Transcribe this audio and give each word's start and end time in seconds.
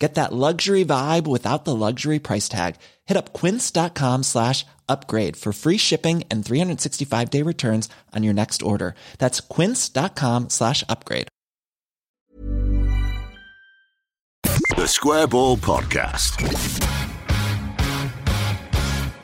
Get 0.00 0.14
that 0.14 0.32
luxury 0.32 0.82
vibe 0.82 1.26
without 1.26 1.66
the 1.66 1.76
luxury 1.76 2.18
price 2.18 2.48
tag. 2.48 2.76
Hit 3.04 3.18
up 3.18 3.34
quince.com 3.34 4.22
slash 4.22 4.64
upgrade 4.88 5.36
for 5.36 5.52
free 5.52 5.76
shipping 5.76 6.24
and 6.30 6.44
365 6.44 7.30
day 7.30 7.42
returns 7.42 7.88
on 8.16 8.24
your 8.24 8.34
next 8.34 8.62
order. 8.62 8.94
That's 9.18 9.40
quince.com 9.40 10.48
slash 10.48 10.82
upgrade. 10.88 11.28
The 14.76 14.86
Square 14.86 15.26
Ball 15.26 15.58
Podcast. 15.58 16.40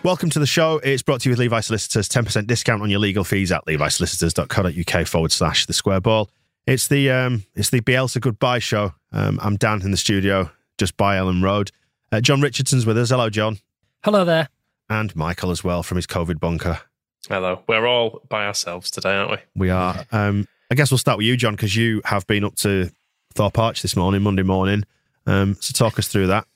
Welcome 0.03 0.29
to 0.31 0.39
the 0.39 0.47
show. 0.47 0.79
It's 0.85 1.03
brought 1.03 1.23
to 1.23 1.31
you 1.31 1.33
with 1.33 1.39
Levi 1.39 1.61
Solicitors. 1.61 2.09
10% 2.11 2.47
discount 2.47 2.83
on 2.83 2.91
your 2.91 3.01
legal 3.01 3.25
fees 3.25 3.51
at 3.51 3.65
levisolicitors.co.uk 3.67 5.07
forward 5.07 5.33
slash 5.33 5.65
the 5.65 5.73
square 5.73 6.01
ball. 6.01 6.31
It's 6.67 6.89
the 6.89 7.11
um, 7.11 7.45
it's 7.55 7.71
the 7.71 7.81
Bielsa 7.81 8.21
goodbye 8.21 8.59
show. 8.59 8.93
Um, 9.13 9.39
I'm 9.43 9.57
Dan 9.57 9.83
in 9.83 9.93
the 9.93 9.97
studio, 9.97 10.51
just 10.79 10.97
by 10.97 11.17
Elland 11.17 11.43
Road. 11.43 11.71
Uh, 12.13 12.21
Jon 12.21 12.41
Richardson's 12.41 12.87
with 12.87 12.99
us. 12.99 13.11
Hello, 13.11 13.31
Jon. 13.31 13.59
Hello 14.05 14.25
there. 14.25 14.49
And 14.89 15.15
Michael 15.17 15.51
as 15.51 15.65
well 15.65 15.83
from 15.83 15.97
his 15.97 16.07
COVID 16.07 16.39
bunker. 16.39 16.81
Hello. 17.29 17.63
We're 17.67 17.87
all 17.87 18.23
by 18.29 18.47
ourselves 18.47 18.91
today, 18.91 19.17
aren't 19.17 19.33
we? 19.33 19.37
We 19.57 19.71
are. 19.71 20.05
Um, 20.13 20.47
I 20.71 20.75
guess 20.75 20.91
we'll 20.91 20.99
start 20.99 21.19
with 21.19 21.27
you, 21.27 21.37
Jon, 21.37 21.55
because 21.55 21.75
you 21.75 22.01
have 22.05 22.27
been 22.27 22.45
up 22.45 22.55
to 22.57 22.91
Thorpe 23.35 23.59
Arch 23.59 23.83
this 23.83 23.97
morning, 23.97 24.23
Monday 24.23 24.45
morning. 24.45 24.85
Um, 25.27 25.57
so 25.61 25.73
talk 25.73 25.99
us 25.99 26.09
through 26.09 26.29
that. 26.29 26.47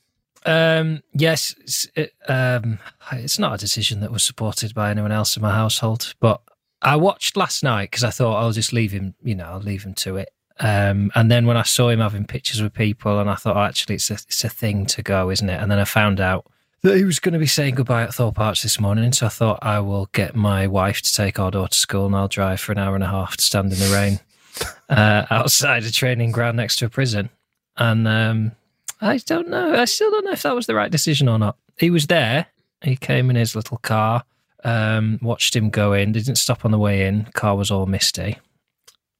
Um, 0.47 1.03
yes, 1.13 1.55
it's, 1.61 1.89
it, 1.95 2.15
um, 2.29 2.79
it's 3.13 3.39
not 3.39 3.55
a 3.55 3.59
decision 3.59 4.01
that 4.01 4.13
was 4.13 4.25
supported 4.25 4.75
by 4.75 4.91
anyone 4.91 5.13
else 5.13 5.37
in 5.37 5.43
my 5.43 5.53
household, 5.53 6.15
but 6.21 6.41
I 6.81 6.97
watched 6.97 7.37
last 7.37 7.63
night 7.63 7.91
because 7.91 8.05
I 8.05 8.11
thought 8.11 8.41
I'll 8.41 8.53
just 8.53 8.73
leave 8.73 8.93
him, 8.93 9.15
you 9.23 9.35
know, 9.35 9.45
I'll 9.45 9.61
leave 9.61 9.83
him 9.83 9.95
to 9.95 10.17
it. 10.17 10.31
Um, 10.61 11.11
and 11.15 11.31
then 11.31 11.47
when 11.47 11.57
I 11.57 11.63
saw 11.63 11.89
him 11.89 12.01
having 12.01 12.27
pictures 12.27 12.63
with 12.63 12.75
people, 12.75 13.19
and 13.19 13.31
I 13.31 13.35
thought, 13.35 13.57
oh, 13.57 13.63
actually, 13.63 13.97
it's 13.97 14.11
a, 14.11 14.15
it's 14.15 14.45
a 14.45 14.49
thing 14.49 14.87
to 14.87 15.03
go, 15.03 15.31
isn't 15.31 15.49
it? 15.49 15.61
And 15.61 15.71
then 15.71 15.79
I 15.79 15.85
found 15.85 16.21
out 16.21 16.47
that 16.83 16.97
he 16.97 17.05
was 17.05 17.19
going 17.19 17.33
to 17.33 17.39
be 17.39 17.47
saying 17.47 17.75
goodbye 17.75 18.03
at 18.03 18.15
Thorpe 18.15 18.39
Arch 18.39 18.63
this 18.63 18.79
morning. 18.79 19.13
So 19.13 19.27
I 19.27 19.31
thought 19.31 19.59
I 19.63 19.81
will 19.81 20.09
get 20.13 20.35
my 20.35 20.67
wife 20.67 21.03
to 21.03 21.13
take 21.13 21.39
our 21.39 21.51
daughter 21.51 21.73
to 21.73 21.79
school, 21.79 22.07
and 22.07 22.15
I'll 22.15 22.29
drive 22.29 22.61
for 22.61 22.73
an 22.73 22.79
hour 22.79 22.95
and 22.95 23.05
a 23.05 23.09
half 23.09 23.37
to 23.37 23.43
stand 23.43 23.73
in 23.73 23.79
the 23.79 23.95
rain 23.95 24.21
uh, 24.89 25.27
outside 25.31 25.85
a 25.85 25.91
training 25.93 26.33
ground 26.33 26.59
next 26.59 26.77
to 26.77 26.87
a 26.87 26.91
prison. 26.91 27.31
And 27.77 28.07
um, 28.07 28.53
I 29.01 29.19
don't 29.19 29.49
know. 29.49 29.75
I 29.75 29.87
still 29.87 30.11
don't 30.11 30.27
know 30.27 30.33
if 30.33 30.43
that 30.43 30.55
was 30.55 30.67
the 30.67 30.75
right 30.75 30.91
decision 30.91 31.29
or 31.29 31.39
not. 31.39 31.57
He 31.79 31.91
was 31.91 32.07
there. 32.09 32.47
He 32.83 32.97
came 32.97 33.31
in 33.31 33.37
his 33.37 33.57
little 33.57 33.79
car. 33.79 34.25
Um, 34.63 35.19
watched 35.23 35.57
him 35.57 35.71
go 35.71 35.95
in. 35.95 36.13
Didn't 36.13 36.37
stop 36.37 36.67
on 36.67 36.71
the 36.71 36.79
way 36.79 37.07
in. 37.07 37.25
Car 37.33 37.57
was 37.57 37.71
all 37.71 37.87
misty. 37.87 38.37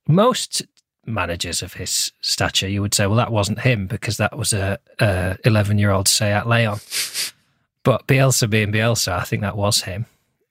Most 0.07 0.63
managers 1.07 1.63
of 1.63 1.75
his 1.75 2.13
stature, 2.21 2.69
you 2.69 2.83
would 2.83 2.95
say, 2.95 3.07
well, 3.07 3.17
that 3.17 3.33
wasn't 3.33 3.61
him 3.61 3.87
because 3.87 4.17
that 4.19 4.37
was 4.37 4.53
a 4.53 4.79
eleven-year-old 5.45 6.09
Seat 6.09 6.45
Leon. 6.47 6.81
But 7.83 8.07
Bielsa 8.07 8.49
being 8.49 8.73
Bielsa, 8.73 9.13
I 9.13 9.25
think 9.25 9.41
that 9.41 9.57
was 9.57 9.81
him. 9.83 10.05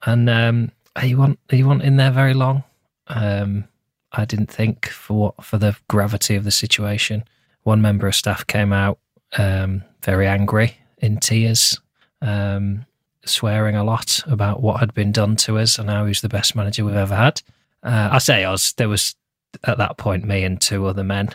And 0.04 0.28
um, 0.30 0.72
he 1.00 1.16
want 1.16 1.40
he 1.50 1.64
want 1.64 1.84
in 1.84 1.98
there 1.98 2.12
very 2.12 2.34
long. 2.34 2.64
Um, 3.08 3.66
I 4.12 4.26
didn't 4.26 4.52
think 4.52 4.88
for 4.88 5.14
what 5.14 5.44
for 5.44 5.58
the 5.58 5.76
gravity 5.88 6.36
of 6.36 6.44
the 6.44 6.52
situation. 6.52 7.24
One 7.64 7.82
member 7.82 8.08
of 8.08 8.16
staff 8.16 8.48
came 8.48 8.74
out 8.74 8.98
um, 9.38 9.84
very 10.02 10.28
angry, 10.28 10.78
in 11.00 11.20
tears, 11.20 11.80
um, 12.22 12.86
swearing 13.26 13.76
a 13.76 13.84
lot 13.84 14.24
about 14.26 14.62
what 14.62 14.80
had 14.80 14.94
been 14.94 15.12
done 15.12 15.36
to 15.36 15.60
us 15.60 15.78
and 15.78 15.90
how 15.90 16.06
he's 16.06 16.22
the 16.22 16.30
best 16.30 16.56
manager 16.56 16.86
we've 16.86 16.96
ever 16.96 17.16
had. 17.16 17.42
Uh, 17.84 18.10
I 18.12 18.18
say 18.18 18.44
us. 18.44 18.74
There 18.74 18.90
was 18.90 19.16
at 19.64 19.78
that 19.78 19.98
point 19.98 20.26
me 20.26 20.44
and 20.44 20.60
two 20.60 20.86
other 20.86 21.04
men 21.04 21.30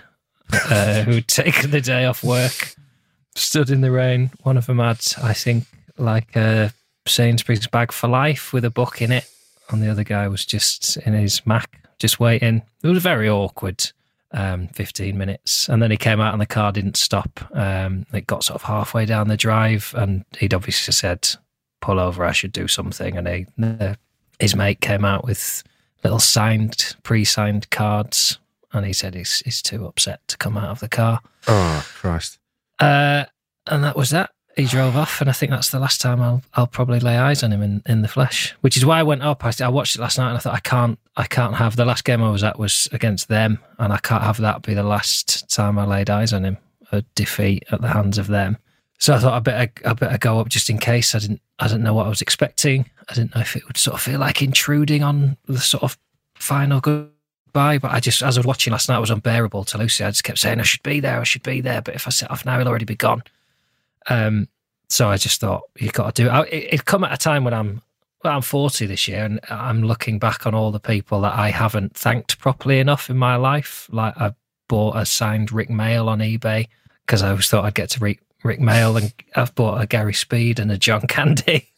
uh, 0.52 1.02
who'd 1.02 1.28
taken 1.28 1.70
the 1.70 1.80
day 1.80 2.04
off 2.04 2.22
work, 2.22 2.74
stood 3.34 3.70
in 3.70 3.80
the 3.80 3.90
rain. 3.90 4.30
One 4.42 4.56
of 4.56 4.66
them 4.66 4.78
had, 4.78 5.00
I 5.22 5.32
think, 5.32 5.64
like 5.98 6.34
a 6.36 6.72
Sainsbury's 7.06 7.66
bag 7.66 7.92
for 7.92 8.08
life 8.08 8.52
with 8.52 8.64
a 8.64 8.70
book 8.70 9.02
in 9.02 9.12
it, 9.12 9.28
and 9.70 9.82
the 9.82 9.90
other 9.90 10.04
guy 10.04 10.28
was 10.28 10.44
just 10.44 10.96
in 10.98 11.12
his 11.12 11.44
Mac, 11.46 11.88
just 11.98 12.20
waiting. 12.20 12.62
It 12.82 12.88
was 12.88 13.02
very 13.02 13.28
awkward. 13.28 13.90
Um, 14.36 14.66
15 14.66 15.16
minutes. 15.16 15.68
And 15.68 15.80
then 15.80 15.92
he 15.92 15.96
came 15.96 16.20
out 16.20 16.32
and 16.32 16.42
the 16.42 16.46
car 16.46 16.72
didn't 16.72 16.96
stop. 16.96 17.38
Um, 17.52 18.04
it 18.12 18.26
got 18.26 18.42
sort 18.42 18.56
of 18.56 18.62
halfway 18.62 19.06
down 19.06 19.28
the 19.28 19.36
drive 19.36 19.94
and 19.96 20.24
he'd 20.38 20.52
obviously 20.52 20.90
said, 20.90 21.28
pull 21.80 22.00
over, 22.00 22.24
I 22.24 22.32
should 22.32 22.50
do 22.50 22.66
something. 22.66 23.16
And 23.16 23.28
he, 23.28 23.46
uh, 23.62 23.94
his 24.40 24.56
mate 24.56 24.80
came 24.80 25.04
out 25.04 25.24
with 25.24 25.62
little 26.04 26.20
signed, 26.20 26.96
pre 27.02 27.24
signed 27.24 27.70
cards. 27.70 28.38
And 28.72 28.84
he 28.84 28.92
said 28.92 29.14
he's, 29.14 29.38
he's 29.44 29.62
too 29.62 29.86
upset 29.86 30.26
to 30.28 30.36
come 30.36 30.56
out 30.56 30.70
of 30.70 30.80
the 30.80 30.88
car. 30.88 31.20
Oh, 31.46 31.86
Christ. 31.94 32.38
Uh, 32.80 33.24
and 33.66 33.84
that 33.84 33.96
was 33.96 34.10
that. 34.10 34.30
He 34.56 34.66
drove 34.66 34.96
off, 34.96 35.20
and 35.20 35.28
I 35.28 35.32
think 35.32 35.50
that's 35.50 35.70
the 35.70 35.80
last 35.80 36.00
time 36.00 36.22
I'll 36.22 36.42
I'll 36.54 36.68
probably 36.68 37.00
lay 37.00 37.16
eyes 37.16 37.42
on 37.42 37.52
him 37.52 37.60
in, 37.60 37.82
in 37.86 38.02
the 38.02 38.08
flesh. 38.08 38.54
Which 38.60 38.76
is 38.76 38.86
why 38.86 39.00
I 39.00 39.02
went 39.02 39.22
up. 39.22 39.44
I, 39.44 39.52
I 39.60 39.68
watched 39.68 39.96
it 39.96 40.00
last 40.00 40.16
night, 40.16 40.28
and 40.28 40.36
I 40.36 40.40
thought 40.40 40.54
I 40.54 40.60
can't 40.60 40.98
I 41.16 41.26
can't 41.26 41.56
have 41.56 41.74
the 41.74 41.84
last 41.84 42.04
game 42.04 42.22
I 42.22 42.30
was 42.30 42.44
at 42.44 42.58
was 42.58 42.88
against 42.92 43.28
them, 43.28 43.58
and 43.78 43.92
I 43.92 43.98
can't 43.98 44.22
have 44.22 44.36
that 44.38 44.62
be 44.62 44.74
the 44.74 44.84
last 44.84 45.50
time 45.50 45.76
I 45.78 45.84
laid 45.84 46.08
eyes 46.08 46.32
on 46.32 46.44
him. 46.44 46.58
A 46.92 47.02
defeat 47.16 47.64
at 47.72 47.80
the 47.80 47.88
hands 47.88 48.18
of 48.18 48.28
them. 48.28 48.58
So 48.98 49.14
I 49.14 49.18
thought 49.18 49.34
I 49.34 49.38
better 49.40 49.72
I 49.84 49.92
better 49.92 50.18
go 50.18 50.38
up 50.40 50.48
just 50.48 50.70
in 50.70 50.78
case. 50.78 51.14
I 51.14 51.18
didn't 51.18 51.40
I 51.58 51.68
didn't 51.68 51.82
know 51.82 51.94
what 51.94 52.06
I 52.06 52.08
was 52.08 52.22
expecting. 52.22 52.88
I 53.08 53.14
didn't 53.14 53.34
know 53.34 53.40
if 53.40 53.56
it 53.56 53.66
would 53.66 53.76
sort 53.76 53.94
of 53.94 54.02
feel 54.02 54.20
like 54.20 54.42
intruding 54.42 55.02
on 55.02 55.36
the 55.46 55.58
sort 55.58 55.82
of 55.82 55.98
final 56.36 56.80
goodbye. 56.80 57.78
But 57.78 57.92
I 57.92 58.00
just 58.00 58.22
as 58.22 58.36
I 58.36 58.40
was 58.40 58.46
watching 58.46 58.72
last 58.72 58.88
night, 58.88 58.98
it 58.98 59.00
was 59.00 59.10
unbearable 59.10 59.64
to 59.64 59.78
Lucy. 59.78 60.04
I 60.04 60.10
just 60.10 60.24
kept 60.24 60.38
saying 60.38 60.60
I 60.60 60.64
should 60.64 60.82
be 60.82 61.00
there, 61.00 61.20
I 61.20 61.24
should 61.24 61.42
be 61.42 61.60
there. 61.60 61.82
But 61.82 61.94
if 61.94 62.06
I 62.06 62.10
set 62.10 62.30
off 62.30 62.44
now, 62.44 62.58
he'll 62.58 62.68
already 62.68 62.84
be 62.84 62.96
gone. 62.96 63.22
Um, 64.08 64.48
so 64.88 65.10
I 65.10 65.16
just 65.16 65.40
thought 65.40 65.62
you've 65.78 65.92
got 65.92 66.14
to 66.14 66.22
do 66.22 66.30
it. 66.30 66.48
It, 66.52 66.74
it 66.74 66.84
come 66.84 67.04
at 67.04 67.12
a 67.12 67.16
time 67.16 67.44
when 67.44 67.54
I'm 67.54 67.82
well, 68.22 68.36
I'm 68.36 68.42
40 68.42 68.86
this 68.86 69.06
year, 69.06 69.24
and 69.24 69.38
I'm 69.50 69.82
looking 69.82 70.18
back 70.18 70.46
on 70.46 70.54
all 70.54 70.70
the 70.70 70.80
people 70.80 71.20
that 71.20 71.34
I 71.34 71.50
haven't 71.50 71.94
thanked 71.94 72.38
properly 72.38 72.78
enough 72.78 73.10
in 73.10 73.18
my 73.18 73.36
life. 73.36 73.86
Like 73.92 74.16
I 74.16 74.32
bought 74.66 74.96
a 74.96 75.04
signed 75.04 75.52
Rick 75.52 75.68
Mayall 75.68 76.08
on 76.08 76.20
eBay 76.20 76.68
because 77.04 77.22
I 77.22 77.30
always 77.30 77.48
thought 77.48 77.66
I'd 77.66 77.74
get 77.74 77.90
to 77.90 78.00
Rick, 78.44 78.60
Mayall, 78.60 79.00
and 79.00 79.12
I've 79.34 79.54
bought 79.54 79.80
a 79.80 79.86
Gary 79.86 80.14
Speed 80.14 80.60
and 80.60 80.70
a 80.70 80.78
John 80.78 81.06
Candy. 81.08 81.68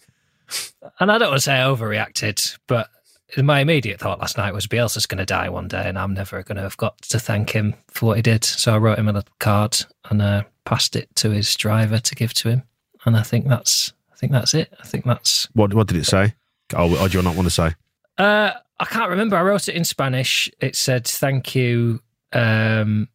and 1.00 1.10
I 1.10 1.18
don't 1.18 1.30
want 1.30 1.38
to 1.38 1.44
say 1.44 1.60
I 1.60 1.64
overreacted, 1.64 2.58
but 2.66 2.90
my 3.36 3.60
immediate 3.60 3.98
thought 3.98 4.20
last 4.20 4.36
night 4.36 4.52
was 4.52 4.66
Bielsa's 4.66 5.06
going 5.06 5.18
to 5.18 5.26
die 5.26 5.48
one 5.48 5.68
day, 5.68 5.88
and 5.88 5.98
I'm 5.98 6.12
never 6.12 6.42
going 6.42 6.56
to 6.56 6.62
have 6.62 6.76
got 6.76 7.00
to 7.02 7.18
thank 7.18 7.50
him 7.50 7.74
for 7.88 8.06
what 8.06 8.16
he 8.16 8.22
did. 8.22 8.44
So 8.44 8.74
I 8.74 8.78
wrote 8.78 8.98
him 8.98 9.08
a 9.08 9.12
little 9.12 9.34
card 9.38 9.78
and 10.10 10.20
uh, 10.20 10.42
passed 10.64 10.96
it 10.96 11.14
to 11.16 11.30
his 11.30 11.54
driver 11.54 11.98
to 11.98 12.14
give 12.14 12.34
to 12.34 12.50
him 12.50 12.62
and 13.06 13.16
I 13.16 13.22
think 13.22 13.48
that's 13.48 13.92
I 14.12 14.16
think 14.16 14.32
that's 14.32 14.52
it. 14.52 14.74
I 14.78 14.86
think 14.86 15.04
that's 15.04 15.48
what. 15.54 15.72
What 15.72 15.86
did 15.86 15.96
it 15.96 16.04
say? 16.04 16.34
Or, 16.74 16.98
or 16.98 17.08
do 17.08 17.16
you 17.16 17.22
not 17.22 17.36
want 17.36 17.46
to 17.46 17.50
say? 17.50 17.74
Uh, 18.18 18.50
I 18.78 18.84
can't 18.84 19.10
remember. 19.10 19.36
I 19.36 19.42
wrote 19.42 19.68
it 19.68 19.74
in 19.74 19.84
Spanish. 19.84 20.50
It 20.60 20.76
said, 20.76 21.06
"Thank 21.06 21.54
you." 21.54 22.00
Um, 22.32 23.08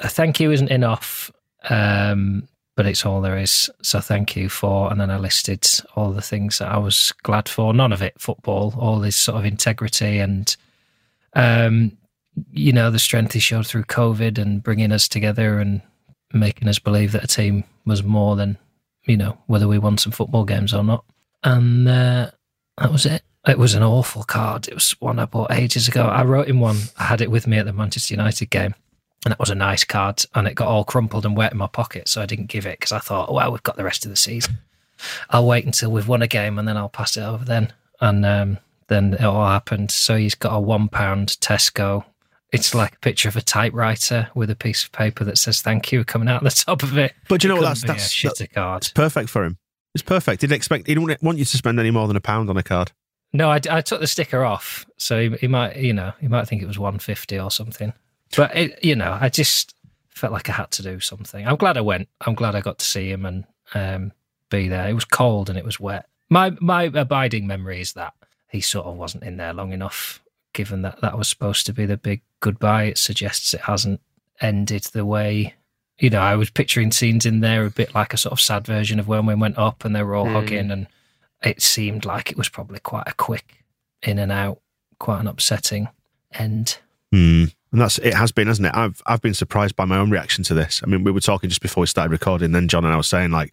thank 0.00 0.40
you 0.40 0.50
isn't 0.50 0.70
enough, 0.70 1.30
um, 1.68 2.48
but 2.78 2.86
it's 2.86 3.04
all 3.04 3.20
there 3.20 3.36
is. 3.36 3.68
So 3.82 3.98
thank 3.98 4.36
you 4.36 4.48
for. 4.48 4.88
And 4.88 5.00
then 5.00 5.10
I 5.10 5.18
listed 5.18 5.66
all 5.96 6.12
the 6.12 6.22
things 6.22 6.58
that 6.58 6.70
I 6.70 6.78
was 6.78 7.12
glad 7.24 7.48
for. 7.48 7.74
None 7.74 7.92
of 7.92 8.02
it 8.02 8.20
football. 8.20 8.72
All 8.78 9.00
this 9.00 9.16
sort 9.16 9.36
of 9.36 9.44
integrity 9.44 10.18
and, 10.18 10.56
um, 11.34 11.98
you 12.52 12.72
know, 12.72 12.92
the 12.92 13.00
strength 13.00 13.32
he 13.32 13.40
showed 13.40 13.66
through 13.66 13.82
COVID 13.82 14.38
and 14.38 14.62
bringing 14.62 14.92
us 14.92 15.08
together 15.08 15.58
and 15.58 15.82
making 16.32 16.68
us 16.68 16.78
believe 16.78 17.10
that 17.10 17.24
a 17.24 17.26
team 17.26 17.64
was 17.84 18.04
more 18.04 18.36
than 18.36 18.56
you 19.08 19.16
know, 19.16 19.38
whether 19.46 19.66
we 19.66 19.78
won 19.78 19.98
some 19.98 20.12
football 20.12 20.44
games 20.44 20.72
or 20.72 20.84
not. 20.84 21.04
And 21.42 21.88
uh, 21.88 22.30
that 22.76 22.92
was 22.92 23.06
it. 23.06 23.22
It 23.46 23.58
was 23.58 23.74
an 23.74 23.82
awful 23.82 24.22
card. 24.22 24.68
It 24.68 24.74
was 24.74 24.92
one 25.00 25.18
I 25.18 25.24
bought 25.24 25.50
ages 25.50 25.88
ago. 25.88 26.04
I 26.04 26.22
wrote 26.24 26.48
him 26.48 26.60
one. 26.60 26.76
I 26.98 27.04
had 27.04 27.22
it 27.22 27.30
with 27.30 27.46
me 27.46 27.56
at 27.56 27.64
the 27.64 27.72
Manchester 27.72 28.14
United 28.14 28.50
game, 28.50 28.74
and 29.24 29.32
that 29.32 29.40
was 29.40 29.50
a 29.50 29.54
nice 29.54 29.84
card. 29.84 30.22
And 30.34 30.46
it 30.46 30.54
got 30.54 30.68
all 30.68 30.84
crumpled 30.84 31.26
and 31.26 31.36
wet 31.36 31.52
in 31.52 31.58
my 31.58 31.66
pocket, 31.66 32.08
so 32.08 32.22
I 32.22 32.26
didn't 32.26 32.46
give 32.46 32.66
it 32.66 32.78
because 32.78 32.92
I 32.92 32.98
thought, 32.98 33.32
well, 33.32 33.50
we've 33.50 33.62
got 33.62 33.76
the 33.76 33.84
rest 33.84 34.04
of 34.04 34.10
the 34.10 34.16
season. 34.16 34.58
I'll 35.30 35.46
wait 35.46 35.64
until 35.64 35.92
we've 35.92 36.08
won 36.08 36.22
a 36.22 36.26
game 36.26 36.58
and 36.58 36.66
then 36.66 36.76
I'll 36.76 36.88
pass 36.88 37.16
it 37.16 37.22
over 37.22 37.44
then. 37.44 37.72
And 38.00 38.24
um, 38.26 38.58
then 38.88 39.14
it 39.14 39.22
all 39.24 39.46
happened. 39.46 39.90
So 39.90 40.16
he's 40.16 40.34
got 40.34 40.54
a 40.54 40.60
one 40.60 40.88
pound 40.88 41.28
Tesco. 41.40 42.04
It's 42.50 42.74
like 42.74 42.94
a 42.94 42.98
picture 43.00 43.28
of 43.28 43.36
a 43.36 43.42
typewriter 43.42 44.30
with 44.34 44.50
a 44.50 44.56
piece 44.56 44.84
of 44.84 44.92
paper 44.92 45.22
that 45.24 45.36
says 45.36 45.60
"Thank 45.60 45.92
you" 45.92 46.02
coming 46.02 46.28
out 46.28 46.42
the 46.42 46.50
top 46.50 46.82
of 46.82 46.96
it. 46.96 47.12
But 47.28 47.44
you 47.44 47.48
know 47.48 47.56
It 47.56 47.60
what? 47.60 47.68
That's 47.68 47.84
that's 47.84 48.06
a 48.06 48.08
shitter 48.08 48.50
card. 48.50 48.84
It's 48.84 48.92
perfect 48.92 49.28
for 49.28 49.44
him. 49.44 49.58
It's 49.94 50.02
perfect. 50.02 50.40
He 50.40 50.46
didn't 50.46 50.56
expect. 50.56 50.86
He 50.86 50.94
didn't 50.94 51.22
want 51.22 51.38
you 51.38 51.44
to 51.44 51.56
spend 51.56 51.78
any 51.78 51.90
more 51.90 52.06
than 52.06 52.16
a 52.16 52.20
pound 52.20 52.48
on 52.48 52.56
a 52.56 52.62
card. 52.62 52.92
No, 53.34 53.50
I, 53.50 53.60
I 53.70 53.82
took 53.82 54.00
the 54.00 54.06
sticker 54.06 54.44
off, 54.44 54.86
so 54.96 55.20
he, 55.20 55.36
he 55.36 55.48
might, 55.48 55.76
you 55.76 55.92
know, 55.92 56.12
he 56.20 56.28
might 56.28 56.48
think 56.48 56.62
it 56.62 56.66
was 56.66 56.78
one 56.78 56.98
fifty 56.98 57.38
or 57.38 57.50
something. 57.50 57.92
But 58.36 58.54
it, 58.56 58.84
you 58.84 58.94
know, 58.96 59.16
I 59.20 59.28
just 59.28 59.74
felt 60.08 60.32
like 60.32 60.48
I 60.48 60.52
had 60.52 60.70
to 60.72 60.82
do 60.82 61.00
something. 61.00 61.46
I'm 61.46 61.56
glad 61.56 61.76
I 61.76 61.80
went. 61.82 62.08
I'm 62.20 62.34
glad 62.34 62.54
I 62.54 62.60
got 62.60 62.78
to 62.78 62.84
see 62.84 63.10
him 63.10 63.24
and 63.24 63.44
um, 63.74 64.12
be 64.50 64.68
there. 64.68 64.88
It 64.88 64.94
was 64.94 65.04
cold 65.04 65.48
and 65.48 65.58
it 65.58 65.64
was 65.64 65.80
wet. 65.80 66.06
My 66.28 66.50
my 66.60 66.84
abiding 66.84 67.46
memory 67.46 67.80
is 67.80 67.94
that 67.94 68.12
he 68.48 68.60
sort 68.60 68.86
of 68.86 68.96
wasn't 68.96 69.24
in 69.24 69.36
there 69.38 69.52
long 69.54 69.72
enough. 69.72 70.20
Given 70.52 70.82
that 70.82 71.00
that 71.02 71.16
was 71.16 71.28
supposed 71.28 71.66
to 71.66 71.72
be 71.72 71.86
the 71.86 71.96
big 71.96 72.20
goodbye, 72.40 72.84
it 72.84 72.98
suggests 72.98 73.54
it 73.54 73.60
hasn't 73.62 74.00
ended 74.40 74.84
the 74.92 75.04
way. 75.06 75.54
You 75.98 76.10
know, 76.10 76.20
I 76.20 76.36
was 76.36 76.50
picturing 76.50 76.92
scenes 76.92 77.26
in 77.26 77.40
there 77.40 77.64
a 77.64 77.70
bit 77.70 77.94
like 77.94 78.12
a 78.14 78.18
sort 78.18 78.32
of 78.32 78.40
sad 78.40 78.66
version 78.66 78.98
of 79.00 79.08
when 79.08 79.26
we 79.26 79.34
went 79.34 79.58
up 79.58 79.84
and 79.84 79.94
they 79.96 80.02
were 80.02 80.14
all 80.14 80.26
Hmm. 80.26 80.34
hugging, 80.34 80.70
and 80.70 80.86
it 81.42 81.62
seemed 81.62 82.04
like 82.04 82.30
it 82.30 82.36
was 82.36 82.48
probably 82.48 82.78
quite 82.80 83.06
a 83.06 83.12
quick 83.14 83.64
in 84.02 84.18
and 84.18 84.30
out, 84.32 84.60
quite 84.98 85.20
an 85.20 85.26
upsetting 85.28 85.88
end. 86.32 86.78
Hmm. 87.12 87.44
And 87.72 87.80
that's 87.80 87.98
it 87.98 88.14
has 88.14 88.32
been, 88.32 88.48
hasn't 88.48 88.66
it? 88.66 88.74
I've 88.74 89.02
I've 89.06 89.20
been 89.20 89.34
surprised 89.34 89.76
by 89.76 89.84
my 89.84 89.98
own 89.98 90.10
reaction 90.10 90.44
to 90.44 90.54
this. 90.54 90.80
I 90.82 90.86
mean, 90.86 91.04
we 91.04 91.12
were 91.12 91.20
talking 91.20 91.50
just 91.50 91.60
before 91.60 91.82
we 91.82 91.86
started 91.86 92.10
recording. 92.10 92.52
Then 92.52 92.68
Jon 92.68 92.84
and 92.84 92.94
I 92.94 92.96
were 92.96 93.02
saying 93.02 93.30
like, 93.30 93.52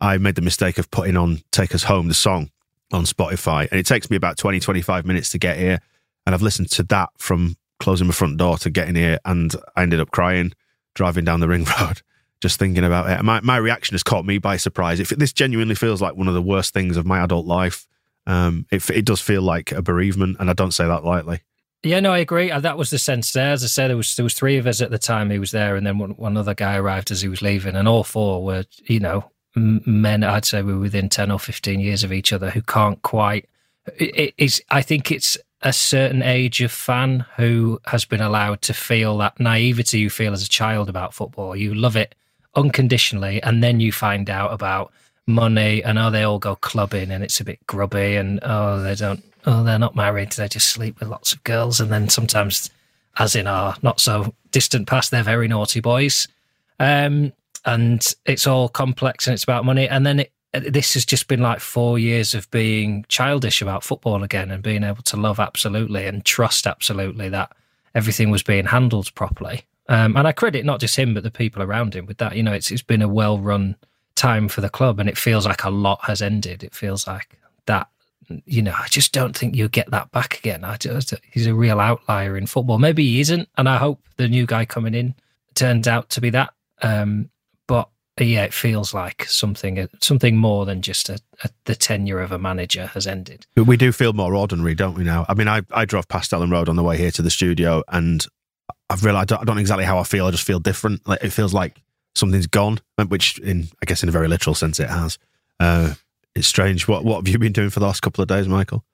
I 0.00 0.18
made 0.18 0.34
the 0.34 0.42
mistake 0.42 0.78
of 0.78 0.90
putting 0.90 1.16
on 1.16 1.40
"Take 1.50 1.74
Us 1.74 1.84
Home" 1.84 2.08
the 2.08 2.14
song 2.14 2.50
on 2.92 3.04
Spotify, 3.04 3.68
and 3.70 3.80
it 3.80 3.86
takes 3.86 4.10
me 4.10 4.16
about 4.16 4.36
20, 4.36 4.60
25 4.60 5.06
minutes 5.06 5.30
to 5.30 5.38
get 5.38 5.56
here. 5.56 5.80
And 6.26 6.34
I've 6.34 6.42
listened 6.42 6.70
to 6.72 6.82
that 6.84 7.10
from 7.18 7.56
closing 7.80 8.06
my 8.06 8.12
front 8.12 8.36
door 8.36 8.58
to 8.58 8.70
getting 8.70 8.94
here, 8.94 9.18
and 9.24 9.54
I 9.76 9.82
ended 9.82 10.00
up 10.00 10.10
crying 10.10 10.52
driving 10.94 11.24
down 11.24 11.40
the 11.40 11.48
ring 11.48 11.66
road, 11.80 12.02
just 12.40 12.58
thinking 12.58 12.84
about 12.84 13.08
it. 13.08 13.22
My 13.22 13.40
my 13.40 13.56
reaction 13.56 13.94
has 13.94 14.02
caught 14.02 14.24
me 14.24 14.38
by 14.38 14.56
surprise. 14.58 15.00
If 15.00 15.08
this 15.10 15.32
genuinely 15.32 15.74
feels 15.74 16.02
like 16.02 16.16
one 16.16 16.28
of 16.28 16.34
the 16.34 16.42
worst 16.42 16.74
things 16.74 16.96
of 16.96 17.06
my 17.06 17.22
adult 17.22 17.46
life, 17.46 17.86
um, 18.26 18.66
it 18.70 18.88
it 18.90 19.04
does 19.04 19.20
feel 19.20 19.42
like 19.42 19.72
a 19.72 19.82
bereavement, 19.82 20.36
and 20.38 20.50
I 20.50 20.52
don't 20.52 20.72
say 20.72 20.86
that 20.86 21.04
lightly. 21.04 21.40
Yeah, 21.84 22.00
no, 22.00 22.12
I 22.12 22.18
agree. 22.18 22.50
Uh, 22.50 22.60
That 22.60 22.78
was 22.78 22.90
the 22.90 22.98
sense 22.98 23.32
there. 23.32 23.52
As 23.52 23.62
I 23.62 23.66
said, 23.66 23.88
there 23.88 23.96
was 23.96 24.16
there 24.16 24.24
was 24.24 24.34
three 24.34 24.56
of 24.56 24.66
us 24.66 24.80
at 24.80 24.90
the 24.90 24.98
time 24.98 25.30
he 25.30 25.38
was 25.38 25.50
there, 25.50 25.76
and 25.76 25.86
then 25.86 25.98
one, 25.98 26.10
one 26.12 26.36
other 26.36 26.54
guy 26.54 26.76
arrived 26.76 27.10
as 27.10 27.20
he 27.20 27.28
was 27.28 27.42
leaving, 27.42 27.76
and 27.76 27.86
all 27.86 28.04
four 28.04 28.42
were, 28.42 28.64
you 28.86 29.00
know, 29.00 29.30
men. 29.54 30.24
I'd 30.24 30.46
say 30.46 30.62
we 30.62 30.72
were 30.72 30.80
within 30.80 31.08
ten 31.10 31.30
or 31.30 31.38
fifteen 31.38 31.80
years 31.80 32.02
of 32.02 32.12
each 32.12 32.32
other 32.32 32.50
who 32.50 32.62
can't 32.62 33.00
quite. 33.02 33.48
It, 33.98 34.34
it's. 34.38 34.60
I 34.70 34.80
think 34.80 35.12
it's 35.12 35.36
a 35.60 35.72
certain 35.72 36.22
age 36.22 36.62
of 36.62 36.72
fan 36.72 37.26
who 37.36 37.80
has 37.86 38.04
been 38.04 38.20
allowed 38.20 38.62
to 38.62 38.74
feel 38.74 39.18
that 39.18 39.38
naivety 39.38 39.98
you 39.98 40.10
feel 40.10 40.32
as 40.32 40.42
a 40.42 40.48
child 40.48 40.88
about 40.88 41.14
football. 41.14 41.54
You 41.54 41.74
love 41.74 41.96
it 41.96 42.14
unconditionally, 42.54 43.42
and 43.42 43.62
then 43.62 43.80
you 43.80 43.92
find 43.92 44.30
out 44.30 44.52
about 44.52 44.90
money 45.26 45.82
and 45.82 45.98
oh, 45.98 46.10
they 46.10 46.22
all 46.22 46.38
go 46.38 46.54
clubbing 46.54 47.10
and 47.10 47.24
it's 47.24 47.40
a 47.40 47.44
bit 47.44 47.66
grubby, 47.66 48.16
and 48.16 48.40
oh, 48.42 48.80
they 48.82 48.94
don't 48.94 49.22
oh, 49.46 49.62
they're 49.62 49.78
not 49.78 49.96
married, 49.96 50.32
they 50.32 50.48
just 50.48 50.70
sleep 50.70 51.00
with 51.00 51.08
lots 51.08 51.32
of 51.32 51.42
girls. 51.44 51.80
And 51.80 51.90
then 51.90 52.08
sometimes, 52.08 52.70
as 53.18 53.36
in 53.36 53.46
our 53.46 53.76
not 53.82 54.00
so 54.00 54.34
distant 54.50 54.86
past, 54.86 55.10
they're 55.10 55.22
very 55.22 55.48
naughty 55.48 55.80
boys. 55.80 56.28
Um, 56.78 57.32
and 57.64 58.04
it's 58.26 58.46
all 58.46 58.68
complex 58.68 59.26
and 59.26 59.34
it's 59.34 59.44
about 59.44 59.64
money. 59.64 59.88
And 59.88 60.04
then 60.04 60.20
it, 60.20 60.32
this 60.52 60.94
has 60.94 61.04
just 61.04 61.26
been 61.26 61.40
like 61.40 61.60
four 61.60 61.98
years 61.98 62.34
of 62.34 62.50
being 62.50 63.04
childish 63.08 63.60
about 63.60 63.82
football 63.82 64.22
again 64.22 64.50
and 64.50 64.62
being 64.62 64.84
able 64.84 65.02
to 65.02 65.16
love 65.16 65.40
absolutely 65.40 66.06
and 66.06 66.24
trust 66.24 66.66
absolutely 66.66 67.28
that 67.30 67.52
everything 67.94 68.30
was 68.30 68.42
being 68.42 68.66
handled 68.66 69.14
properly. 69.14 69.64
Um, 69.88 70.16
and 70.16 70.26
I 70.26 70.32
credit 70.32 70.64
not 70.64 70.80
just 70.80 70.96
him, 70.96 71.12
but 71.12 71.22
the 71.22 71.30
people 71.30 71.62
around 71.62 71.94
him 71.94 72.06
with 72.06 72.18
that. 72.18 72.36
You 72.36 72.42
know, 72.42 72.52
it's, 72.52 72.70
it's 72.70 72.82
been 72.82 73.02
a 73.02 73.08
well 73.08 73.38
run 73.38 73.76
time 74.14 74.48
for 74.48 74.60
the 74.60 74.70
club 74.70 75.00
and 75.00 75.08
it 75.08 75.18
feels 75.18 75.46
like 75.46 75.64
a 75.64 75.70
lot 75.70 76.00
has 76.04 76.22
ended. 76.22 76.62
It 76.62 76.74
feels 76.74 77.06
like 77.06 77.38
that 77.66 77.88
you 78.44 78.62
know, 78.62 78.74
I 78.76 78.88
just 78.88 79.12
don't 79.12 79.36
think 79.36 79.54
you'll 79.54 79.68
get 79.68 79.90
that 79.90 80.10
back 80.10 80.38
again. 80.38 80.64
I 80.64 80.76
just, 80.76 81.14
he's 81.30 81.46
a 81.46 81.54
real 81.54 81.80
outlier 81.80 82.36
in 82.36 82.46
football. 82.46 82.78
Maybe 82.78 83.04
he 83.04 83.20
isn't, 83.20 83.48
and 83.56 83.68
I 83.68 83.76
hope 83.76 84.00
the 84.16 84.28
new 84.28 84.46
guy 84.46 84.64
coming 84.64 84.94
in 84.94 85.14
turns 85.54 85.88
out 85.88 86.10
to 86.10 86.20
be 86.20 86.30
that. 86.30 86.52
Um, 86.82 87.30
but 87.66 87.88
yeah, 88.20 88.44
it 88.44 88.54
feels 88.54 88.94
like 88.94 89.24
something 89.24 89.88
something 90.00 90.36
more 90.36 90.64
than 90.64 90.82
just 90.82 91.08
a, 91.08 91.18
a, 91.42 91.50
the 91.64 91.74
tenure 91.74 92.20
of 92.20 92.30
a 92.30 92.38
manager 92.38 92.86
has 92.86 93.08
ended. 93.08 93.44
We 93.56 93.76
do 93.76 93.90
feel 93.90 94.12
more 94.12 94.36
ordinary, 94.36 94.76
don't 94.76 94.94
we? 94.94 95.02
Now, 95.02 95.26
I 95.28 95.34
mean, 95.34 95.48
I, 95.48 95.62
I 95.72 95.84
drove 95.84 96.06
past 96.06 96.30
Elland 96.30 96.52
Road 96.52 96.68
on 96.68 96.76
the 96.76 96.84
way 96.84 96.96
here 96.96 97.10
to 97.10 97.22
the 97.22 97.30
studio, 97.30 97.82
and 97.88 98.24
I've 98.88 99.04
realized 99.04 99.32
I 99.32 99.34
don't, 99.34 99.42
I 99.42 99.44
don't 99.44 99.56
know 99.56 99.60
exactly 99.60 99.84
how 99.84 99.98
I 99.98 100.04
feel. 100.04 100.26
I 100.26 100.30
just 100.30 100.46
feel 100.46 100.60
different. 100.60 101.06
Like 101.08 101.24
it 101.24 101.30
feels 101.30 101.52
like 101.52 101.82
something's 102.14 102.46
gone, 102.46 102.78
which, 103.08 103.40
in 103.40 103.66
I 103.82 103.86
guess, 103.86 104.04
in 104.04 104.08
a 104.08 104.12
very 104.12 104.28
literal 104.28 104.54
sense, 104.54 104.78
it 104.78 104.90
has. 104.90 105.18
Uh, 105.58 105.94
it's 106.34 106.48
strange. 106.48 106.88
What 106.88 107.04
what 107.04 107.16
have 107.24 107.28
you 107.28 107.38
been 107.38 107.52
doing 107.52 107.70
for 107.70 107.80
the 107.80 107.86
last 107.86 108.00
couple 108.00 108.22
of 108.22 108.28
days, 108.28 108.48
Michael? 108.48 108.84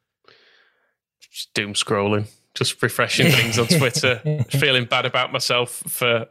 Just 1.20 1.52
doom 1.54 1.75
scrolling, 1.75 2.28
just 2.54 2.82
refreshing 2.82 3.31
things 3.31 3.58
on 3.58 3.66
Twitter, 3.66 4.44
feeling 4.50 4.84
bad 4.84 5.06
about 5.06 5.32
myself 5.32 5.82
for 5.87 6.26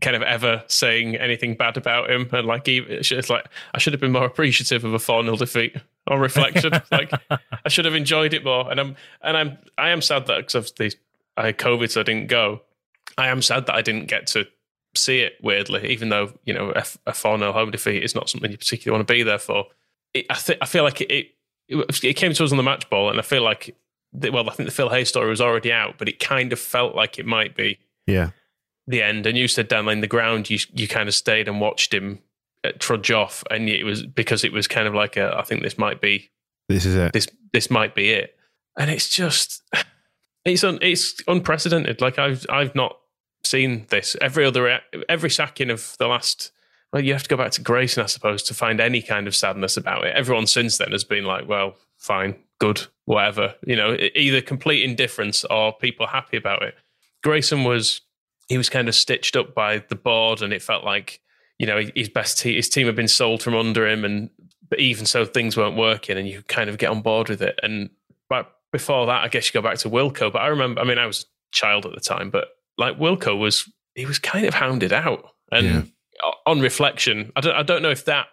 kind 0.00 0.16
of 0.16 0.22
ever 0.22 0.62
saying 0.66 1.16
anything 1.16 1.54
bad 1.54 1.76
about 1.76 2.10
him, 2.10 2.28
and 2.32 2.46
like 2.46 2.68
even, 2.68 2.92
it's 2.92 3.30
like 3.30 3.46
I 3.72 3.78
should 3.78 3.92
have 3.92 4.00
been 4.00 4.12
more 4.12 4.24
appreciative 4.24 4.84
of 4.84 4.94
a 4.94 4.98
four 4.98 5.22
0 5.22 5.36
defeat 5.36 5.76
on 6.08 6.20
reflection. 6.20 6.72
like 6.90 7.12
I 7.30 7.68
should 7.68 7.84
have 7.84 7.94
enjoyed 7.94 8.34
it 8.34 8.44
more, 8.44 8.70
and 8.70 8.80
I'm 8.80 8.96
and 9.22 9.36
I'm 9.36 9.58
I 9.78 9.90
am 9.90 10.02
sad 10.02 10.26
that 10.26 10.38
because 10.38 10.54
of 10.54 10.74
the 10.76 10.94
I 11.36 11.46
had 11.46 11.58
COVID, 11.58 11.90
so 11.90 12.00
I 12.00 12.04
didn't 12.04 12.28
go. 12.28 12.62
I 13.18 13.28
am 13.28 13.42
sad 13.42 13.66
that 13.66 13.74
I 13.74 13.82
didn't 13.82 14.06
get 14.06 14.26
to 14.28 14.46
see 14.94 15.20
it. 15.20 15.34
Weirdly, 15.42 15.88
even 15.90 16.08
though 16.08 16.32
you 16.44 16.54
know 16.54 16.72
a 17.06 17.12
four 17.12 17.38
0 17.38 17.52
home 17.52 17.70
defeat 17.70 18.02
is 18.02 18.14
not 18.14 18.28
something 18.28 18.50
you 18.50 18.58
particularly 18.58 18.98
want 18.98 19.08
to 19.08 19.12
be 19.12 19.22
there 19.22 19.38
for. 19.38 19.66
It, 20.14 20.26
I 20.30 20.34
think 20.34 20.58
I 20.62 20.66
feel 20.66 20.84
like 20.84 21.00
it, 21.00 21.10
it 21.68 22.04
it 22.04 22.14
came 22.14 22.32
to 22.32 22.44
us 22.44 22.50
on 22.52 22.56
the 22.56 22.62
match 22.62 22.88
ball, 22.88 23.10
and 23.10 23.18
I 23.18 23.22
feel 23.22 23.42
like 23.42 23.74
well, 24.12 24.48
I 24.48 24.52
think 24.54 24.68
the 24.68 24.74
Phil 24.74 24.88
Hay 24.90 25.04
story 25.04 25.28
was 25.28 25.40
already 25.40 25.72
out, 25.72 25.96
but 25.98 26.08
it 26.08 26.20
kind 26.20 26.52
of 26.52 26.60
felt 26.60 26.94
like 26.94 27.18
it 27.18 27.26
might 27.26 27.56
be 27.56 27.78
Yeah. 28.06 28.30
the 28.86 29.02
end. 29.02 29.26
And 29.26 29.36
you 29.36 29.48
said 29.48 29.66
down 29.66 29.88
in 29.88 30.00
the 30.00 30.06
ground, 30.06 30.48
you 30.50 30.58
you 30.72 30.86
kind 30.88 31.08
of 31.08 31.14
stayed 31.14 31.48
and 31.48 31.60
watched 31.60 31.92
him 31.92 32.20
uh, 32.62 32.70
trudge 32.78 33.10
off, 33.10 33.42
and 33.50 33.68
it 33.68 33.82
was 33.84 34.02
because 34.04 34.44
it 34.44 34.52
was 34.52 34.68
kind 34.68 34.86
of 34.86 34.94
like 34.94 35.16
a, 35.16 35.36
I 35.36 35.42
think 35.42 35.62
this 35.62 35.76
might 35.78 36.00
be 36.00 36.30
This 36.68 36.86
is 36.86 36.94
it. 36.94 37.12
this 37.12 37.26
this 37.52 37.70
might 37.70 37.94
be 37.96 38.10
it, 38.10 38.36
and 38.78 38.88
it's 38.90 39.08
just 39.08 39.62
it's 40.44 40.62
un, 40.62 40.78
it's 40.80 41.20
unprecedented. 41.26 42.00
Like 42.00 42.18
I've 42.18 42.46
I've 42.48 42.74
not 42.76 42.96
seen 43.42 43.86
this. 43.88 44.16
Every 44.20 44.44
other 44.44 44.80
every 45.08 45.30
sacking 45.30 45.70
of 45.70 45.96
the 45.98 46.06
last. 46.06 46.52
Well, 46.94 47.04
you 47.04 47.12
have 47.12 47.24
to 47.24 47.28
go 47.28 47.36
back 47.36 47.50
to 47.52 47.60
Grayson, 47.60 48.04
I 48.04 48.06
suppose, 48.06 48.44
to 48.44 48.54
find 48.54 48.80
any 48.80 49.02
kind 49.02 49.26
of 49.26 49.34
sadness 49.34 49.76
about 49.76 50.04
it. 50.04 50.14
Everyone 50.14 50.46
since 50.46 50.78
then 50.78 50.92
has 50.92 51.02
been 51.02 51.24
like, 51.24 51.48
well, 51.48 51.74
fine, 51.98 52.36
good, 52.60 52.86
whatever. 53.04 53.56
You 53.66 53.74
know, 53.74 53.96
either 54.14 54.40
complete 54.40 54.84
indifference 54.84 55.44
or 55.46 55.72
people 55.72 56.06
happy 56.06 56.36
about 56.36 56.62
it. 56.62 56.76
Grayson 57.24 57.64
was 57.64 58.00
he 58.46 58.56
was 58.56 58.68
kind 58.68 58.88
of 58.88 58.94
stitched 58.94 59.34
up 59.34 59.56
by 59.56 59.78
the 59.88 59.96
board, 59.96 60.40
and 60.40 60.52
it 60.52 60.62
felt 60.62 60.84
like 60.84 61.20
you 61.58 61.66
know 61.66 61.82
his 61.96 62.08
best 62.08 62.38
te- 62.38 62.54
his 62.54 62.68
team 62.68 62.86
had 62.86 62.94
been 62.94 63.08
sold 63.08 63.42
from 63.42 63.56
under 63.56 63.88
him, 63.88 64.04
and 64.04 64.30
but 64.70 64.78
even 64.78 65.04
so, 65.04 65.24
things 65.24 65.56
weren't 65.56 65.76
working, 65.76 66.16
and 66.16 66.28
you 66.28 66.42
kind 66.42 66.70
of 66.70 66.78
get 66.78 66.90
on 66.90 67.02
board 67.02 67.28
with 67.28 67.42
it. 67.42 67.58
And 67.64 67.90
but 68.28 68.52
before 68.70 69.06
that, 69.06 69.24
I 69.24 69.28
guess 69.28 69.48
you 69.48 69.60
go 69.60 69.68
back 69.68 69.78
to 69.78 69.90
Wilko. 69.90 70.32
But 70.32 70.42
I 70.42 70.46
remember, 70.46 70.80
I 70.80 70.84
mean, 70.84 70.98
I 70.98 71.06
was 71.06 71.22
a 71.22 71.26
child 71.50 71.86
at 71.86 71.92
the 71.94 72.00
time, 72.00 72.30
but 72.30 72.50
like 72.78 72.98
Wilko 72.98 73.36
was, 73.36 73.68
he 73.96 74.06
was 74.06 74.20
kind 74.20 74.46
of 74.46 74.54
hounded 74.54 74.92
out, 74.92 75.30
and 75.50 75.66
Yeah. 75.66 75.82
On 76.46 76.60
reflection, 76.60 77.32
I 77.36 77.40
don't, 77.40 77.54
I 77.54 77.62
don't 77.62 77.82
know 77.82 77.90
if 77.90 78.04
that 78.04 78.26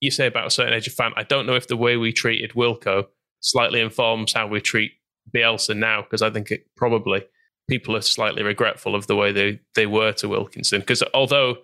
you 0.00 0.10
say 0.10 0.26
about 0.26 0.46
a 0.46 0.50
certain 0.50 0.72
age 0.72 0.86
of 0.86 0.92
fan. 0.92 1.12
I 1.16 1.24
don't 1.24 1.46
know 1.46 1.54
if 1.54 1.66
the 1.66 1.76
way 1.76 1.96
we 1.96 2.12
treated 2.12 2.52
Wilko 2.52 3.06
slightly 3.40 3.80
informs 3.80 4.32
how 4.32 4.46
we 4.46 4.60
treat 4.60 4.92
Bielsa 5.34 5.76
now, 5.76 6.02
because 6.02 6.22
I 6.22 6.30
think 6.30 6.50
it 6.50 6.66
probably 6.76 7.24
people 7.68 7.96
are 7.96 8.02
slightly 8.02 8.42
regretful 8.42 8.94
of 8.94 9.06
the 9.06 9.16
way 9.16 9.32
they, 9.32 9.60
they 9.74 9.86
were 9.86 10.12
to 10.12 10.28
Wilkinson. 10.28 10.80
Because 10.80 11.02
although 11.14 11.58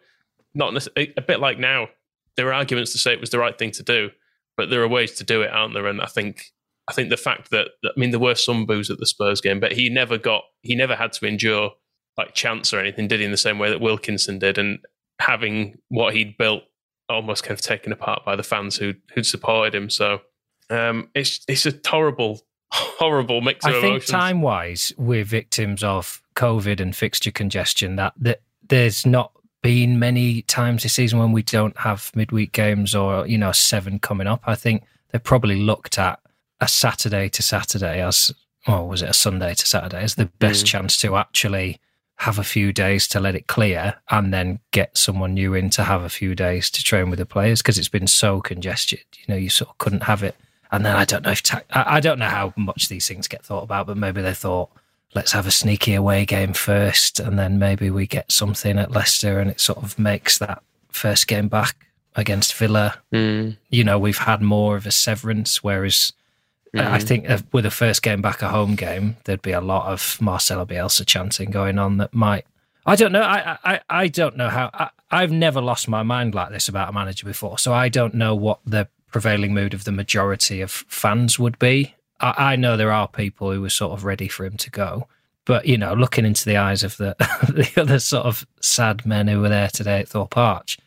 not 0.54 0.86
a 0.96 1.22
bit 1.22 1.40
like 1.40 1.58
now, 1.58 1.88
there 2.36 2.48
are 2.48 2.52
arguments 2.52 2.92
to 2.92 2.98
say 2.98 3.12
it 3.12 3.20
was 3.20 3.30
the 3.30 3.38
right 3.38 3.56
thing 3.58 3.70
to 3.72 3.82
do, 3.82 4.10
but 4.56 4.70
there 4.70 4.82
are 4.82 4.88
ways 4.88 5.12
to 5.12 5.24
do 5.24 5.42
it, 5.42 5.50
aren't 5.50 5.74
there? 5.74 5.86
And 5.86 6.00
I 6.00 6.06
think 6.06 6.52
I 6.88 6.92
think 6.92 7.08
the 7.08 7.16
fact 7.16 7.50
that 7.50 7.68
I 7.84 7.90
mean 7.96 8.10
there 8.10 8.20
were 8.20 8.34
some 8.34 8.66
boos 8.66 8.90
at 8.90 8.98
the 8.98 9.06
Spurs 9.06 9.40
game, 9.40 9.60
but 9.60 9.72
he 9.72 9.88
never 9.88 10.18
got 10.18 10.42
he 10.62 10.74
never 10.74 10.96
had 10.96 11.12
to 11.14 11.26
endure 11.26 11.72
like 12.16 12.34
chance 12.34 12.72
or 12.72 12.78
anything, 12.78 13.08
did 13.08 13.20
he? 13.20 13.24
In 13.24 13.30
the 13.30 13.36
same 13.36 13.58
way 13.58 13.70
that 13.70 13.80
Wilkinson 13.80 14.38
did, 14.38 14.58
and 14.58 14.78
having 15.26 15.78
what 15.88 16.14
he'd 16.14 16.36
built 16.38 16.62
almost 17.08 17.42
kind 17.44 17.52
of 17.58 17.60
taken 17.60 17.92
apart 17.92 18.24
by 18.24 18.36
the 18.36 18.42
fans 18.42 18.76
who 18.76 18.94
who'd 19.14 19.26
supported 19.26 19.74
him. 19.74 19.90
So 19.90 20.20
um, 20.70 21.08
it's 21.14 21.40
it's 21.48 21.66
a 21.66 21.74
horrible 21.86 22.40
horrible 22.72 23.40
mix 23.40 23.64
I 23.64 23.72
think 23.72 23.84
emotions. 23.84 24.10
time 24.10 24.40
wise, 24.42 24.92
we're 24.96 25.24
victims 25.24 25.82
of 25.82 26.22
COVID 26.36 26.80
and 26.80 26.94
fixture 26.96 27.30
congestion. 27.30 27.96
That, 27.96 28.14
that 28.18 28.40
there's 28.68 29.04
not 29.06 29.32
been 29.62 29.98
many 29.98 30.42
times 30.42 30.82
this 30.82 30.92
season 30.94 31.18
when 31.18 31.32
we 31.32 31.42
don't 31.42 31.76
have 31.78 32.10
midweek 32.14 32.52
games 32.52 32.94
or 32.94 33.26
you 33.26 33.38
know 33.38 33.52
seven 33.52 33.98
coming 33.98 34.26
up. 34.26 34.42
I 34.46 34.54
think 34.54 34.84
they 35.10 35.18
probably 35.18 35.60
looked 35.60 35.98
at 35.98 36.18
a 36.60 36.68
Saturday 36.68 37.28
to 37.28 37.42
Saturday 37.42 38.00
as, 38.00 38.32
or 38.66 38.88
was 38.88 39.02
it 39.02 39.10
a 39.10 39.14
Sunday 39.14 39.54
to 39.54 39.66
Saturday 39.66 40.02
as 40.02 40.14
the 40.14 40.26
best 40.38 40.64
Mm. 40.64 40.68
chance 40.68 40.96
to 40.98 41.16
actually 41.16 41.78
have 42.24 42.38
a 42.38 42.44
few 42.44 42.72
days 42.72 43.06
to 43.08 43.20
let 43.20 43.34
it 43.34 43.46
clear 43.46 43.94
and 44.10 44.32
then 44.32 44.58
get 44.70 44.96
someone 44.96 45.34
new 45.34 45.52
in 45.52 45.68
to 45.70 45.84
have 45.84 46.02
a 46.02 46.08
few 46.08 46.34
days 46.34 46.70
to 46.70 46.82
train 46.82 47.10
with 47.10 47.18
the 47.18 47.26
players 47.26 47.60
because 47.60 47.78
it's 47.78 47.88
been 47.88 48.06
so 48.06 48.40
congested. 48.40 49.04
You 49.18 49.24
know, 49.28 49.36
you 49.36 49.50
sort 49.50 49.70
of 49.70 49.78
couldn't 49.78 50.04
have 50.04 50.22
it. 50.22 50.34
And 50.72 50.86
then 50.86 50.96
I 50.96 51.04
don't 51.04 51.24
know 51.24 51.32
if 51.32 51.42
ta- 51.42 51.62
I 51.70 51.96
I 51.96 52.00
don't 52.00 52.18
know 52.18 52.28
how 52.28 52.54
much 52.56 52.88
these 52.88 53.06
things 53.06 53.28
get 53.28 53.44
thought 53.44 53.62
about, 53.62 53.86
but 53.86 53.96
maybe 53.96 54.22
they 54.22 54.34
thought 54.34 54.70
let's 55.14 55.32
have 55.32 55.46
a 55.46 55.50
sneaky 55.50 55.94
away 55.94 56.24
game 56.24 56.52
first, 56.52 57.20
and 57.20 57.38
then 57.38 57.58
maybe 57.58 57.90
we 57.90 58.06
get 58.06 58.32
something 58.32 58.78
at 58.78 58.90
Leicester, 58.90 59.38
and 59.38 59.50
it 59.50 59.60
sort 59.60 59.82
of 59.82 59.98
makes 59.98 60.38
that 60.38 60.62
first 60.88 61.28
game 61.28 61.48
back 61.48 61.86
against 62.16 62.54
Villa. 62.54 63.00
Mm. 63.12 63.56
You 63.68 63.84
know, 63.84 63.98
we've 63.98 64.18
had 64.18 64.42
more 64.42 64.76
of 64.76 64.86
a 64.86 64.90
severance, 64.90 65.62
whereas 65.62 66.12
I 66.74 66.98
mm-hmm. 66.98 67.06
think 67.06 67.52
with 67.52 67.66
a 67.66 67.70
first 67.70 68.02
game 68.02 68.20
back, 68.20 68.42
a 68.42 68.48
home 68.48 68.74
game, 68.74 69.16
there'd 69.24 69.42
be 69.42 69.52
a 69.52 69.60
lot 69.60 69.92
of 69.92 70.20
Marcelo 70.20 70.64
Bielsa 70.64 71.06
chanting 71.06 71.50
going 71.50 71.78
on 71.78 71.98
that 71.98 72.12
might. 72.12 72.46
I 72.86 72.96
don't 72.96 73.12
know. 73.12 73.22
I 73.22 73.58
I, 73.64 73.80
I 73.88 74.08
don't 74.08 74.36
know 74.36 74.48
how. 74.48 74.70
I, 74.74 74.90
I've 75.10 75.30
never 75.30 75.60
lost 75.60 75.88
my 75.88 76.02
mind 76.02 76.34
like 76.34 76.50
this 76.50 76.68
about 76.68 76.88
a 76.88 76.92
manager 76.92 77.26
before, 77.26 77.58
so 77.58 77.72
I 77.72 77.88
don't 77.88 78.14
know 78.14 78.34
what 78.34 78.58
the 78.66 78.88
prevailing 79.12 79.54
mood 79.54 79.74
of 79.74 79.84
the 79.84 79.92
majority 79.92 80.60
of 80.60 80.70
fans 80.70 81.38
would 81.38 81.58
be. 81.58 81.94
I, 82.20 82.52
I 82.52 82.56
know 82.56 82.76
there 82.76 82.90
are 82.92 83.06
people 83.06 83.52
who 83.52 83.60
were 83.60 83.70
sort 83.70 83.92
of 83.92 84.04
ready 84.04 84.26
for 84.26 84.44
him 84.44 84.56
to 84.56 84.70
go, 84.70 85.06
but 85.44 85.66
you 85.66 85.78
know, 85.78 85.94
looking 85.94 86.24
into 86.24 86.44
the 86.44 86.56
eyes 86.56 86.82
of 86.82 86.96
the 86.96 87.14
the 87.48 87.80
other 87.80 87.98
sort 88.00 88.26
of 88.26 88.46
sad 88.60 89.06
men 89.06 89.28
who 89.28 89.40
were 89.40 89.48
there 89.48 89.68
today 89.68 90.00
at 90.00 90.08
Thorpe 90.08 90.36
Arch, 90.36 90.78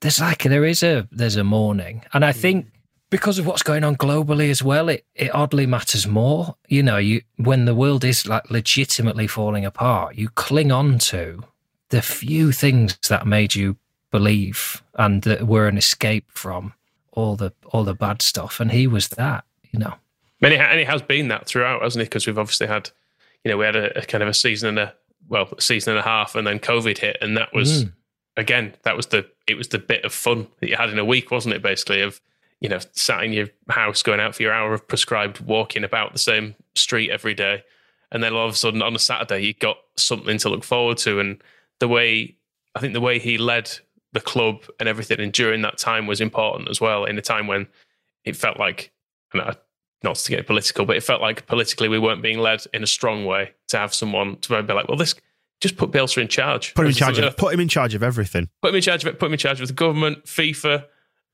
there's 0.00 0.20
like 0.20 0.44
there 0.44 0.64
is 0.64 0.82
a 0.82 1.08
there's 1.10 1.36
a 1.36 1.44
mourning, 1.44 2.04
and 2.12 2.24
I 2.24 2.32
mm. 2.32 2.36
think 2.36 2.66
because 3.10 3.38
of 3.38 3.46
what's 3.46 3.62
going 3.62 3.84
on 3.84 3.96
globally 3.96 4.50
as 4.50 4.62
well, 4.62 4.88
it, 4.88 5.04
it 5.14 5.34
oddly 5.34 5.66
matters 5.66 6.06
more. 6.06 6.56
You 6.68 6.82
know, 6.82 6.96
you 6.96 7.22
when 7.36 7.64
the 7.64 7.74
world 7.74 8.04
is 8.04 8.26
like 8.26 8.50
legitimately 8.50 9.26
falling 9.26 9.64
apart, 9.64 10.16
you 10.16 10.28
cling 10.30 10.72
on 10.72 10.98
to 11.00 11.44
the 11.90 12.02
few 12.02 12.50
things 12.52 12.98
that 13.08 13.26
made 13.26 13.54
you 13.54 13.76
believe 14.10 14.82
and 14.94 15.22
that 15.22 15.46
were 15.46 15.68
an 15.68 15.76
escape 15.76 16.26
from 16.30 16.72
all 17.12 17.36
the 17.36 17.52
all 17.66 17.84
the 17.84 17.94
bad 17.94 18.22
stuff. 18.22 18.58
And 18.60 18.72
he 18.72 18.86
was 18.86 19.08
that, 19.08 19.44
you 19.70 19.78
know. 19.78 19.94
And 20.42 20.52
it, 20.52 20.60
and 20.60 20.80
it 20.80 20.86
has 20.88 21.00
been 21.02 21.28
that 21.28 21.46
throughout, 21.46 21.82
hasn't 21.82 22.02
it? 22.02 22.06
Because 22.06 22.26
we've 22.26 22.38
obviously 22.38 22.66
had, 22.66 22.90
you 23.44 23.50
know, 23.50 23.56
we 23.56 23.64
had 23.64 23.76
a, 23.76 23.98
a 23.98 24.02
kind 24.02 24.22
of 24.22 24.28
a 24.28 24.34
season 24.34 24.70
and 24.70 24.78
a 24.78 24.94
well, 25.28 25.48
a 25.56 25.60
season 25.60 25.92
and 25.92 26.00
a 26.00 26.02
half, 26.02 26.34
and 26.34 26.46
then 26.46 26.58
COVID 26.58 26.98
hit, 26.98 27.16
and 27.20 27.36
that 27.36 27.52
was 27.54 27.84
Mm. 27.84 27.92
again 28.36 28.74
that 28.82 28.96
was 28.96 29.06
the 29.06 29.26
it 29.46 29.56
was 29.56 29.68
the 29.68 29.78
bit 29.78 30.04
of 30.04 30.12
fun 30.12 30.48
that 30.60 30.68
you 30.68 30.76
had 30.76 30.90
in 30.90 30.98
a 30.98 31.04
week, 31.04 31.30
wasn't 31.30 31.54
it? 31.54 31.62
Basically, 31.62 32.00
of 32.02 32.20
you 32.60 32.68
know, 32.68 32.78
sat 32.92 33.24
in 33.24 33.32
your 33.32 33.48
house, 33.68 34.02
going 34.02 34.20
out 34.20 34.34
for 34.34 34.42
your 34.42 34.52
hour 34.52 34.72
of 34.74 34.86
prescribed 34.88 35.40
walking 35.40 35.84
about 35.84 36.12
the 36.12 36.18
same 36.18 36.54
street 36.74 37.10
every 37.10 37.34
day, 37.34 37.62
and 38.10 38.22
then 38.22 38.32
all 38.32 38.46
of 38.46 38.54
a 38.54 38.56
sudden 38.56 38.82
on 38.82 38.94
a 38.94 38.98
Saturday 38.98 39.40
you 39.40 39.54
got 39.54 39.76
something 39.96 40.38
to 40.38 40.48
look 40.48 40.64
forward 40.64 40.98
to, 40.98 41.20
and 41.20 41.42
the 41.80 41.88
way 41.88 42.36
I 42.74 42.80
think 42.80 42.94
the 42.94 43.00
way 43.00 43.18
he 43.18 43.38
led 43.38 43.70
the 44.12 44.20
club 44.20 44.62
and 44.80 44.88
everything, 44.88 45.20
and 45.20 45.32
during 45.32 45.62
that 45.62 45.78
time 45.78 46.06
was 46.06 46.20
important 46.20 46.68
as 46.68 46.80
well. 46.80 47.04
In 47.04 47.18
a 47.18 47.22
time 47.22 47.46
when 47.46 47.66
it 48.24 48.36
felt 48.36 48.58
like, 48.58 48.92
and 49.32 49.42
I, 49.42 49.56
not 50.02 50.16
to 50.16 50.30
get 50.30 50.46
political, 50.46 50.86
but 50.86 50.96
it 50.96 51.02
felt 51.02 51.20
like 51.20 51.46
politically 51.46 51.88
we 51.88 51.98
weren't 51.98 52.22
being 52.22 52.38
led 52.38 52.62
in 52.72 52.82
a 52.82 52.86
strong 52.86 53.24
way. 53.24 53.52
To 53.68 53.78
have 53.78 53.92
someone 53.92 54.36
to 54.36 54.62
be 54.62 54.72
like, 54.72 54.88
well, 54.88 54.96
this 54.96 55.14
just 55.60 55.76
put 55.76 55.90
Bielsa 55.90 56.18
in 56.18 56.28
charge. 56.28 56.74
Put 56.74 56.82
him 56.82 56.90
in 56.90 56.94
charge 56.94 57.18
of 57.18 57.36
put 57.36 57.52
him 57.52 57.60
in 57.60 57.68
charge 57.68 57.94
of 57.94 58.02
everything. 58.02 58.48
put 58.62 58.68
him 58.68 58.76
in 58.76 58.82
charge 58.82 59.02
of 59.02 59.08
it. 59.08 59.18
Put 59.18 59.26
him 59.26 59.32
in 59.32 59.38
charge 59.38 59.60
of 59.60 59.66
the 59.66 59.74
government, 59.74 60.24
FIFA, 60.24 60.84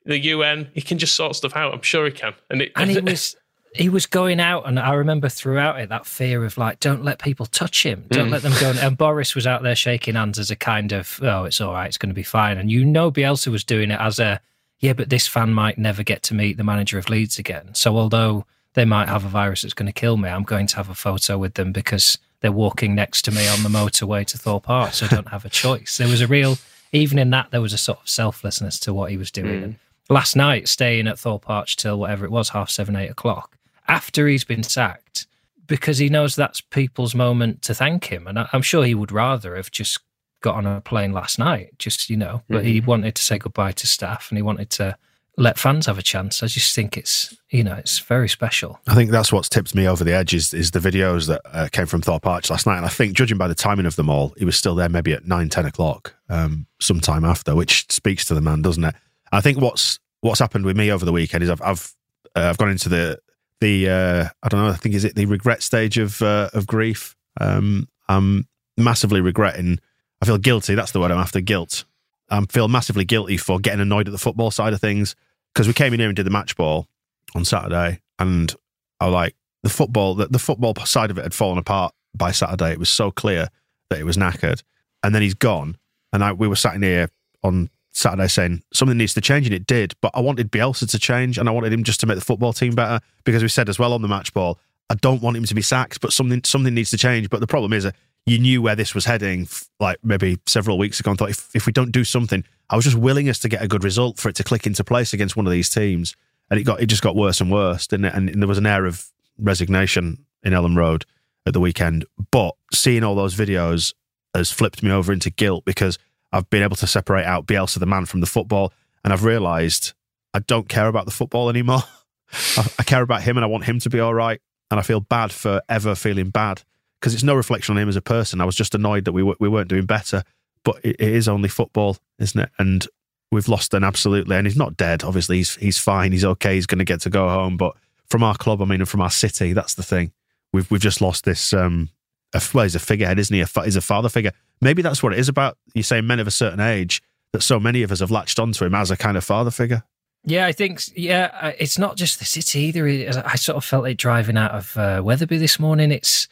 the 0.04 0.19
UN. 0.19 0.69
He 0.75 0.80
can 0.80 0.99
just 0.99 1.14
sort 1.14 1.37
stuff 1.37 1.57
out. 1.57 1.73
I'm 1.75 1.83
sure 1.83 2.04
he 2.07 2.11
can. 2.12 2.35
And 2.49 2.62
it, 2.62 2.73
And 2.76 2.90
he 2.90 2.99
was 3.00 3.37
he 3.75 3.88
was 3.88 4.04
going 4.07 4.40
out, 4.40 4.66
and 4.66 4.80
I 4.80 4.95
remember 4.95 5.28
throughout 5.28 5.78
it 5.78 5.90
that 5.90 6.04
fear 6.04 6.45
of 6.45 6.59
like, 6.59 6.80
don't 6.80 7.04
let 7.04 7.21
people 7.21 7.47
touch 7.47 7.85
him, 7.85 8.04
don't 8.11 8.26
Mm. 8.28 8.33
let 8.33 8.42
them 8.42 8.52
go. 8.59 8.73
And 8.85 8.99
Boris 8.99 9.37
was 9.37 9.47
out 9.47 9.62
there 9.62 9.76
shaking 9.76 10.16
hands 10.16 10.40
as 10.40 10.50
a 10.50 10.57
kind 10.57 10.90
of, 10.90 11.21
oh, 11.23 11.45
it's 11.45 11.61
all 11.61 11.73
right, 11.73 11.87
it's 11.87 11.97
going 11.97 12.09
to 12.11 12.14
be 12.14 12.25
fine. 12.25 12.59
And 12.59 12.69
you 12.69 12.85
know, 12.85 13.12
Bielsa 13.12 13.47
was 13.47 13.62
doing 13.62 13.92
it 13.92 14.00
as 14.00 14.19
a, 14.19 14.40
yeah, 14.80 14.92
but 14.95 15.09
this 15.09 15.28
fan 15.28 15.52
might 15.52 15.78
never 15.78 16.02
get 16.02 16.25
to 16.25 16.35
meet 16.35 16.57
the 16.57 16.64
manager 16.64 16.99
of 16.99 17.09
Leeds 17.09 17.38
again. 17.38 17.73
So 17.75 17.97
although 17.97 18.45
they 18.75 18.85
might 18.85 19.09
have 19.09 19.25
a 19.25 19.28
virus 19.28 19.62
that's 19.62 19.75
going 19.75 19.87
to 19.87 19.92
kill 19.92 20.16
me, 20.16 20.28
I'm 20.28 20.42
going 20.42 20.66
to 20.66 20.76
have 20.76 20.88
a 20.90 20.95
photo 20.97 21.38
with 21.38 21.54
them 21.54 21.71
because 21.71 22.19
they're 22.40 22.50
walking 22.50 22.97
next 22.97 23.23
to 23.26 23.30
me 23.30 23.47
on 23.47 23.62
the 23.62 23.69
motorway 23.69 24.26
to 24.26 24.37
Thorpe 24.38 24.64
Park, 24.64 24.95
so 24.95 25.07
I 25.07 25.11
don't 25.11 25.28
have 25.28 25.45
a 25.45 25.49
choice. 25.49 25.97
There 25.99 26.09
was 26.09 26.21
a 26.23 26.26
real, 26.26 26.59
even 26.90 27.21
in 27.21 27.30
that, 27.30 27.52
there 27.52 27.61
was 27.61 27.73
a 27.73 27.78
sort 27.78 28.00
of 28.00 28.09
selflessness 28.09 28.80
to 28.80 28.92
what 28.92 29.12
he 29.12 29.16
was 29.16 29.30
doing. 29.30 29.62
And 29.62 29.76
last 30.11 30.37
night, 30.37 30.69
staying 30.69 31.09
at 31.09 31.19
Thorpe 31.19 31.49
Arch 31.49 31.76
till 31.76 31.99
whatever 31.99 32.26
it 32.26 32.31
was, 32.31 32.50
half 32.50 32.69
seven, 32.69 32.97
eight 32.97 33.11
o'clock, 33.11 33.57
after 33.88 34.29
he's 34.29 34.45
been 34.45 34.62
sacked, 34.62 35.26
because 35.67 35.99
he 35.99 36.09
knows 36.09 36.37
that's 36.37 36.61
people's 36.61 37.14
moment 37.14 37.62
to 37.62 37.75
thank 37.75 38.07
him. 38.07 38.26
And 38.26 38.38
I, 38.38 38.49
I'm 38.52 38.62
sure 38.62 38.85
he 38.85 38.95
would 38.95 39.12
rather 39.12 39.57
have 39.57 39.71
just 39.71 40.00
got 40.43 40.57
on 40.57 40.67
a 40.67 40.81
plane 40.81 41.12
last 41.12 41.38
night, 41.38 41.79
just, 41.79 42.11
you 42.11 42.17
know, 42.17 42.43
but 42.49 42.64
he 42.64 42.81
wanted 42.81 43.14
to 43.14 43.23
say 43.23 43.38
goodbye 43.38 43.73
to 43.73 43.87
staff 43.87 44.31
and 44.31 44.38
he 44.38 44.43
wanted 44.43 44.71
to 44.71 44.97
let 45.37 45.59
fans 45.59 45.87
have 45.87 45.99
a 45.99 46.02
chance. 46.02 46.43
I 46.43 46.47
just 46.47 46.75
think 46.75 46.97
it's, 46.97 47.37
you 47.50 47.62
know, 47.62 47.75
it's 47.75 47.99
very 47.99 48.29
special. 48.29 48.81
I 48.88 48.95
think 48.95 49.11
that's 49.11 49.33
what's 49.33 49.49
tipped 49.49 49.75
me 49.75 49.87
over 49.87 50.02
the 50.02 50.14
edge 50.14 50.35
is, 50.35 50.52
is 50.52 50.71
the 50.71 50.81
videos 50.81 51.29
that 51.29 51.40
uh, 51.45 51.69
came 51.71 51.87
from 51.87 52.02
Thorpe 52.02 52.26
Arch 52.26 52.50
last 52.50 52.67
night. 52.67 52.79
And 52.79 52.87
I 52.87 52.90
think, 52.90 53.14
judging 53.14 53.38
by 53.38 53.49
the 53.49 53.55
timing 53.55 53.87
of 53.87 53.97
them 53.97 54.11
all, 54.11 54.35
he 54.37 54.45
was 54.45 54.57
still 54.57 54.75
there 54.75 54.88
maybe 54.88 55.12
at 55.12 55.26
nine, 55.26 55.49
10 55.49 55.67
o'clock, 55.67 56.14
um, 56.29 56.67
sometime 56.81 57.25
after, 57.25 57.55
which 57.55 57.87
speaks 57.90 58.25
to 58.26 58.35
the 58.35 58.40
man, 58.40 58.62
doesn't 58.62 58.85
it? 58.85 58.95
I 59.32 59.40
think 59.40 59.60
what's 59.60 59.99
what's 60.20 60.40
happened 60.40 60.64
with 60.64 60.76
me 60.76 60.90
over 60.90 61.04
the 61.04 61.12
weekend 61.12 61.42
is 61.42 61.50
I've 61.50 61.62
I've 61.62 61.94
uh, 62.37 62.49
I've 62.49 62.58
gone 62.58 62.70
into 62.70 62.88
the 62.88 63.18
the 63.60 63.88
uh, 63.88 64.28
I 64.42 64.49
don't 64.49 64.60
know 64.60 64.68
I 64.68 64.76
think 64.76 64.94
is 64.94 65.04
it 65.04 65.14
the 65.14 65.26
regret 65.26 65.62
stage 65.62 65.99
of 65.99 66.20
uh, 66.22 66.50
of 66.52 66.66
grief. 66.66 67.16
Um, 67.40 67.88
I'm 68.08 68.49
massively 68.76 69.20
regretting. 69.20 69.78
I 70.20 70.26
feel 70.26 70.38
guilty. 70.38 70.75
That's 70.75 70.92
the 70.92 71.00
word 71.00 71.10
I'm 71.10 71.18
after. 71.18 71.40
Guilt. 71.40 71.84
I 72.28 72.44
feel 72.46 72.68
massively 72.68 73.04
guilty 73.04 73.37
for 73.37 73.58
getting 73.58 73.80
annoyed 73.80 74.06
at 74.06 74.12
the 74.12 74.18
football 74.18 74.50
side 74.50 74.72
of 74.72 74.80
things 74.80 75.16
because 75.52 75.66
we 75.66 75.72
came 75.72 75.92
in 75.92 76.00
here 76.00 76.08
and 76.08 76.16
did 76.16 76.26
the 76.26 76.30
match 76.30 76.56
ball 76.56 76.87
on 77.34 77.44
Saturday, 77.44 78.00
and 78.18 78.54
I 79.00 79.06
was 79.06 79.14
like 79.14 79.37
the 79.62 79.70
football 79.70 80.14
the, 80.14 80.26
the 80.26 80.38
football 80.38 80.75
side 80.84 81.10
of 81.10 81.18
it 81.18 81.22
had 81.22 81.34
fallen 81.34 81.58
apart 81.58 81.94
by 82.14 82.32
Saturday. 82.32 82.72
It 82.72 82.78
was 82.78 82.90
so 82.90 83.10
clear 83.10 83.49
that 83.88 83.99
it 83.99 84.04
was 84.04 84.16
knackered, 84.16 84.62
and 85.02 85.14
then 85.14 85.22
he's 85.22 85.34
gone, 85.34 85.76
and 86.12 86.22
I, 86.25 86.32
we 86.32 86.49
were 86.49 86.56
sat 86.56 86.75
in 86.75 86.82
here 86.82 87.10
on 87.42 87.70
Saturday 88.00 88.28
saying 88.28 88.62
something 88.73 88.97
needs 88.97 89.14
to 89.14 89.21
change, 89.21 89.47
and 89.47 89.54
it 89.54 89.66
did. 89.66 89.95
But 90.00 90.12
I 90.14 90.21
wanted 90.21 90.50
Bielsa 90.50 90.88
to 90.90 90.99
change, 90.99 91.38
and 91.38 91.49
I 91.49 91.52
wanted 91.52 91.73
him 91.73 91.85
just 91.85 92.00
to 92.00 92.07
make 92.07 92.16
the 92.16 92.25
football 92.25 92.52
team 92.52 92.75
better 92.75 93.00
because 93.25 93.42
we 93.42 93.49
said 93.49 93.69
as 93.69 93.78
well 93.78 93.92
on 93.92 94.02
the 94.02 94.09
match 94.09 94.33
ball, 94.33 94.59
I 94.88 94.95
don't 94.95 95.23
want 95.23 95.37
him 95.37 95.45
to 95.45 95.54
be 95.54 95.62
sacked, 95.62 96.00
but 96.00 96.12
something 96.12 96.42
something 96.45 96.75
needs 96.75 96.90
to 96.90 96.99
change. 96.99 97.30
But 97.30 97.40
the 97.40 97.47
problem 97.47 97.73
is, 97.73 97.90
you 98.26 98.38
knew 98.38 98.62
where 98.62 98.76
this 98.76 98.95
was 98.95 99.04
heading, 99.04 99.49
like 99.78 99.99
maybe 100.02 100.38
several 100.47 100.78
weeks 100.78 100.99
ago, 101.00 101.11
and 101.11 101.19
thought 101.19 101.30
if, 101.30 101.54
if 101.54 101.66
we 101.66 101.73
don't 101.73 101.92
do 101.92 102.04
something, 102.04 102.45
I 102.69 102.76
was 102.76 102.85
just 102.85 102.97
willing 102.97 103.28
us 103.28 103.38
to 103.40 103.49
get 103.49 103.62
a 103.62 103.69
good 103.69 103.85
result 103.85 104.19
for 104.19 104.28
it 104.28 104.37
to 104.37 104.45
click 104.45 104.66
into 104.66 104.83
place 104.83 105.12
against 105.12 105.37
one 105.37 105.47
of 105.47 105.52
these 105.52 105.71
teams, 105.71 106.16
and 106.50 106.59
it 106.59 106.64
got 106.64 106.80
it 106.80 106.87
just 106.87 107.02
got 107.02 107.16
worse 107.16 107.40
and 107.40 107.50
worse, 107.50 107.87
didn't 107.87 108.07
it? 108.07 108.14
And, 108.14 108.28
and 108.28 108.42
there 108.42 108.49
was 108.49 108.59
an 108.59 108.66
air 108.66 108.87
of 108.87 109.07
resignation 109.38 110.25
in 110.42 110.52
Elland 110.52 110.76
Road 110.76 111.04
at 111.47 111.52
the 111.52 111.61
weekend. 111.61 112.04
But 112.30 112.54
seeing 112.73 113.04
all 113.04 113.14
those 113.14 113.35
videos 113.35 113.95
has 114.35 114.50
flipped 114.50 114.83
me 114.83 114.90
over 114.90 115.12
into 115.12 115.30
guilt 115.30 115.64
because 115.64 115.99
I've 116.32 116.49
been 116.50 116.62
able 116.62 116.76
to 116.76 116.87
separate 116.87 117.25
out 117.25 117.46
Bielsa 117.46 117.78
the 117.78 117.87
man 117.87 118.06
from 118.06 118.20
the 118.20 118.26
football, 118.26 118.72
and 119.04 119.12
I've 119.12 119.25
realised 119.25 119.94
I 120.32 120.40
don't 120.40 120.68
care 120.68 120.88
about 120.88 121.06
the 121.06 121.10
football 121.10 121.49
anymore. 121.49 121.82
I, 122.56 122.66
I 122.78 122.82
care 122.84 123.02
about 123.02 123.22
him, 123.22 123.37
and 123.37 123.44
I 123.44 123.49
want 123.49 123.64
him 123.64 123.78
to 123.80 123.90
be 123.90 124.00
all 124.00 124.14
right. 124.14 124.40
And 124.70 124.78
I 124.78 124.82
feel 124.82 125.00
bad 125.00 125.32
for 125.32 125.62
ever 125.68 125.96
feeling 125.96 126.30
bad 126.30 126.62
because 127.00 127.14
it's 127.14 127.25
no 127.25 127.34
reflection 127.34 127.76
on 127.76 127.82
him 127.82 127.88
as 127.88 127.96
a 127.96 128.02
person. 128.02 128.40
I 128.40 128.44
was 128.44 128.54
just 128.54 128.75
annoyed 128.75 129.04
that 129.06 129.12
we 129.12 129.22
we 129.22 129.49
weren't 129.49 129.68
doing 129.68 129.87
better. 129.87 130.22
But 130.62 130.76
it, 130.84 130.96
it 130.99 131.12
is 131.12 131.28
only 131.28 131.49
football, 131.49 131.96
isn't 132.18 132.38
it? 132.38 132.50
And 132.58 132.87
we've 133.32 133.49
lost 133.49 133.75
an 133.75 133.84
absolutely, 133.84 134.37
and 134.37 134.46
he's 134.46 134.56
not 134.56 134.76
dead. 134.76 135.02
Obviously, 135.02 135.38
he's 135.38 135.56
he's 135.56 135.78
fine. 135.78 136.12
He's 136.12 136.25
okay. 136.25 136.54
He's 136.54 136.66
going 136.66 136.78
to 136.78 136.84
get 136.84 137.00
to 137.02 137.10
go 137.10 137.28
home. 137.28 137.56
But 137.56 137.75
from 138.08 138.22
our 138.22 138.37
club, 138.37 138.60
I 138.62 138.64
mean, 138.64 138.80
and 138.80 138.88
from 138.88 139.00
our 139.00 139.10
city, 139.10 139.52
that's 139.52 139.75
the 139.75 139.82
thing. 139.82 140.12
We've 140.52 140.70
we've 140.70 140.80
just 140.80 141.00
lost 141.00 141.25
this. 141.25 141.52
Um, 141.52 141.90
a, 142.34 142.42
well, 142.54 142.64
he's 142.64 142.75
a 142.75 142.80
figurehead, 142.80 143.18
isn't 143.18 143.34
he? 143.34 143.40
A, 143.40 143.64
he's 143.64 143.76
a 143.76 143.80
father 143.80 144.08
figure. 144.08 144.32
Maybe 144.61 144.83
that's 144.83 145.02
what 145.02 145.12
it 145.12 145.19
is 145.19 145.29
about. 145.29 145.57
You 145.75 145.83
say 145.83 146.00
men 146.00 146.21
of 146.21 146.26
a 146.26 146.33
certain 146.33 146.61
age 146.61 147.02
that 147.33 147.43
so 147.43 147.61
many 147.61 147.83
of 147.83 147.93
us 147.93 148.00
have 148.00 148.11
latched 148.11 148.38
onto 148.38 148.64
him 148.64 148.75
as 148.75 148.90
a 148.90 148.97
kind 148.97 149.17
of 149.17 149.25
father 149.25 149.50
figure. 149.50 149.85
Yeah, 150.25 150.47
I 150.47 150.52
think 150.52 150.83
yeah. 150.95 151.52
It's 151.59 151.79
not 151.79 151.97
just 151.97 152.19
the 152.19 152.25
city 152.25 152.61
either. 152.61 152.87
I 153.25 153.37
sort 153.37 153.57
of 153.57 153.64
felt 153.64 153.88
it 153.88 153.97
driving 153.97 154.37
out 154.37 154.50
of 154.50 154.76
uh, 154.76 155.00
Wetherby 155.02 155.38
this 155.38 155.59
morning. 155.59 155.90
It's 155.90 156.29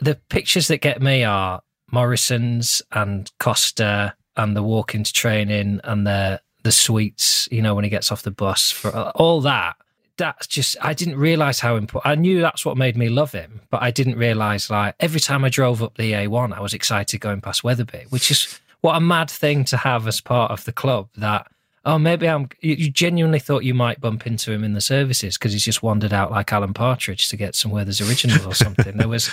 the 0.00 0.16
pictures 0.28 0.68
that 0.68 0.78
get 0.78 1.00
me 1.00 1.24
are 1.24 1.62
Morrison's 1.90 2.82
and 2.92 3.30
Costa 3.38 4.14
and 4.36 4.54
the 4.54 4.62
walk 4.62 4.94
into 4.94 5.12
training 5.12 5.80
and 5.84 6.06
the 6.06 6.42
the 6.64 6.72
sweets. 6.72 7.48
You 7.50 7.62
know 7.62 7.74
when 7.74 7.84
he 7.84 7.90
gets 7.90 8.12
off 8.12 8.22
the 8.22 8.30
bus 8.30 8.70
for 8.70 8.94
uh, 8.94 9.12
all 9.14 9.40
that 9.40 9.76
that's 10.20 10.46
just 10.46 10.76
I 10.82 10.92
didn't 10.92 11.16
realize 11.16 11.60
how 11.60 11.76
important. 11.76 12.10
I 12.10 12.14
knew 12.14 12.40
that's 12.40 12.64
what 12.64 12.76
made 12.76 12.96
me 12.96 13.08
love 13.08 13.32
him, 13.32 13.62
but 13.70 13.82
I 13.82 13.90
didn't 13.90 14.16
realize 14.16 14.68
like 14.70 14.94
every 15.00 15.18
time 15.18 15.44
I 15.44 15.48
drove 15.48 15.82
up 15.82 15.96
the 15.96 16.12
A1, 16.12 16.52
I 16.52 16.60
was 16.60 16.74
excited 16.74 17.20
going 17.20 17.40
past 17.40 17.64
Wetherby, 17.64 18.04
which 18.10 18.30
is 18.30 18.60
what 18.82 18.96
a 18.96 19.00
mad 19.00 19.30
thing 19.30 19.64
to 19.64 19.78
have 19.78 20.06
as 20.06 20.20
part 20.20 20.50
of 20.50 20.64
the 20.64 20.72
club. 20.72 21.08
That 21.16 21.50
oh 21.86 21.98
maybe 21.98 22.28
I'm. 22.28 22.50
You 22.60 22.90
genuinely 22.90 23.38
thought 23.38 23.64
you 23.64 23.72
might 23.72 24.00
bump 24.00 24.26
into 24.26 24.52
him 24.52 24.62
in 24.62 24.74
the 24.74 24.82
services 24.82 25.38
because 25.38 25.54
he's 25.54 25.64
just 25.64 25.82
wandered 25.82 26.12
out 26.12 26.30
like 26.30 26.52
Alan 26.52 26.74
Partridge 26.74 27.28
to 27.30 27.36
get 27.38 27.54
some 27.54 27.70
Werther's 27.70 28.02
original 28.02 28.46
or 28.46 28.54
something. 28.54 28.98
there 28.98 29.08
was 29.08 29.30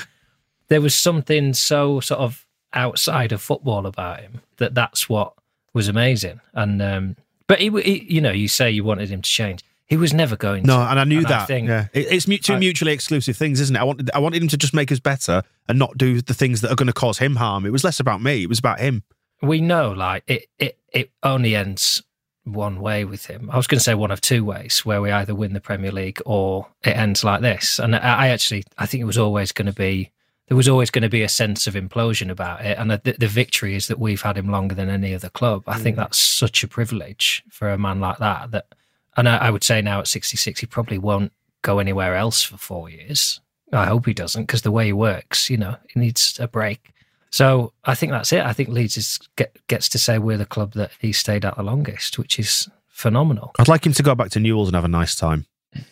there 0.69 0.81
was 0.81 0.95
something 0.95 1.53
so 1.53 1.99
sort 1.99 2.21
of 2.21 2.45
outside 2.73 3.33
of 3.33 3.41
football 3.41 3.85
about 3.85 4.21
him 4.21 4.41
that 4.57 4.73
that's 4.73 5.09
what 5.09 5.33
was 5.73 5.89
amazing. 5.89 6.39
And 6.53 6.81
um, 6.81 7.17
but 7.47 7.59
he, 7.59 7.69
he, 7.81 8.05
you 8.07 8.21
know, 8.21 8.31
you 8.31 8.47
say 8.47 8.71
you 8.71 8.85
wanted 8.85 9.09
him 9.09 9.21
to 9.21 9.29
change. 9.29 9.63
He 9.87 9.95
was 9.97 10.13
never 10.13 10.35
going 10.35 10.63
No, 10.63 10.77
to. 10.77 10.81
and 10.91 10.99
I 10.99 11.03
knew 11.05 11.19
And 11.19 11.27
I 11.27 11.29
that. 11.29 11.47
think- 11.47 11.67
yeah, 11.69 11.87
It- 11.93 12.07
it's 12.11 12.25
two 12.45 12.53
I- 12.53 12.59
mutually 12.59 12.91
exclusive 12.91 13.37
things, 13.37 13.61
isn't 13.61 13.75
it? 13.75 13.79
I 13.79 13.83
wanted, 13.83 14.11
I 14.13 14.19
wanted 14.19 14.41
him 14.41 14.49
to 14.49 14.57
just 14.57 14.73
make 14.73 14.91
us 14.91 14.99
better 14.99 15.43
and 15.69 15.79
not 15.79 15.97
do 15.97 16.21
the 16.21 16.33
things 16.33 16.61
that 16.61 16.71
are 16.71 16.75
going 16.75 16.87
to 16.87 16.93
cause 16.93 17.19
him 17.19 17.37
harm. 17.37 17.65
It 17.65 17.71
was 17.71 17.83
less 17.83 17.99
about 17.99 18.21
me; 18.21 18.43
it 18.43 18.49
was 18.49 18.59
about 18.59 18.79
him. 18.79 19.03
we 19.41 19.61
know 19.61 19.91
like 19.91 20.23
it, 20.27 20.47
it, 20.59 20.77
it 20.91 21.11
only 21.23 21.55
ends 21.55 22.03
one 22.43 22.79
way 22.79 23.05
with 23.05 23.25
him. 23.25 23.49
I 23.51 23.57
was 23.57 23.67
going 23.67 23.77
to 23.77 23.83
say 23.83 23.93
one 23.93 24.11
of 24.11 24.21
two 24.21 24.43
ways, 24.43 24.85
where 24.85 25.01
we 25.01 25.11
either 25.11 25.35
win 25.35 25.53
the 25.53 25.59
Premier 25.61 25.91
League 25.91 26.21
or 26.25 26.67
it 26.83 26.95
ends 26.95 27.23
like 27.23 27.41
this. 27.41 27.77
And 27.79 27.95
I, 27.95 27.99
I 27.99 28.27
actually, 28.29 28.63
I 28.77 28.85
think 28.85 29.01
it 29.01 29.05
was 29.05 29.17
always 29.17 29.51
going 29.51 29.65
to 29.65 29.73
be, 29.73 30.11
there 30.47 30.57
was 30.57 30.69
always 30.69 30.89
going 30.89 31.03
to 31.03 31.09
be 31.09 31.23
a 31.23 31.29
sense 31.29 31.67
of 31.67 31.73
implosion 31.75 32.29
about 32.31 32.65
it. 32.65 32.77
And 32.77 32.89
the, 32.89 33.15
the 33.19 33.27
victory 33.27 33.75
is 33.75 33.87
that 33.87 33.99
we've 33.99 34.21
had 34.21 34.37
him 34.37 34.49
longer 34.49 34.75
than 34.75 34.89
any 34.89 35.13
other 35.13 35.29
club. 35.29 35.63
I 35.67 35.77
think 35.77 35.95
mm. 35.95 35.99
that's 35.99 36.17
such 36.17 36.63
a 36.63 36.67
privilege 36.67 37.43
for 37.49 37.69
a 37.69 37.77
man 37.77 37.99
like 37.99 38.17
that. 38.19 38.51
That, 38.51 38.65
and 39.17 39.27
I, 39.27 39.37
I 39.37 39.49
would 39.49 39.63
say 39.63 39.81
now 39.81 39.99
at 39.99 40.07
66, 40.07 40.59
he 40.59 40.65
probably 40.65 40.97
won't 40.97 41.33
go 41.63 41.79
anywhere 41.79 42.15
else 42.15 42.43
for 42.43 42.57
four 42.57 42.89
years. 42.89 43.41
I 43.73 43.87
hope 43.87 44.05
he 44.05 44.13
doesn't, 44.13 44.43
because 44.43 44.61
the 44.61 44.71
way 44.71 44.85
he 44.85 44.93
works, 44.93 45.49
you 45.49 45.57
know, 45.57 45.75
he 45.89 45.99
needs 45.99 46.39
a 46.39 46.47
break. 46.47 46.93
So 47.31 47.73
I 47.83 47.95
think 47.95 48.11
that's 48.11 48.31
it. 48.31 48.45
I 48.45 48.53
think 48.53 48.69
Leeds 48.69 48.95
is, 48.95 49.19
get, 49.35 49.57
gets 49.67 49.89
to 49.89 49.99
say 49.99 50.17
we're 50.17 50.37
the 50.37 50.45
club 50.45 50.73
that 50.73 50.91
he 50.99 51.11
stayed 51.11 51.43
at 51.43 51.57
the 51.57 51.63
longest, 51.63 52.17
which 52.17 52.39
is 52.39 52.69
phenomenal. 52.87 53.51
I'd 53.59 53.67
like 53.67 53.85
him 53.85 53.93
to 53.93 54.03
go 54.03 54.15
back 54.15 54.29
to 54.31 54.39
Newell's 54.39 54.69
and 54.69 54.75
have 54.75 54.85
a 54.85 54.89
nice 54.89 55.15
time. 55.15 55.45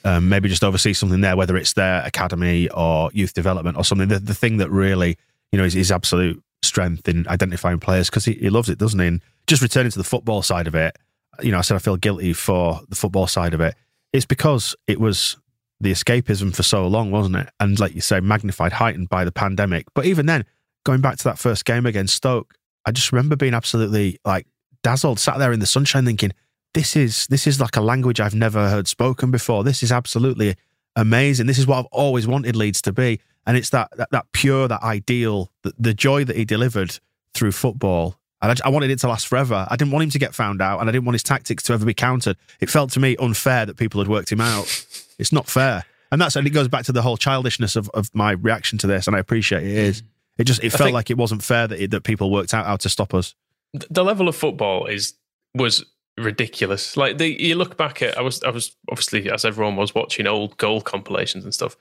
Um, 0.04 0.30
maybe 0.30 0.48
just 0.48 0.64
oversee 0.64 0.94
something 0.94 1.22
there, 1.22 1.36
whether 1.36 1.58
it's 1.58 1.74
their 1.74 2.02
academy 2.06 2.70
or 2.70 3.12
youth 3.14 3.34
development 3.34 3.78
or 3.78 3.84
something. 3.84 4.08
The, 4.08 4.20
the 4.20 4.34
thing 4.34 4.58
that 4.58 4.72
really, 4.72 5.18
you 5.52 5.60
know, 5.60 5.66
is 5.66 5.74
his 5.74 5.92
absolute 5.92 6.42
strength 6.64 7.08
in 7.08 7.28
identifying 7.28 7.80
players 7.80 8.10
because 8.10 8.26
he, 8.26 8.34
he 8.34 8.50
loves 8.50 8.70
it, 8.70 8.80
doesn't 8.80 9.00
he? 9.00 9.08
And 9.08 9.22
just 9.48 9.62
returning 9.62 9.92
to 9.92 9.98
the 9.98 10.04
football 10.04 10.42
side 10.42 10.68
of 10.68 10.76
it, 10.76 10.98
you 11.42 11.52
know, 11.52 11.60
I 11.60 11.62
said 11.62 11.76
I 11.76 11.80
feel 11.80 11.98
guilty 11.98 12.34
for 12.34 12.82
the 12.90 12.96
football 12.96 13.28
side 13.28 13.54
of 13.54 13.62
it. 13.62 13.76
It's 14.14 14.26
because 14.26 14.76
it 14.88 15.00
was 15.00 15.38
the 15.80 15.92
escapism 15.92 16.56
for 16.56 16.64
so 16.64 16.88
long, 16.88 17.12
wasn't 17.12 17.36
it? 17.36 17.50
And 17.60 17.80
like 17.80 17.96
you 17.96 18.02
say, 18.02 18.20
magnified, 18.20 18.74
heightened 18.74 19.10
by 19.10 19.26
the 19.26 19.32
pandemic. 19.32 19.88
But 19.94 20.06
even 20.06 20.26
then, 20.26 20.46
going 20.86 21.02
back 21.02 21.18
to 21.18 21.24
that 21.26 21.40
first 21.40 21.66
game 21.66 21.86
against 21.86 22.16
Stoke, 22.16 22.56
I 22.86 22.92
just 22.92 23.12
remember 23.12 23.36
being 23.36 23.54
absolutely 23.54 24.20
like 24.24 24.48
dazzled, 24.84 25.20
sat 25.20 25.38
there 25.38 25.52
in 25.52 25.60
the 25.60 25.66
sunshine 25.66 26.06
thinking, 26.06 26.32
this 26.74 26.96
is 26.96 27.26
this 27.28 27.48
is 27.48 27.60
like 27.60 27.76
a 27.76 27.82
language 27.82 28.20
I've 28.20 28.36
never 28.36 28.70
heard 28.70 28.88
spoken 28.88 29.32
before. 29.32 29.64
This 29.64 29.82
is 29.82 29.92
absolutely 29.92 30.56
amazing. 30.96 31.48
This 31.48 31.58
is 31.58 31.66
what 31.66 31.80
I've 31.80 31.86
always 31.92 32.28
wanted 32.28 32.56
Leeds 32.56 32.82
to 32.84 32.94
be. 32.94 33.20
And 33.48 33.58
it's 33.58 33.70
that 33.70 33.90
that, 33.98 34.10
that 34.12 34.26
pure, 34.34 34.68
that 34.68 34.84
ideal, 34.84 35.52
the, 35.64 35.74
the 35.80 35.94
joy 35.94 36.24
that 36.26 36.36
he 36.36 36.46
delivered 36.46 37.00
through 37.34 37.54
football. 37.54 38.20
And 38.46 38.62
I, 38.62 38.68
I 38.68 38.70
wanted 38.70 38.92
it 38.92 39.00
to 39.00 39.08
last 39.08 39.28
forever. 39.28 39.66
I 39.70 39.76
didn't 39.76 39.92
want 39.92 40.04
him 40.04 40.10
to 40.12 40.20
get 40.20 40.36
found 40.36 40.62
out, 40.62 40.80
and 40.80 40.88
I 40.88 40.92
didn't 40.92 41.06
want 41.06 41.16
his 41.16 41.24
tactics 41.24 41.64
to 41.64 41.74
ever 41.74 41.86
be 41.86 41.96
countered. 41.96 42.38
It 42.60 42.70
felt 42.70 42.92
to 42.92 43.00
me 43.00 43.16
unfair 43.18 43.66
that 43.66 43.78
people 43.78 44.00
had 44.00 44.08
worked 44.08 44.32
him 44.32 44.40
out. 44.42 44.86
It's 45.18 45.32
not 45.32 45.48
fair, 45.48 45.86
and 46.12 46.22
that's 46.22 46.36
and 46.36 46.46
it 46.46 46.52
goes 46.52 46.68
back 46.68 46.86
to 46.86 46.92
the 46.92 47.02
whole 47.02 47.18
childishness 47.18 47.76
of, 47.76 47.90
of 47.94 48.14
my 48.14 48.32
reaction 48.32 48.78
to 48.80 48.88
this, 48.88 49.08
and 49.08 49.16
I 49.16 49.20
appreciate 49.20 49.64
it 49.64 49.78
is. 49.78 50.04
It 50.38 50.44
just 50.44 50.64
it 50.64 50.74
I 50.74 50.78
felt 50.78 50.92
like 50.92 51.10
it 51.10 51.18
wasn't 51.18 51.44
fair 51.44 51.68
that 51.68 51.80
it, 51.80 51.92
that 51.92 52.04
people 52.04 52.30
worked 52.32 52.54
out 52.54 52.66
how 52.66 52.76
to 52.78 52.90
stop 52.90 53.14
us. 53.14 53.34
the 53.74 54.04
level 54.04 54.28
of 54.28 54.36
football 54.36 54.86
is 54.86 55.14
was 55.56 55.86
ridiculous. 56.18 56.98
Like 56.98 57.18
the, 57.18 57.30
you 57.42 57.56
look 57.56 57.78
back 57.78 58.02
at, 58.02 58.18
I 58.18 58.22
was 58.22 58.44
I 58.44 58.50
was 58.50 58.76
obviously 58.92 59.30
as 59.32 59.46
everyone 59.46 59.76
was 59.76 59.96
watching 59.96 60.28
old 60.28 60.58
goal 60.58 60.82
compilations 60.82 61.44
and 61.44 61.54
stuff. 61.54 61.76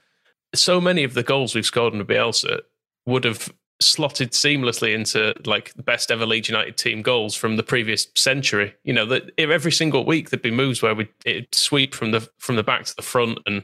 So 0.53 0.79
many 0.79 1.03
of 1.03 1.13
the 1.13 1.23
goals 1.23 1.53
we've 1.53 1.65
scored 1.65 1.93
under 1.93 2.05
Bielsa 2.05 2.61
would 3.05 3.23
have 3.23 3.49
slotted 3.81 4.31
seamlessly 4.31 4.93
into 4.93 5.33
like 5.45 5.73
the 5.73 5.83
best 5.83 6.09
ever 6.09 6.25
Leeds 6.25 6.47
United 6.49 6.77
team 6.77 7.01
goals 7.01 7.35
from 7.35 7.57
the 7.57 7.63
previous 7.63 8.07
century. 8.15 8.73
You 8.83 8.93
know 8.93 9.05
that 9.07 9.31
every 9.37 9.71
single 9.71 10.05
week 10.05 10.29
there'd 10.29 10.41
be 10.41 10.51
moves 10.51 10.81
where 10.81 10.95
we 10.95 11.09
it 11.25 11.53
sweep 11.53 11.93
from 11.93 12.11
the 12.11 12.27
from 12.37 12.55
the 12.55 12.63
back 12.63 12.85
to 12.85 12.95
the 12.95 13.01
front, 13.01 13.39
and 13.45 13.63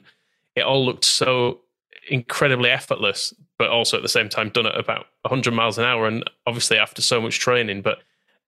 it 0.56 0.62
all 0.62 0.86
looked 0.86 1.06
so 1.06 1.62
incredibly 2.10 2.70
effortless, 2.70 3.34
but 3.58 3.70
also 3.70 3.98
at 3.98 4.04
the 4.04 4.10
same 4.10 4.28
time 4.28 4.50
done 4.50 4.66
at 4.66 4.78
about 4.78 5.06
100 5.22 5.54
miles 5.54 5.78
an 5.78 5.86
hour, 5.86 6.08
and 6.08 6.24
obviously 6.46 6.78
after 6.78 7.02
so 7.02 7.22
much 7.22 7.40
training, 7.40 7.82
but 7.82 8.00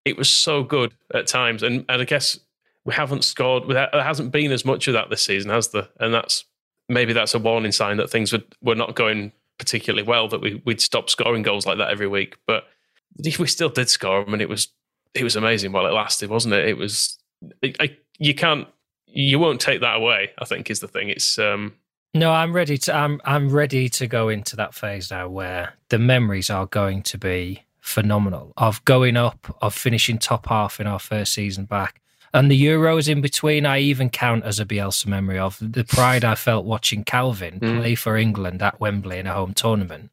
it 0.05 0.17
was 0.17 0.29
so 0.29 0.63
good 0.63 0.93
at 1.13 1.27
times, 1.27 1.63
and, 1.63 1.85
and 1.87 2.01
I 2.01 2.05
guess 2.05 2.39
we 2.85 2.93
haven't 2.93 3.23
scored. 3.23 3.69
There 3.69 3.89
hasn't 3.93 4.31
been 4.31 4.51
as 4.51 4.65
much 4.65 4.87
of 4.87 4.93
that 4.93 5.09
this 5.09 5.21
season, 5.21 5.51
has 5.51 5.69
there? 5.69 5.87
And 5.99 6.13
that's 6.13 6.43
maybe 6.89 7.13
that's 7.13 7.33
a 7.33 7.39
warning 7.39 7.71
sign 7.71 7.97
that 7.97 8.09
things 8.09 8.33
were, 8.33 8.43
were 8.61 8.75
not 8.75 8.95
going 8.95 9.31
particularly 9.57 10.03
well. 10.03 10.27
That 10.27 10.41
we 10.41 10.61
we'd 10.65 10.81
stop 10.81 11.09
scoring 11.09 11.43
goals 11.43 11.65
like 11.65 11.77
that 11.77 11.89
every 11.89 12.07
week, 12.07 12.37
but 12.47 12.65
we 13.39 13.47
still 13.47 13.69
did 13.69 13.89
score 13.89 14.23
them, 14.23 14.33
and 14.33 14.41
it 14.41 14.49
was 14.49 14.69
it 15.13 15.23
was 15.23 15.35
amazing 15.35 15.71
while 15.71 15.85
it 15.85 15.93
lasted, 15.93 16.29
wasn't 16.29 16.53
it? 16.53 16.67
It 16.67 16.77
was 16.77 17.17
I, 17.63 17.73
I, 17.79 17.97
you 18.19 18.33
can't 18.33 18.67
you 19.05 19.39
won't 19.39 19.61
take 19.61 19.81
that 19.81 19.95
away. 19.97 20.31
I 20.39 20.45
think 20.45 20.69
is 20.69 20.79
the 20.79 20.87
thing. 20.87 21.09
It's 21.09 21.37
um 21.37 21.73
No, 22.13 22.31
I'm 22.31 22.53
ready 22.53 22.77
to. 22.79 22.95
I'm 22.95 23.21
I'm 23.25 23.49
ready 23.49 23.89
to 23.89 24.07
go 24.07 24.29
into 24.29 24.55
that 24.55 24.73
phase 24.73 25.11
now 25.11 25.29
where 25.29 25.73
the 25.89 25.99
memories 25.99 26.49
are 26.49 26.65
going 26.65 27.03
to 27.03 27.17
be 27.17 27.63
phenomenal 27.79 28.53
of 28.57 28.83
going 28.85 29.17
up, 29.17 29.55
of 29.61 29.73
finishing 29.73 30.17
top 30.17 30.47
half 30.47 30.79
in 30.79 30.87
our 30.87 30.99
first 30.99 31.33
season 31.33 31.65
back, 31.65 32.01
and 32.33 32.49
the 32.49 32.61
Euros 32.61 33.07
in 33.07 33.21
between. 33.21 33.65
I 33.65 33.79
even 33.79 34.09
count 34.09 34.43
as 34.43 34.59
a 34.59 34.65
Bielsa 34.65 35.07
memory 35.07 35.39
of 35.39 35.57
the 35.61 35.83
pride 35.83 36.25
I 36.25 36.35
felt 36.35 36.65
watching 36.65 37.03
Calvin 37.03 37.59
play 37.59 37.95
for 37.95 38.17
England 38.17 38.61
at 38.61 38.79
Wembley 38.79 39.19
in 39.19 39.27
a 39.27 39.33
home 39.33 39.53
tournament. 39.53 40.09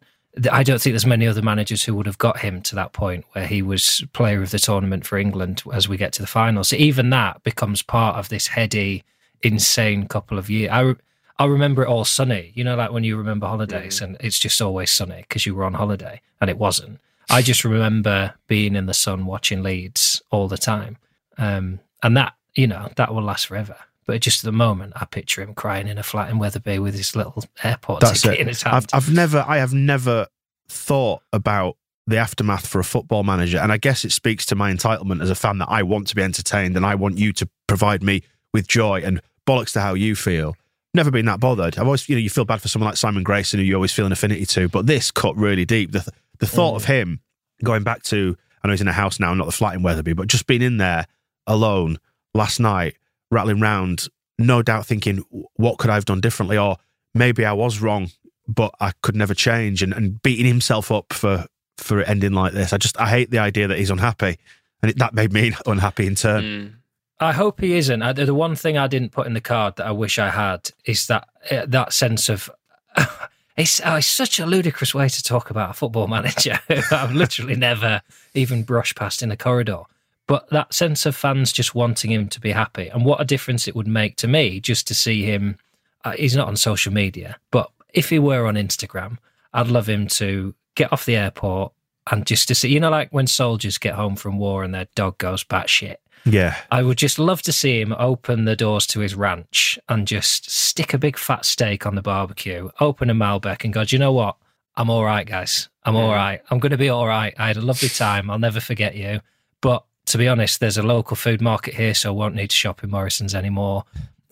I 0.50 0.62
don't 0.62 0.80
think 0.80 0.92
there's 0.92 1.06
many 1.06 1.26
other 1.26 1.42
managers 1.42 1.82
who 1.82 1.94
would 1.96 2.06
have 2.06 2.18
got 2.18 2.38
him 2.38 2.62
to 2.62 2.76
that 2.76 2.92
point 2.92 3.24
where 3.32 3.46
he 3.46 3.62
was 3.62 4.04
player 4.12 4.42
of 4.42 4.52
the 4.52 4.60
tournament 4.60 5.04
for 5.04 5.18
England 5.18 5.62
as 5.72 5.88
we 5.88 5.96
get 5.96 6.12
to 6.14 6.22
the 6.22 6.28
finals. 6.28 6.68
So 6.68 6.76
even 6.76 7.10
that 7.10 7.42
becomes 7.42 7.82
part 7.82 8.16
of 8.16 8.28
this 8.28 8.46
heady, 8.46 9.02
insane 9.42 10.06
couple 10.06 10.38
of 10.38 10.48
years. 10.48 10.70
I 10.72 10.94
I 11.40 11.46
remember 11.46 11.82
it 11.82 11.88
all 11.88 12.04
sunny. 12.04 12.52
You 12.54 12.64
know, 12.64 12.76
like 12.76 12.92
when 12.92 13.02
you 13.02 13.16
remember 13.16 13.46
holidays 13.46 14.00
and 14.02 14.16
it's 14.20 14.38
just 14.38 14.60
always 14.60 14.90
sunny 14.90 15.22
because 15.22 15.46
you 15.46 15.54
were 15.54 15.64
on 15.64 15.74
holiday 15.74 16.20
and 16.40 16.48
it 16.50 16.58
wasn't. 16.58 17.00
I 17.30 17.42
just 17.42 17.64
remember 17.64 18.34
being 18.46 18.76
in 18.76 18.86
the 18.86 18.94
sun 18.94 19.24
watching 19.24 19.62
Leeds 19.62 20.20
all 20.30 20.48
the 20.48 20.58
time. 20.58 20.98
Um, 21.38 21.80
and 22.02 22.16
that, 22.16 22.34
you 22.54 22.66
know, 22.66 22.90
that 22.96 23.14
will 23.14 23.22
last 23.22 23.46
forever. 23.46 23.76
But 24.06 24.20
just 24.20 24.42
at 24.42 24.48
the 24.48 24.52
moment, 24.52 24.94
I 24.96 25.04
picture 25.04 25.42
him 25.42 25.54
crying 25.54 25.86
in 25.86 25.98
a 25.98 26.02
flat 26.02 26.30
in 26.30 26.38
Wetherby 26.38 26.78
with 26.78 26.94
his 26.94 27.14
little 27.14 27.44
airport 27.62 28.00
That's 28.00 28.22
ticket 28.22 28.38
it. 28.38 28.42
in 28.42 28.48
his 28.48 28.62
hand. 28.62 28.76
I've, 28.92 29.04
I've 29.04 29.14
never, 29.14 29.44
I 29.46 29.58
have 29.58 29.72
never 29.72 30.26
thought 30.68 31.22
about 31.32 31.76
the 32.06 32.16
aftermath 32.16 32.66
for 32.66 32.80
a 32.80 32.84
football 32.84 33.22
manager, 33.22 33.58
and 33.58 33.70
I 33.70 33.76
guess 33.76 34.04
it 34.04 34.10
speaks 34.10 34.44
to 34.46 34.56
my 34.56 34.72
entitlement 34.72 35.22
as 35.22 35.30
a 35.30 35.34
fan 35.34 35.58
that 35.58 35.68
I 35.68 35.82
want 35.84 36.08
to 36.08 36.16
be 36.16 36.22
entertained 36.22 36.76
and 36.76 36.84
I 36.84 36.96
want 36.96 37.18
you 37.18 37.32
to 37.34 37.48
provide 37.68 38.02
me 38.02 38.22
with 38.52 38.66
joy 38.66 39.02
and 39.04 39.20
bollocks 39.46 39.72
to 39.74 39.80
how 39.80 39.94
you 39.94 40.16
feel. 40.16 40.56
Never 40.92 41.12
been 41.12 41.26
that 41.26 41.38
bothered. 41.38 41.78
I've 41.78 41.86
always, 41.86 42.08
you 42.08 42.16
know, 42.16 42.20
you 42.20 42.30
feel 42.30 42.44
bad 42.44 42.60
for 42.60 42.66
someone 42.66 42.88
like 42.88 42.96
Simon 42.96 43.22
Grayson 43.22 43.60
who 43.60 43.64
you 43.64 43.76
always 43.76 43.92
feel 43.92 44.06
an 44.06 44.12
affinity 44.12 44.44
to, 44.46 44.68
but 44.68 44.86
this 44.86 45.12
cut 45.12 45.36
really 45.36 45.64
deep. 45.64 45.92
The 45.92 46.10
the 46.40 46.46
thought 46.46 46.74
of 46.74 46.82
mm. 46.82 46.86
him 46.86 47.20
going 47.62 47.84
back 47.84 48.02
to, 48.04 48.36
I 48.62 48.66
know 48.66 48.72
he's 48.72 48.80
in 48.80 48.88
a 48.88 48.92
house 48.92 49.20
now, 49.20 49.32
not 49.34 49.44
the 49.44 49.52
flat 49.52 49.74
in 49.74 49.82
Wetherby, 49.82 50.14
but 50.14 50.26
just 50.26 50.46
being 50.46 50.62
in 50.62 50.78
there 50.78 51.06
alone 51.50 51.98
last 52.32 52.60
night, 52.60 52.96
rattling 53.30 53.60
round, 53.60 54.06
no 54.38 54.62
doubt 54.62 54.86
thinking, 54.86 55.22
what 55.56 55.78
could 55.78 55.90
I 55.90 55.94
have 55.94 56.04
done 56.06 56.20
differently? 56.20 56.56
Or 56.56 56.76
maybe 57.14 57.44
I 57.44 57.52
was 57.52 57.80
wrong, 57.80 58.10
but 58.48 58.72
I 58.80 58.92
could 59.02 59.16
never 59.16 59.34
change 59.34 59.82
and, 59.82 59.92
and 59.92 60.22
beating 60.22 60.46
himself 60.46 60.90
up 60.90 61.12
for, 61.12 61.46
for 61.76 62.00
it 62.00 62.08
ending 62.08 62.32
like 62.32 62.52
this. 62.52 62.72
I 62.72 62.78
just, 62.78 62.98
I 62.98 63.08
hate 63.08 63.30
the 63.30 63.38
idea 63.38 63.68
that 63.68 63.78
he's 63.78 63.90
unhappy. 63.90 64.38
And 64.82 64.90
it, 64.90 64.98
that 64.98 65.12
made 65.12 65.32
me 65.32 65.52
unhappy 65.66 66.06
in 66.06 66.14
turn. 66.14 66.42
mm, 66.42 66.74
I 67.18 67.32
hope 67.32 67.60
he 67.60 67.74
isn't. 67.74 68.00
I, 68.00 68.12
the 68.12 68.34
one 68.34 68.54
thing 68.56 68.78
I 68.78 68.86
didn't 68.86 69.10
put 69.12 69.26
in 69.26 69.34
the 69.34 69.40
card 69.40 69.76
that 69.76 69.86
I 69.86 69.90
wish 69.90 70.18
I 70.18 70.30
had 70.30 70.70
is 70.86 71.06
that 71.08 71.28
uh, 71.50 71.66
that 71.66 71.92
sense 71.92 72.28
of. 72.28 72.50
It's, 73.56 73.78
oh, 73.84 73.96
it's 73.96 74.06
such 74.06 74.40
a 74.40 74.46
ludicrous 74.46 74.94
way 74.94 75.06
to 75.10 75.22
talk 75.22 75.50
about 75.50 75.70
a 75.70 75.72
football 75.74 76.06
manager 76.16 76.60
I've 76.90 77.12
literally 77.12 77.56
never 77.56 78.00
even 78.32 78.62
brushed 78.62 78.96
past 78.96 79.22
in 79.22 79.30
a 79.30 79.36
corridor. 79.36 79.82
But 80.30 80.48
that 80.50 80.72
sense 80.72 81.06
of 81.06 81.16
fans 81.16 81.50
just 81.50 81.74
wanting 81.74 82.12
him 82.12 82.28
to 82.28 82.40
be 82.40 82.52
happy, 82.52 82.86
and 82.86 83.04
what 83.04 83.20
a 83.20 83.24
difference 83.24 83.66
it 83.66 83.74
would 83.74 83.88
make 83.88 84.14
to 84.18 84.28
me 84.28 84.60
just 84.60 84.86
to 84.86 84.94
see 84.94 85.24
him. 85.24 85.58
Uh, 86.04 86.12
he's 86.12 86.36
not 86.36 86.46
on 86.46 86.54
social 86.54 86.92
media, 86.92 87.36
but 87.50 87.68
if 87.92 88.10
he 88.10 88.20
were 88.20 88.46
on 88.46 88.54
Instagram, 88.54 89.18
I'd 89.52 89.66
love 89.66 89.88
him 89.88 90.06
to 90.06 90.54
get 90.76 90.92
off 90.92 91.04
the 91.04 91.16
airport 91.16 91.72
and 92.12 92.24
just 92.24 92.46
to 92.46 92.54
see, 92.54 92.68
you 92.68 92.78
know, 92.78 92.90
like 92.90 93.10
when 93.10 93.26
soldiers 93.26 93.76
get 93.76 93.96
home 93.96 94.14
from 94.14 94.38
war 94.38 94.62
and 94.62 94.72
their 94.72 94.86
dog 94.94 95.18
goes 95.18 95.42
batshit 95.42 95.96
Yeah. 96.24 96.54
I 96.70 96.84
would 96.84 96.96
just 96.96 97.18
love 97.18 97.42
to 97.42 97.52
see 97.52 97.80
him 97.80 97.92
open 97.98 98.44
the 98.44 98.54
doors 98.54 98.86
to 98.88 99.00
his 99.00 99.16
ranch 99.16 99.80
and 99.88 100.06
just 100.06 100.48
stick 100.48 100.94
a 100.94 100.98
big 100.98 101.18
fat 101.18 101.44
steak 101.44 101.86
on 101.86 101.96
the 101.96 102.02
barbecue, 102.02 102.70
open 102.78 103.10
a 103.10 103.14
Malbec, 103.14 103.64
and 103.64 103.72
go, 103.72 103.82
Do 103.82 103.96
you 103.96 103.98
know 103.98 104.12
what? 104.12 104.36
I'm 104.76 104.90
all 104.90 105.04
right, 105.04 105.26
guys. 105.26 105.68
I'm 105.82 105.96
all 105.96 106.12
right. 106.12 106.40
I'm 106.50 106.60
going 106.60 106.70
to 106.70 106.78
be 106.78 106.88
all 106.88 107.08
right. 107.08 107.34
I 107.36 107.48
had 107.48 107.56
a 107.56 107.60
lovely 107.62 107.88
time. 107.88 108.30
I'll 108.30 108.38
never 108.38 108.60
forget 108.60 108.94
you. 108.94 109.20
But 109.60 109.84
to 110.06 110.18
be 110.18 110.28
honest, 110.28 110.60
there's 110.60 110.78
a 110.78 110.82
local 110.82 111.16
food 111.16 111.40
market 111.40 111.74
here, 111.74 111.94
so 111.94 112.10
I 112.10 112.12
won't 112.12 112.34
need 112.34 112.50
to 112.50 112.56
shop 112.56 112.82
in 112.82 112.90
Morrison's 112.90 113.34
anymore. 113.34 113.84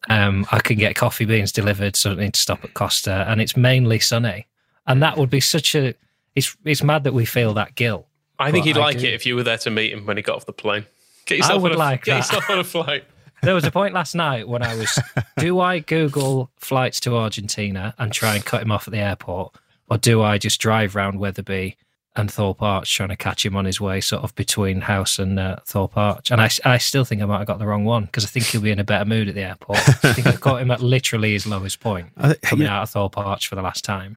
Um, 0.09 0.46
I 0.50 0.61
can 0.61 0.78
get 0.78 0.96
coffee 0.96 1.24
beans 1.24 1.52
delivered, 1.52 1.96
so 1.96 2.11
I 2.11 2.14
don't 2.14 2.24
need 2.24 2.35
to 2.35 2.40
stop 2.40 2.64
at 2.64 2.74
Costa, 2.74 3.26
and 3.28 3.40
it's 3.40 3.57
mainly 3.57 3.98
sunny. 3.98 4.46
And 4.87 5.02
that 5.02 5.16
would 5.16 5.31
be 5.31 5.40
such 5.40 5.74
a. 5.74 5.94
It's 6.35 6.57
it's 6.64 6.83
mad 6.83 7.04
that 7.04 7.14
we 7.14 7.24
feel 7.24 7.54
that 7.54 7.74
guilt. 7.74 8.07
I 8.38 8.52
think 8.52 8.64
he'd 8.66 8.76
I 8.76 8.81
like 8.81 8.98
do. 8.98 9.07
it 9.07 9.14
if 9.14 9.26
you 9.26 9.35
were 9.35 9.42
there 9.42 9.59
to 9.59 9.70
meet 9.70 9.92
him 9.92 10.07
when 10.07 10.16
he 10.16 10.22
got 10.22 10.37
off 10.37 10.46
the 10.46 10.52
plane. 10.52 10.87
Get 11.26 11.38
yourself 11.38 11.62
would 11.62 11.72
on 11.72 11.76
a, 11.76 11.78
like 11.78 12.04
get 12.04 12.12
that. 12.12 12.18
yourself 12.18 12.50
on 12.50 12.59
a 12.59 12.64
flight. 12.64 13.04
There 13.40 13.54
was 13.54 13.62
a 13.62 13.70
point 13.70 13.94
last 13.94 14.16
night 14.16 14.48
when 14.48 14.64
I 14.64 14.74
was, 14.74 14.98
do 15.38 15.61
I 15.61 15.78
Google 15.78 16.50
flights 16.57 16.98
to 17.00 17.14
Argentina 17.16 17.94
and 17.96 18.12
try 18.12 18.35
and 18.35 18.44
cut 18.44 18.62
him 18.62 18.72
off 18.72 18.88
at 18.88 18.92
the 18.92 18.98
airport, 18.98 19.54
or 19.88 19.96
do 19.96 20.22
I 20.22 20.38
just 20.38 20.61
drive 20.61 20.96
round 20.96 21.20
Wetherby 21.20 21.76
and 22.16 22.31
Thorpe 22.31 22.62
Arch 22.62 22.92
trying 22.94 23.11
to 23.11 23.16
catch 23.16 23.44
him 23.44 23.57
on 23.57 23.64
his 23.64 23.81
way, 23.81 24.01
sort 24.01 24.25
of 24.25 24.35
between 24.35 24.83
house 24.83 25.18
and 25.18 25.38
uh, 25.38 25.57
Thorpe 25.66 25.97
Arch? 25.97 26.31
And 26.31 26.40
I, 26.40 26.51
I 26.64 26.79
still 26.79 27.05
think 27.05 27.23
I 27.23 27.27
might 27.27 27.38
have 27.38 27.47
got 27.47 27.59
the 27.59 27.66
wrong 27.66 27.85
one 27.85 28.05
because 28.05 28.25
I 28.25 28.29
think 28.29 28.47
he'll 28.47 28.61
be 28.61 28.71
in 28.71 28.79
a 28.79 28.85
better 28.85 29.05
mood 29.05 29.29
at 29.29 29.35
the 29.35 29.42
airport. 29.42 29.79
I 30.05 30.12
think 30.12 30.27
I 30.27 30.33
caught 30.37 30.61
him 30.61 30.71
at 30.71 30.81
literally 30.81 31.33
his 31.33 31.47
lowest 31.47 31.81
point 31.81 32.09
I 32.16 32.35
coming 32.35 32.66
yeah. 32.66 32.79
out 32.79 32.83
of 32.85 32.90
Thorpe 32.90 33.18
Arch 33.18 33.49
for 33.49 33.55
the 33.55 33.62
last 33.62 33.85
time. 33.85 34.16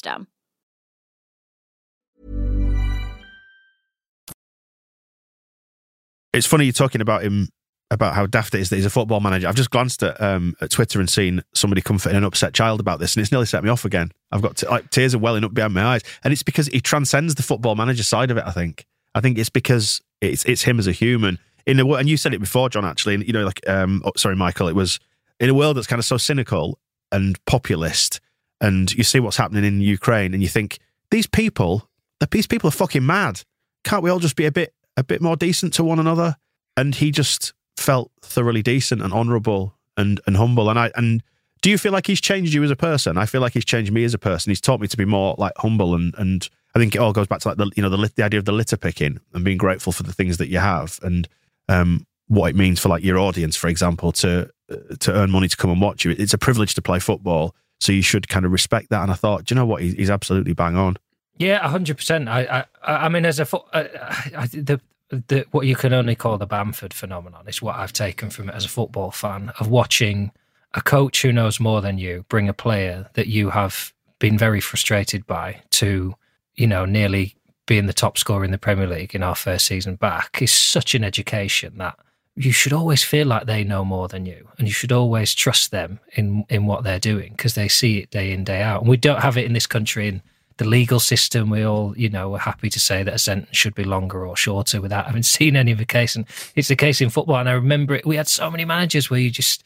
It's 6.33 6.47
funny 6.47 6.65
you're 6.65 6.73
talking 6.73 7.01
about 7.01 7.23
him 7.23 7.49
about 7.91 8.15
how 8.15 8.25
daft 8.25 8.55
it 8.55 8.61
is 8.61 8.69
that 8.69 8.77
he's 8.77 8.85
a 8.85 8.89
football 8.89 9.19
manager. 9.19 9.49
I've 9.49 9.55
just 9.55 9.69
glanced 9.69 10.01
at 10.01 10.19
um, 10.21 10.55
at 10.61 10.71
Twitter 10.71 10.99
and 10.99 11.09
seen 11.09 11.43
somebody 11.53 11.81
comforting 11.81 12.17
an 12.17 12.23
upset 12.23 12.53
child 12.53 12.79
about 12.79 12.99
this, 12.99 13.15
and 13.15 13.21
it's 13.21 13.31
nearly 13.31 13.45
set 13.45 13.63
me 13.63 13.69
off 13.69 13.83
again. 13.83 14.11
I've 14.31 14.41
got 14.41 14.55
t- 14.55 14.67
like 14.67 14.89
tears 14.91 15.13
are 15.13 15.19
welling 15.19 15.43
up 15.43 15.53
behind 15.53 15.73
my 15.73 15.83
eyes, 15.83 16.01
and 16.23 16.31
it's 16.31 16.43
because 16.43 16.67
he 16.67 16.79
transcends 16.79 17.35
the 17.35 17.43
football 17.43 17.75
manager 17.75 18.03
side 18.03 18.31
of 18.31 18.37
it. 18.37 18.45
I 18.45 18.51
think. 18.51 18.85
I 19.13 19.19
think 19.19 19.37
it's 19.37 19.49
because 19.49 20.01
it's 20.21 20.45
it's 20.45 20.61
him 20.61 20.79
as 20.79 20.87
a 20.87 20.93
human 20.93 21.37
in 21.65 21.79
a 21.79 21.87
and 21.93 22.09
you 22.09 22.17
said 22.17 22.33
it 22.33 22.39
before, 22.39 22.69
Jon. 22.69 22.85
Actually, 22.85 23.15
and 23.15 23.27
you 23.27 23.33
know, 23.33 23.43
like 23.43 23.67
um, 23.67 24.01
oh, 24.05 24.13
sorry, 24.15 24.35
Michael. 24.35 24.67
It 24.67 24.75
was 24.75 24.99
in 25.39 25.49
a 25.49 25.53
world 25.53 25.77
that's 25.77 25.87
kind 25.87 25.99
of 25.99 26.05
so 26.05 26.17
cynical 26.17 26.79
and 27.11 27.43
populist, 27.45 28.21
and 28.61 28.93
you 28.93 29.03
see 29.03 29.19
what's 29.19 29.37
happening 29.37 29.65
in 29.65 29.81
Ukraine, 29.81 30.33
and 30.33 30.41
you 30.41 30.47
think 30.47 30.79
these 31.09 31.27
people, 31.27 31.89
these 32.29 32.47
people 32.47 32.67
are 32.67 32.71
fucking 32.71 33.05
mad. 33.05 33.41
Can't 33.83 34.03
we 34.03 34.09
all 34.09 34.19
just 34.19 34.35
be 34.35 34.45
a 34.45 34.51
bit 34.51 34.73
a 34.95 35.03
bit 35.03 35.21
more 35.21 35.35
decent 35.35 35.73
to 35.73 35.83
one 35.83 35.99
another? 35.99 36.37
And 36.77 36.95
he 36.95 37.11
just 37.11 37.53
felt 37.75 38.11
thoroughly 38.21 38.61
decent 38.61 39.01
and 39.01 39.11
honourable 39.11 39.75
and 39.97 40.21
and 40.25 40.37
humble. 40.37 40.69
And 40.69 40.79
I 40.79 40.91
and 40.95 41.23
do 41.61 41.69
you 41.69 41.77
feel 41.77 41.91
like 41.91 42.07
he's 42.07 42.21
changed 42.21 42.53
you 42.53 42.63
as 42.63 42.71
a 42.71 42.75
person? 42.75 43.17
I 43.17 43.25
feel 43.25 43.41
like 43.41 43.53
he's 43.53 43.65
changed 43.65 43.91
me 43.91 44.03
as 44.03 44.13
a 44.13 44.19
person. 44.19 44.51
He's 44.51 44.61
taught 44.61 44.79
me 44.79 44.87
to 44.87 44.97
be 44.97 45.05
more 45.05 45.35
like 45.37 45.53
humble 45.57 45.95
and 45.95 46.13
and 46.17 46.47
I 46.73 46.79
think 46.79 46.95
it 46.95 46.99
all 46.99 47.11
goes 47.11 47.27
back 47.27 47.39
to 47.41 47.49
like 47.49 47.57
the 47.57 47.69
you 47.75 47.83
know 47.83 47.89
the 47.89 48.11
the 48.15 48.23
idea 48.23 48.39
of 48.39 48.45
the 48.45 48.53
litter 48.53 48.77
picking 48.77 49.19
and 49.33 49.43
being 49.43 49.57
grateful 49.57 49.91
for 49.91 50.03
the 50.03 50.13
things 50.13 50.37
that 50.37 50.47
you 50.47 50.59
have 50.59 50.99
and 51.03 51.27
um 51.67 52.05
what 52.27 52.49
it 52.49 52.55
means 52.55 52.79
for 52.79 52.87
like 52.87 53.03
your 53.03 53.17
audience, 53.17 53.57
for 53.57 53.67
example, 53.67 54.13
to 54.13 54.49
uh, 54.71 54.95
to 54.99 55.11
earn 55.13 55.31
money 55.31 55.49
to 55.49 55.57
come 55.57 55.69
and 55.69 55.81
watch 55.81 56.05
you. 56.05 56.15
It's 56.17 56.33
a 56.33 56.37
privilege 56.37 56.75
to 56.75 56.81
play 56.81 56.99
football, 56.99 57.53
so 57.81 57.91
you 57.91 58.03
should 58.03 58.29
kind 58.29 58.45
of 58.45 58.51
respect 58.51 58.89
that. 58.91 59.01
And 59.01 59.11
I 59.11 59.15
thought, 59.15 59.45
do 59.45 59.53
you 59.53 59.59
know 59.59 59.65
what? 59.65 59.81
He's 59.81 60.09
absolutely 60.09 60.53
bang 60.53 60.75
on. 60.75 60.97
Yeah, 61.37 61.67
hundred 61.67 61.97
percent. 61.97 62.29
I, 62.29 62.65
I, 62.83 63.05
I 63.05 63.09
mean, 63.09 63.25
as 63.25 63.39
a 63.39 63.47
I, 63.73 63.81
uh, 63.81 64.15
I, 64.37 64.45
the, 64.47 64.79
the 65.09 65.45
what 65.51 65.65
you 65.65 65.75
can 65.75 65.91
only 65.91 66.15
call 66.15 66.37
the 66.37 66.45
Bamford 66.45 66.93
phenomenon 66.93 67.47
is 67.47 67.61
what 67.61 67.75
I've 67.75 67.93
taken 67.93 68.29
from 68.29 68.49
it 68.49 68.55
as 68.55 68.65
a 68.65 68.69
football 68.69 69.09
fan 69.09 69.51
of 69.59 69.67
watching 69.67 70.31
a 70.73 70.81
coach 70.81 71.23
who 71.23 71.33
knows 71.33 71.59
more 71.59 71.81
than 71.81 71.97
you 71.97 72.25
bring 72.29 72.47
a 72.47 72.53
player 72.53 73.09
that 73.13 73.27
you 73.27 73.49
have 73.49 73.91
been 74.19 74.37
very 74.37 74.61
frustrated 74.61 75.25
by 75.25 75.61
to, 75.71 76.13
you 76.55 76.67
know, 76.67 76.85
nearly 76.85 77.35
being 77.65 77.87
the 77.87 77.93
top 77.93 78.17
scorer 78.17 78.45
in 78.45 78.51
the 78.51 78.57
Premier 78.57 78.87
League 78.87 79.15
in 79.15 79.23
our 79.23 79.35
first 79.35 79.65
season 79.65 79.95
back 79.95 80.41
is 80.41 80.51
such 80.51 80.93
an 80.93 81.03
education 81.03 81.77
that 81.77 81.97
you 82.35 82.51
should 82.51 82.73
always 82.73 83.03
feel 83.03 83.27
like 83.27 83.45
they 83.45 83.63
know 83.63 83.83
more 83.83 84.07
than 84.07 84.25
you 84.25 84.47
and 84.57 84.67
you 84.67 84.73
should 84.73 84.91
always 84.91 85.33
trust 85.33 85.71
them 85.71 85.99
in 86.13 86.45
in 86.49 86.65
what 86.65 86.83
they're 86.83 86.99
doing 86.99 87.33
because 87.33 87.55
they 87.55 87.67
see 87.67 87.99
it 87.99 88.09
day 88.09 88.31
in 88.31 88.43
day 88.43 88.61
out. 88.61 88.81
And 88.81 88.89
we 88.89 88.97
don't 88.97 89.21
have 89.21 89.37
it 89.37 89.45
in 89.45 89.53
this 89.53 89.67
country 89.67 90.07
in 90.07 90.21
the 90.57 90.65
legal 90.65 90.99
system. 90.99 91.49
We 91.49 91.63
all 91.63 91.93
you 91.97 92.09
know 92.09 92.33
are 92.33 92.39
happy 92.39 92.69
to 92.69 92.79
say 92.79 93.03
that 93.03 93.13
a 93.13 93.19
sentence 93.19 93.57
should 93.57 93.75
be 93.75 93.83
longer 93.83 94.25
or 94.25 94.37
shorter 94.37 94.79
without 94.79 95.07
having 95.07 95.23
seen 95.37 95.55
any 95.55 95.71
of 95.71 95.77
the 95.77 95.85
case 95.85 96.15
and 96.15 96.25
it's 96.55 96.69
the 96.69 96.75
case 96.75 97.01
in 97.01 97.09
football 97.09 97.37
and 97.37 97.49
i 97.49 97.53
remember 97.53 97.95
it 97.95 98.05
we 98.05 98.15
had 98.15 98.27
so 98.27 98.49
many 98.49 98.65
managers 98.65 99.09
where 99.09 99.19
you 99.19 99.29
just 99.29 99.63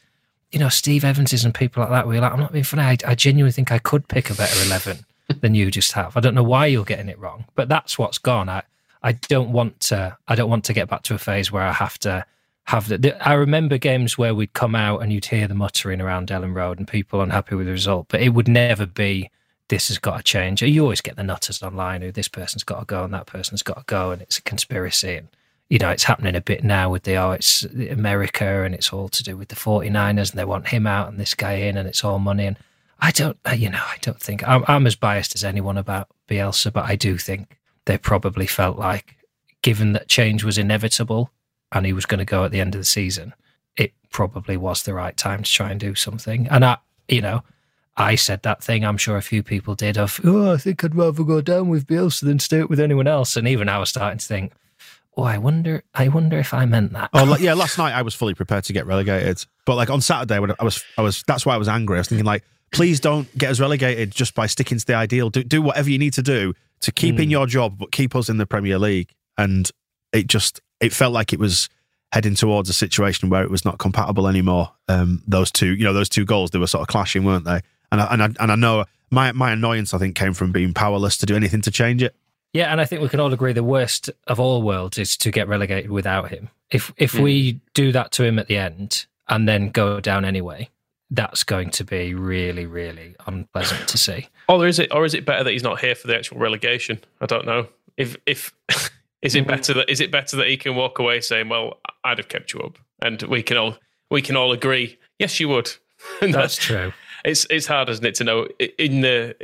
you 0.52 0.58
know 0.58 0.68
steve 0.68 1.04
evanses 1.04 1.44
and 1.44 1.54
people 1.54 1.82
like 1.82 1.90
that 1.90 2.06
where 2.06 2.14
you're 2.14 2.22
like 2.22 2.32
i'm 2.32 2.40
not 2.40 2.52
being 2.52 2.64
funny. 2.64 2.82
I, 2.82 2.96
I 3.06 3.14
genuinely 3.14 3.52
think 3.52 3.70
i 3.70 3.78
could 3.78 4.08
pick 4.08 4.30
a 4.30 4.34
better 4.34 4.64
11 4.64 5.04
than 5.40 5.54
you 5.54 5.70
just 5.70 5.92
have. 5.92 6.16
I 6.16 6.20
don't 6.20 6.34
know 6.34 6.42
why 6.42 6.66
you're 6.66 6.84
getting 6.84 7.08
it 7.08 7.18
wrong 7.18 7.44
but 7.54 7.68
that's 7.68 7.98
what's 7.98 8.18
gone. 8.18 8.48
I 8.48 8.62
i 9.02 9.12
don't 9.12 9.52
want 9.52 9.80
to 9.80 10.16
i 10.26 10.34
don't 10.34 10.50
want 10.50 10.64
to 10.64 10.72
get 10.72 10.88
back 10.88 11.02
to 11.04 11.14
a 11.14 11.18
phase 11.18 11.52
where 11.52 11.62
i 11.62 11.72
have 11.72 11.98
to 11.98 12.24
have 12.66 12.88
the 12.88 13.16
I 13.26 13.34
remember 13.34 13.78
games 13.78 14.18
where 14.18 14.34
we'd 14.34 14.52
come 14.52 14.74
out 14.74 15.02
and 15.02 15.12
you'd 15.12 15.26
hear 15.26 15.46
the 15.46 15.54
muttering 15.54 16.00
around 16.00 16.28
Elland 16.28 16.54
Road 16.54 16.78
and 16.78 16.88
people 16.88 17.20
unhappy 17.20 17.54
with 17.54 17.66
the 17.66 17.72
result, 17.72 18.06
but 18.08 18.20
it 18.20 18.30
would 18.30 18.48
never 18.48 18.86
be 18.86 19.30
this 19.68 19.88
has 19.88 19.98
got 19.98 20.16
to 20.16 20.22
change. 20.22 20.62
You 20.62 20.82
always 20.82 21.00
get 21.00 21.16
the 21.16 21.22
nutters 21.22 21.62
online 21.62 22.02
who 22.02 22.12
this 22.12 22.28
person's 22.28 22.64
got 22.64 22.80
to 22.80 22.84
go 22.84 23.04
and 23.04 23.14
that 23.14 23.26
person's 23.26 23.62
got 23.62 23.78
to 23.78 23.84
go 23.86 24.10
and 24.10 24.20
it's 24.20 24.38
a 24.38 24.42
conspiracy 24.42 25.16
and 25.16 25.28
you 25.68 25.78
know 25.78 25.90
it's 25.90 26.04
happening 26.04 26.36
a 26.36 26.40
bit 26.40 26.62
now 26.62 26.90
with 26.90 27.04
the 27.04 27.16
oh 27.16 27.32
it's 27.32 27.64
America 27.64 28.62
and 28.62 28.74
it's 28.74 28.92
all 28.92 29.08
to 29.08 29.22
do 29.22 29.36
with 29.36 29.48
the 29.48 29.56
49ers 29.56 30.30
and 30.30 30.38
they 30.38 30.44
want 30.44 30.68
him 30.68 30.86
out 30.86 31.08
and 31.08 31.18
this 31.18 31.34
guy 31.34 31.54
in 31.54 31.76
and 31.76 31.88
it's 31.88 32.04
all 32.04 32.18
money 32.18 32.46
and 32.46 32.56
I 32.98 33.10
don't, 33.10 33.36
uh, 33.44 33.52
you 33.52 33.68
know, 33.68 33.82
I 33.82 33.98
don't 34.00 34.20
think 34.20 34.46
I'm, 34.48 34.64
I'm 34.68 34.86
as 34.86 34.96
biased 34.96 35.34
as 35.34 35.44
anyone 35.44 35.76
about 35.76 36.08
Bielsa, 36.28 36.72
but 36.72 36.86
I 36.86 36.96
do 36.96 37.18
think 37.18 37.58
they 37.84 37.98
probably 37.98 38.46
felt 38.46 38.78
like, 38.78 39.16
given 39.60 39.92
that 39.92 40.08
change 40.08 40.44
was 40.44 40.56
inevitable 40.58 41.30
and 41.72 41.86
he 41.86 41.92
was 41.92 42.06
going 42.06 42.18
to 42.18 42.24
go 42.24 42.44
at 42.44 42.50
the 42.50 42.60
end 42.60 42.74
of 42.74 42.80
the 42.80 42.84
season, 42.84 43.34
it 43.76 43.92
probably 44.10 44.56
was 44.56 44.82
the 44.82 44.94
right 44.94 45.16
time 45.16 45.42
to 45.42 45.50
try 45.50 45.70
and 45.70 45.80
do 45.80 45.94
something. 45.94 46.46
And 46.48 46.64
I, 46.64 46.78
you 47.08 47.20
know, 47.20 47.42
I 47.96 48.14
said 48.14 48.42
that 48.42 48.62
thing. 48.62 48.84
I'm 48.84 48.98
sure 48.98 49.16
a 49.16 49.22
few 49.22 49.42
people 49.42 49.74
did 49.74 49.96
of, 49.96 50.20
oh, 50.24 50.52
I 50.52 50.58
think 50.58 50.84
I'd 50.84 50.94
rather 50.94 51.24
go 51.24 51.40
down 51.40 51.68
with 51.68 51.86
Bielsa 51.86 52.22
than 52.22 52.38
stay 52.38 52.62
with 52.64 52.80
anyone 52.80 53.06
else. 53.06 53.36
And 53.36 53.48
even 53.48 53.68
I 53.68 53.78
was 53.78 53.88
starting 53.88 54.18
to 54.18 54.26
think, 54.26 54.52
oh, 55.16 55.22
I 55.22 55.38
wonder, 55.38 55.82
I 55.94 56.08
wonder 56.08 56.38
if 56.38 56.52
I 56.52 56.66
meant 56.66 56.92
that. 56.92 57.10
Oh, 57.14 57.36
yeah. 57.38 57.54
Last 57.54 57.78
night 57.78 57.94
I 57.94 58.02
was 58.02 58.14
fully 58.14 58.34
prepared 58.34 58.64
to 58.64 58.72
get 58.72 58.86
relegated, 58.86 59.44
but 59.64 59.76
like 59.76 59.90
on 59.90 60.00
Saturday 60.02 60.38
when 60.38 60.52
I 60.58 60.64
was, 60.64 60.84
I 60.98 61.02
was. 61.02 61.24
That's 61.26 61.46
why 61.46 61.54
I 61.54 61.56
was 61.56 61.68
angry. 61.68 61.96
I 61.96 62.00
was 62.00 62.08
thinking 62.08 62.26
like, 62.26 62.44
please 62.72 63.00
don't 63.00 63.26
get 63.38 63.50
us 63.50 63.60
relegated 63.60 64.10
just 64.10 64.34
by 64.34 64.46
sticking 64.46 64.78
to 64.78 64.86
the 64.86 64.94
ideal. 64.94 65.30
Do 65.30 65.42
do 65.42 65.62
whatever 65.62 65.88
you 65.88 65.98
need 65.98 66.12
to 66.14 66.22
do 66.22 66.52
to 66.80 66.92
keep 66.92 67.18
in 67.18 67.24
hmm. 67.24 67.30
your 67.30 67.46
job, 67.46 67.78
but 67.78 67.92
keep 67.92 68.14
us 68.14 68.28
in 68.28 68.36
the 68.36 68.46
Premier 68.46 68.78
League. 68.78 69.14
And 69.38 69.70
it 70.12 70.26
just, 70.26 70.60
it 70.80 70.92
felt 70.92 71.12
like 71.12 71.32
it 71.32 71.38
was 71.38 71.68
heading 72.12 72.34
towards 72.34 72.68
a 72.68 72.72
situation 72.72 73.28
where 73.28 73.42
it 73.42 73.50
was 73.50 73.64
not 73.64 73.78
compatible 73.78 74.28
anymore. 74.28 74.72
Um, 74.88 75.22
those 75.26 75.50
two, 75.50 75.74
you 75.74 75.84
know, 75.84 75.92
those 75.92 76.08
two 76.08 76.24
goals, 76.24 76.50
they 76.50 76.58
were 76.58 76.66
sort 76.66 76.82
of 76.82 76.88
clashing, 76.88 77.24
weren't 77.24 77.44
they? 77.44 77.60
And 77.92 78.00
I, 78.00 78.12
and 78.12 78.22
I, 78.22 78.28
and 78.40 78.52
I 78.52 78.54
know 78.54 78.84
my 79.10 79.32
my 79.32 79.52
annoyance, 79.52 79.94
I 79.94 79.98
think, 79.98 80.16
came 80.16 80.34
from 80.34 80.52
being 80.52 80.74
powerless 80.74 81.16
to 81.18 81.26
do 81.26 81.36
anything 81.36 81.60
to 81.62 81.70
change 81.70 82.02
it. 82.02 82.14
Yeah, 82.52 82.72
and 82.72 82.80
I 82.80 82.84
think 82.84 83.02
we 83.02 83.08
can 83.08 83.20
all 83.20 83.32
agree 83.32 83.52
the 83.52 83.62
worst 83.62 84.08
of 84.26 84.40
all 84.40 84.62
worlds 84.62 84.98
is 84.98 85.16
to 85.18 85.30
get 85.30 85.46
relegated 85.48 85.90
without 85.90 86.30
him. 86.30 86.48
If 86.70 86.92
if 86.96 87.14
we 87.14 87.60
do 87.74 87.92
that 87.92 88.12
to 88.12 88.24
him 88.24 88.38
at 88.38 88.46
the 88.46 88.56
end 88.56 89.06
and 89.28 89.48
then 89.48 89.70
go 89.70 90.00
down 90.00 90.24
anyway, 90.24 90.70
that's 91.10 91.44
going 91.44 91.70
to 91.70 91.84
be 91.84 92.14
really, 92.14 92.66
really 92.66 93.14
unpleasant 93.26 93.88
to 93.88 93.98
see. 93.98 94.28
Or 94.48 94.66
is 94.66 94.78
it, 94.78 94.92
or 94.92 95.04
is 95.04 95.14
it 95.14 95.24
better 95.24 95.44
that 95.44 95.52
he's 95.52 95.62
not 95.62 95.80
here 95.80 95.94
for 95.94 96.06
the 96.06 96.16
actual 96.16 96.38
relegation? 96.38 97.00
I 97.20 97.26
don't 97.26 97.46
know. 97.46 97.68
If 97.96 98.16
if 98.26 98.52
is 99.22 99.34
it 99.34 99.40
mm-hmm. 99.40 99.50
better 99.50 99.74
that 99.74 99.90
is 99.90 100.00
it 100.00 100.10
better 100.10 100.36
that 100.36 100.48
he 100.48 100.56
can 100.56 100.74
walk 100.74 100.98
away 100.98 101.20
saying, 101.20 101.48
"Well, 101.48 101.80
I'd 102.04 102.18
have 102.18 102.28
kept 102.28 102.52
you 102.52 102.60
up," 102.60 102.78
and 103.02 103.20
we 103.22 103.42
can 103.42 103.56
all 103.56 103.78
we 104.10 104.22
can 104.22 104.36
all 104.36 104.52
agree, 104.52 104.98
yes, 105.18 105.40
you 105.40 105.48
would. 105.48 105.72
And 106.20 106.32
That's 106.32 106.56
true. 106.56 106.92
it's 107.24 107.46
it's 107.48 107.66
hard, 107.66 107.88
isn't 107.88 108.04
it, 108.04 108.14
to 108.16 108.24
know 108.24 108.46
in 108.78 109.00
the. 109.00 109.34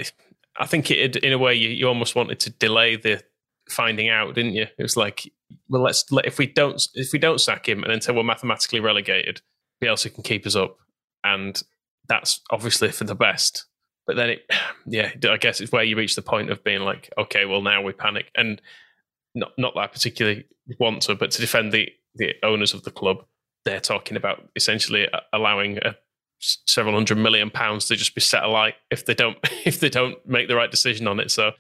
I 0.59 0.67
think 0.67 0.91
it 0.91 1.17
in 1.17 1.33
a 1.33 1.39
way 1.39 1.55
you, 1.55 1.71
you 1.71 1.89
almost 1.89 2.15
wanted 2.15 2.41
to 2.41 2.51
delay 2.51 2.97
the 2.97 3.23
finding 3.71 4.11
out, 4.11 4.35
didn't 4.35 4.53
you? 4.53 4.67
It 4.79 4.83
was 4.83 4.97
like, 4.97 5.33
well, 5.69 5.83
let's 5.83 6.13
let 6.13 6.27
if 6.27 6.39
we 6.39 6.47
don't 6.47 6.87
if 6.95 7.13
we 7.13 7.19
don't 7.19 7.41
sack 7.41 7.69
him 7.69 7.83
and 7.83 7.93
until 7.93 8.15
we're 8.17 8.23
mathematically 8.23 8.81
relegated, 8.81 9.41
Bielsa 9.83 10.15
can 10.15 10.23
keep 10.23 10.47
us 10.47 10.55
up, 10.55 10.77
and 11.25 11.61
that's 12.07 12.43
obviously 12.51 12.91
for 12.91 13.05
the 13.05 13.15
best. 13.15 13.65
But 14.07 14.17
then 14.17 14.31
it, 14.31 14.51
yeah, 14.87 15.11
I 15.29 15.39
guess 15.39 15.61
it's 15.61 15.73
where 15.73 15.83
you 15.83 15.97
reach 15.97 16.15
the 16.15 16.23
point 16.23 16.51
of 16.51 16.63
being 16.63 16.83
like, 16.83 17.11
okay, 17.17 17.47
well 17.47 17.63
now 17.63 17.81
we 17.81 17.93
panic, 17.93 18.31
and 18.37 18.61
not 19.35 19.53
not 19.59 19.75
that 19.75 19.81
I 19.81 19.87
particularly 19.87 20.45
want 20.79 21.03
to, 21.03 21.15
but 21.15 21.31
to 21.33 21.41
defend 21.41 21.73
the 21.73 21.89
the 22.15 22.35
owners 22.43 22.75
of 22.75 22.83
the 22.85 22.91
club, 22.91 23.25
they're 23.65 23.81
talking 23.81 24.17
about 24.17 24.49
essentially 24.57 25.09
allowing 25.33 25.79
a 25.79 25.97
several 26.39 26.95
hundred 26.95 27.19
million 27.19 27.51
pounds 27.51 27.87
to 27.87 27.97
just 27.97 28.15
be 28.15 28.21
set 28.21 28.43
alight 28.43 28.75
if 28.91 29.07
they 29.07 29.15
don't 29.15 29.39
if 29.65 29.81
they 29.81 29.89
don't 29.89 30.25
make 30.27 30.49
the 30.49 30.57
right 30.57 30.71
decision 30.71 31.07
on 31.07 31.21
it. 31.21 31.31
So 31.31 31.53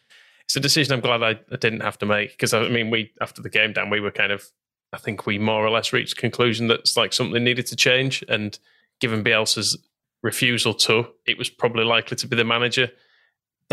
it's 0.45 0.57
a 0.57 0.61
decision 0.61 0.93
I'm 0.93 1.01
glad 1.01 1.23
I, 1.23 1.41
I 1.53 1.57
didn't 1.57 1.81
have 1.81 1.99
to 1.99 2.07
make 2.07 2.33
because 2.33 2.53
I 2.53 2.69
mean 2.69 2.91
we 2.91 3.13
after 3.21 3.43
the 3.43 3.51
game 3.51 3.73
down 3.73 3.91
we 3.91 4.01
were 4.01 4.11
kind 4.11 4.33
of 4.33 4.51
I 4.93 4.99
think 4.99 5.25
we 5.27 5.39
more 5.39 5.65
or 5.65 5.71
less 5.71 5.93
reached 5.93 6.17
conclusion 6.17 6.67
that 6.69 6.81
it's 6.81 6.97
like 6.97 7.13
something 7.13 7.43
needed 7.43 7.67
to 7.67 7.77
change 7.77 8.23
and 8.29 8.59
given 9.01 9.25
Bielsa's 9.25 9.79
refusal 10.23 10.73
to, 10.73 11.09
it 11.27 11.37
was 11.37 11.51
probably 11.51 11.85
likely 11.85 12.17
to 12.17 12.29
be 12.29 12.37
the 12.37 12.45
manager. 12.45 12.91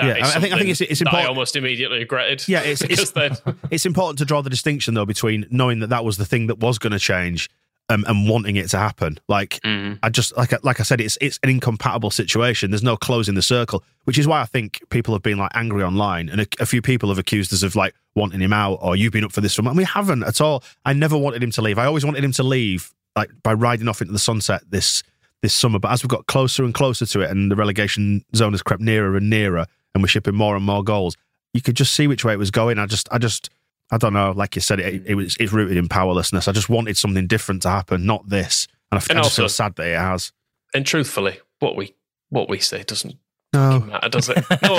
Yeah, 0.06 0.14
I 0.26 0.40
think- 0.40 0.54
I 0.54 0.58
think 0.58 0.70
it's- 0.70 0.82
it's 0.82 1.00
that 1.00 1.14
I 1.14 1.26
almost 1.26 1.56
immediately 1.56 2.00
regretted. 2.00 2.48
Yeah, 2.48 2.62
it's 2.62 2.82
it's, 2.84 3.12
then 3.12 3.36
it's 3.72 3.86
important 3.86 4.18
to 4.20 4.26
draw 4.26 4.42
the 4.42 4.50
distinction 4.50 4.94
though 4.94 5.06
between 5.06 5.46
knowing 5.50 5.80
that 5.80 5.88
that 5.90 6.04
was 6.06 6.18
the 6.18 6.26
thing 6.26 6.48
that 6.48 6.60
was 6.60 6.78
going 6.80 6.92
to 6.94 7.00
change 7.00 7.50
um, 7.92 8.06
and 8.08 8.30
wanting 8.30 8.56
it 8.56 8.70
to 8.70 8.78
happen. 8.78 9.20
Like 9.28 9.60
I 10.04 10.10
just 10.10 10.36
like 10.38 10.54
like 10.64 10.80
I 10.80 10.84
said, 10.84 11.02
it's 11.02 11.18
it's 11.22 11.40
an 11.44 11.50
incompatible 11.50 12.12
situation. 12.12 12.70
There's 12.72 12.84
no 12.84 12.96
closing 12.98 13.34
the 13.36 13.42
circle, 13.42 13.84
which 14.04 14.18
is 14.20 14.28
why 14.28 14.42
I 14.42 14.46
think 14.46 14.80
people 14.90 15.14
have 15.16 15.24
been 15.24 15.40
like 15.40 15.52
angry 15.56 15.84
online, 15.84 16.30
and 16.30 16.42
a, 16.42 16.48
a 16.60 16.66
few 16.68 16.82
people 16.84 17.10
have 17.10 17.18
accused 17.18 17.52
us 17.54 17.64
of 17.64 17.76
like 17.76 17.96
wanting 18.16 18.42
him 18.42 18.54
out 18.54 18.78
or 18.82 18.96
you've 18.96 19.14
been 19.14 19.24
up 19.24 19.32
for 19.32 19.42
this 19.42 19.56
from. 19.56 19.66
And 19.68 19.76
we 19.78 19.86
haven't 19.86 20.24
at 20.24 20.40
all. 20.40 20.64
I 20.86 20.94
never 20.94 21.18
wanted 21.18 21.42
him 21.42 21.52
to 21.52 21.62
leave. 21.62 21.80
I 21.80 21.86
always 21.86 22.06
wanted 22.06 22.24
him 22.24 22.32
to 22.34 22.44
leave, 22.44 22.94
like 23.16 23.32
by 23.44 23.54
riding 23.54 23.88
off 23.88 24.02
into 24.02 24.14
the 24.14 24.20
sunset 24.20 24.62
this 24.70 25.02
this 25.42 25.54
summer. 25.56 25.80
But 25.80 25.92
as 25.92 26.04
we've 26.04 26.10
got 26.10 26.28
closer 26.28 26.64
and 26.64 26.74
closer 26.76 27.08
to 27.08 27.22
it, 27.22 27.32
and 27.32 27.50
the 27.52 27.56
relegation 27.56 28.24
zone 28.36 28.52
has 28.54 28.62
crept 28.62 28.84
nearer 28.84 29.16
and 29.18 29.30
nearer, 29.32 29.66
and 30.00 30.04
we're 30.04 30.08
shipping 30.08 30.36
more 30.36 30.56
and 30.56 30.66
more 30.66 30.84
goals, 30.84 31.18
you 31.54 31.62
could 31.62 31.76
just 31.76 31.94
see 31.94 32.08
which 32.08 32.24
way 32.24 32.34
it 32.34 32.40
was 32.40 32.52
going. 32.52 32.80
I 32.80 32.86
just, 32.86 33.08
I 33.12 33.18
just, 33.18 33.50
I 33.92 33.98
don't 33.98 34.14
know. 34.14 34.32
Like 34.32 34.56
you 34.56 34.62
said, 34.62 34.80
it, 34.80 35.04
it 35.06 35.16
was 35.16 35.36
it's 35.40 35.52
rooted 35.52 35.78
in 35.78 35.88
powerlessness. 35.90 36.48
I 36.48 36.52
just 36.52 36.70
wanted 36.70 36.96
something 36.98 37.28
different 37.28 37.62
to 37.64 37.70
happen, 37.70 38.06
not 38.06 38.30
this. 38.30 38.68
And 38.92 38.98
I, 38.98 39.02
f- 39.02 39.10
And 39.10 39.20
I 39.20 39.24
just 39.24 39.36
feel 39.36 39.44
also- 39.46 39.54
sad 39.64 39.76
that 39.76 39.88
it 39.88 39.98
has. 39.98 40.32
and 40.74 40.86
truthfully, 40.86 41.40
what 41.60 41.76
we 41.76 41.96
what 42.30 42.48
we 42.50 42.60
say 42.60 42.84
doesn't 42.84 43.16
No. 43.54 43.80
matter, 43.80 44.10
does 44.10 44.30
it? 44.30 44.46
No 44.62 44.78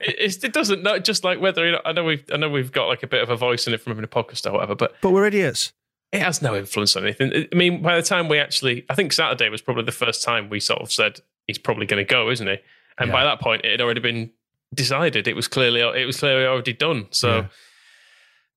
it, 0.00 0.44
it 0.44 0.52
doesn't. 0.52 0.82
No, 0.82 0.98
just 0.98 1.24
like 1.24 1.40
whether 1.40 1.64
you 1.66 1.72
know, 1.72 1.80
I 1.84 1.92
know 1.92 2.04
we've 2.04 2.24
I 2.32 2.36
know 2.36 2.48
we've 2.50 2.70
got 2.72 2.86
like 2.86 3.02
a 3.02 3.06
bit 3.06 3.22
of 3.22 3.30
a 3.30 3.36
voice 3.36 3.66
in 3.66 3.74
it 3.74 3.80
from 3.80 3.92
having 3.92 4.04
a 4.04 4.08
podcast 4.08 4.46
or 4.48 4.52
whatever, 4.52 4.74
but 4.74 4.94
But 5.00 5.10
we're 5.10 5.26
idiots. 5.26 5.72
it 6.12 6.20
has 6.20 6.42
no 6.42 6.54
influence 6.54 6.94
on 6.96 7.04
anything. 7.04 7.48
I 7.50 7.54
mean, 7.54 7.80
by 7.82 7.96
the 7.96 8.02
time 8.02 8.28
we 8.28 8.38
actually, 8.38 8.84
I 8.90 8.94
think 8.94 9.12
Saturday 9.14 9.48
was 9.48 9.62
probably 9.62 9.84
the 9.84 9.92
first 9.92 10.22
time 10.22 10.50
we 10.50 10.60
sort 10.60 10.82
of 10.82 10.92
said 10.92 11.20
he's 11.46 11.56
probably 11.58 11.86
going 11.86 12.04
to 12.06 12.10
go, 12.10 12.30
isn't 12.30 12.46
he? 12.46 12.56
And 12.98 13.10
by 13.10 13.24
that 13.24 13.40
point, 13.40 13.64
it 13.64 13.70
had 13.70 13.80
already 13.80 14.00
been 14.00 14.30
decided. 14.74 15.28
It 15.28 15.36
was 15.36 15.48
clearly 15.48 15.80
it 15.80 16.06
was 16.06 16.18
clearly 16.18 16.46
already 16.46 16.72
done. 16.72 17.06
So 17.10 17.36
Yeah. 17.36 17.46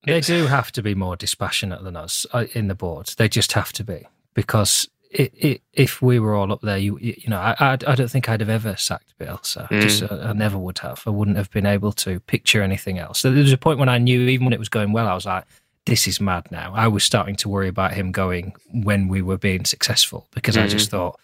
They 0.05 0.21
do 0.21 0.45
have 0.45 0.71
to 0.73 0.83
be 0.83 0.93
more 0.93 1.15
dispassionate 1.15 1.83
than 1.83 1.95
us 1.95 2.27
uh, 2.31 2.45
in 2.53 2.67
the 2.67 2.75
board. 2.75 3.07
They 3.17 3.27
just 3.27 3.53
have 3.53 3.73
to 3.73 3.83
be 3.83 4.07
because 4.35 4.87
it, 5.09 5.33
it, 5.35 5.61
if 5.73 5.99
we 6.01 6.19
were 6.19 6.35
all 6.35 6.51
up 6.51 6.61
there, 6.61 6.77
you 6.77 6.99
you 6.99 7.15
you 7.17 7.29
know, 7.29 7.39
I, 7.39 7.55
I 7.59 7.71
I 7.71 7.95
don't 7.95 8.11
think 8.11 8.29
I'd 8.29 8.41
have 8.41 8.49
ever 8.49 8.75
sacked 8.75 9.17
Bielsa. 9.17 9.67
I 9.71 9.79
Just 9.79 10.03
uh, 10.03 10.19
I 10.23 10.33
never 10.33 10.57
would 10.57 10.79
have. 10.79 11.01
I 11.07 11.09
wouldn't 11.09 11.37
have 11.37 11.49
been 11.49 11.65
able 11.65 11.91
to 11.93 12.19
picture 12.19 12.61
anything 12.61 12.99
else. 12.99 13.19
So 13.19 13.31
there 13.31 13.41
was 13.41 13.51
a 13.53 13.57
point 13.57 13.79
when 13.79 13.89
I 13.89 13.97
knew, 13.97 14.21
even 14.27 14.45
when 14.45 14.53
it 14.53 14.59
was 14.59 14.69
going 14.69 14.91
well, 14.91 15.07
I 15.07 15.15
was 15.15 15.25
like, 15.25 15.45
"This 15.85 16.07
is 16.07 16.21
mad." 16.21 16.51
Now 16.51 16.71
I 16.75 16.87
was 16.87 17.03
starting 17.03 17.35
to 17.37 17.49
worry 17.49 17.67
about 17.67 17.93
him 17.93 18.11
going 18.11 18.53
when 18.71 19.07
we 19.07 19.21
were 19.23 19.37
being 19.37 19.65
successful 19.65 20.27
because 20.31 20.55
I 20.55 20.67
just 20.67 20.91
thought, 20.91 21.19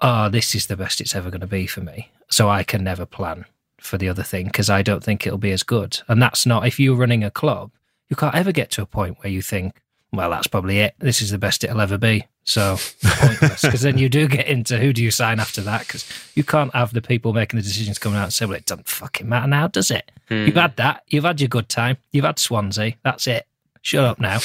"Oh, 0.00 0.28
this 0.28 0.54
is 0.54 0.66
the 0.66 0.76
best 0.76 1.00
it's 1.00 1.14
ever 1.14 1.30
going 1.30 1.42
to 1.42 1.46
be 1.46 1.66
for 1.66 1.82
me." 1.82 2.10
So 2.30 2.48
I 2.48 2.64
can 2.64 2.82
never 2.82 3.06
plan 3.06 3.44
for 3.80 3.98
the 3.98 4.08
other 4.08 4.22
thing 4.22 4.46
because 4.46 4.68
I 4.68 4.82
don't 4.82 5.02
think 5.02 5.26
it'll 5.26 5.38
be 5.38 5.52
as 5.52 5.62
good. 5.62 6.00
And 6.08 6.20
that's 6.20 6.46
not 6.46 6.66
if 6.66 6.80
you're 6.80 6.96
running 6.96 7.24
a 7.24 7.30
club 7.30 7.70
you 8.08 8.16
can't 8.16 8.34
ever 8.34 8.52
get 8.52 8.70
to 8.72 8.82
a 8.82 8.86
point 8.86 9.18
where 9.20 9.30
you 9.30 9.42
think, 9.42 9.80
well, 10.12 10.30
that's 10.30 10.46
probably 10.46 10.78
it. 10.80 10.94
This 10.98 11.20
is 11.20 11.30
the 11.30 11.38
best 11.38 11.64
it'll 11.64 11.80
ever 11.80 11.98
be. 11.98 12.26
So 12.44 12.78
pointless. 13.02 13.62
Because 13.62 13.82
then 13.82 13.98
you 13.98 14.08
do 14.08 14.26
get 14.26 14.46
into 14.46 14.78
who 14.78 14.92
do 14.94 15.02
you 15.02 15.10
sign 15.10 15.38
after 15.38 15.60
that? 15.62 15.80
Because 15.80 16.06
you 16.34 16.44
can't 16.44 16.74
have 16.74 16.94
the 16.94 17.02
people 17.02 17.34
making 17.34 17.58
the 17.58 17.62
decisions 17.62 17.98
coming 17.98 18.18
out 18.18 18.24
and 18.24 18.32
say, 18.32 18.46
well, 18.46 18.56
it 18.56 18.64
doesn't 18.64 18.88
fucking 18.88 19.28
matter 19.28 19.46
now, 19.46 19.68
does 19.68 19.90
it? 19.90 20.10
Hmm. 20.28 20.46
You've 20.46 20.54
had 20.54 20.76
that. 20.76 21.02
You've 21.08 21.24
had 21.24 21.40
your 21.40 21.48
good 21.48 21.68
time. 21.68 21.98
You've 22.12 22.24
had 22.24 22.38
Swansea. 22.38 22.94
That's 23.04 23.26
it. 23.26 23.46
Shut 23.82 24.04
up 24.04 24.18
now. 24.18 24.38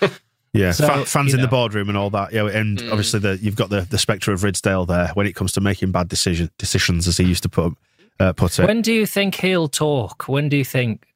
Yeah, 0.52 0.72
So, 0.72 0.86
fa- 0.86 1.04
fans 1.04 1.32
you 1.32 1.34
in 1.34 1.42
the 1.42 1.48
boardroom 1.48 1.90
and 1.90 1.98
all 1.98 2.08
that. 2.08 2.32
Yeah, 2.32 2.46
and 2.46 2.80
hmm. 2.80 2.88
obviously 2.88 3.20
the, 3.20 3.36
you've 3.42 3.56
got 3.56 3.68
the, 3.68 3.82
the 3.82 3.98
spectre 3.98 4.32
of 4.32 4.40
Ridsdale 4.40 4.86
there 4.86 5.08
when 5.08 5.26
it 5.26 5.34
comes 5.34 5.52
to 5.52 5.60
making 5.60 5.92
bad 5.92 6.08
decision 6.08 6.48
decisions, 6.56 7.06
as 7.06 7.18
he 7.18 7.24
used 7.24 7.42
to 7.42 7.50
put 7.50 7.76
uh, 8.20 8.32
put 8.32 8.58
it. 8.58 8.66
When 8.66 8.82
do 8.82 8.92
you 8.92 9.06
think 9.06 9.34
he'll 9.36 9.68
talk? 9.68 10.28
When 10.28 10.48
do 10.48 10.56
you 10.56 10.64
think? 10.64 11.06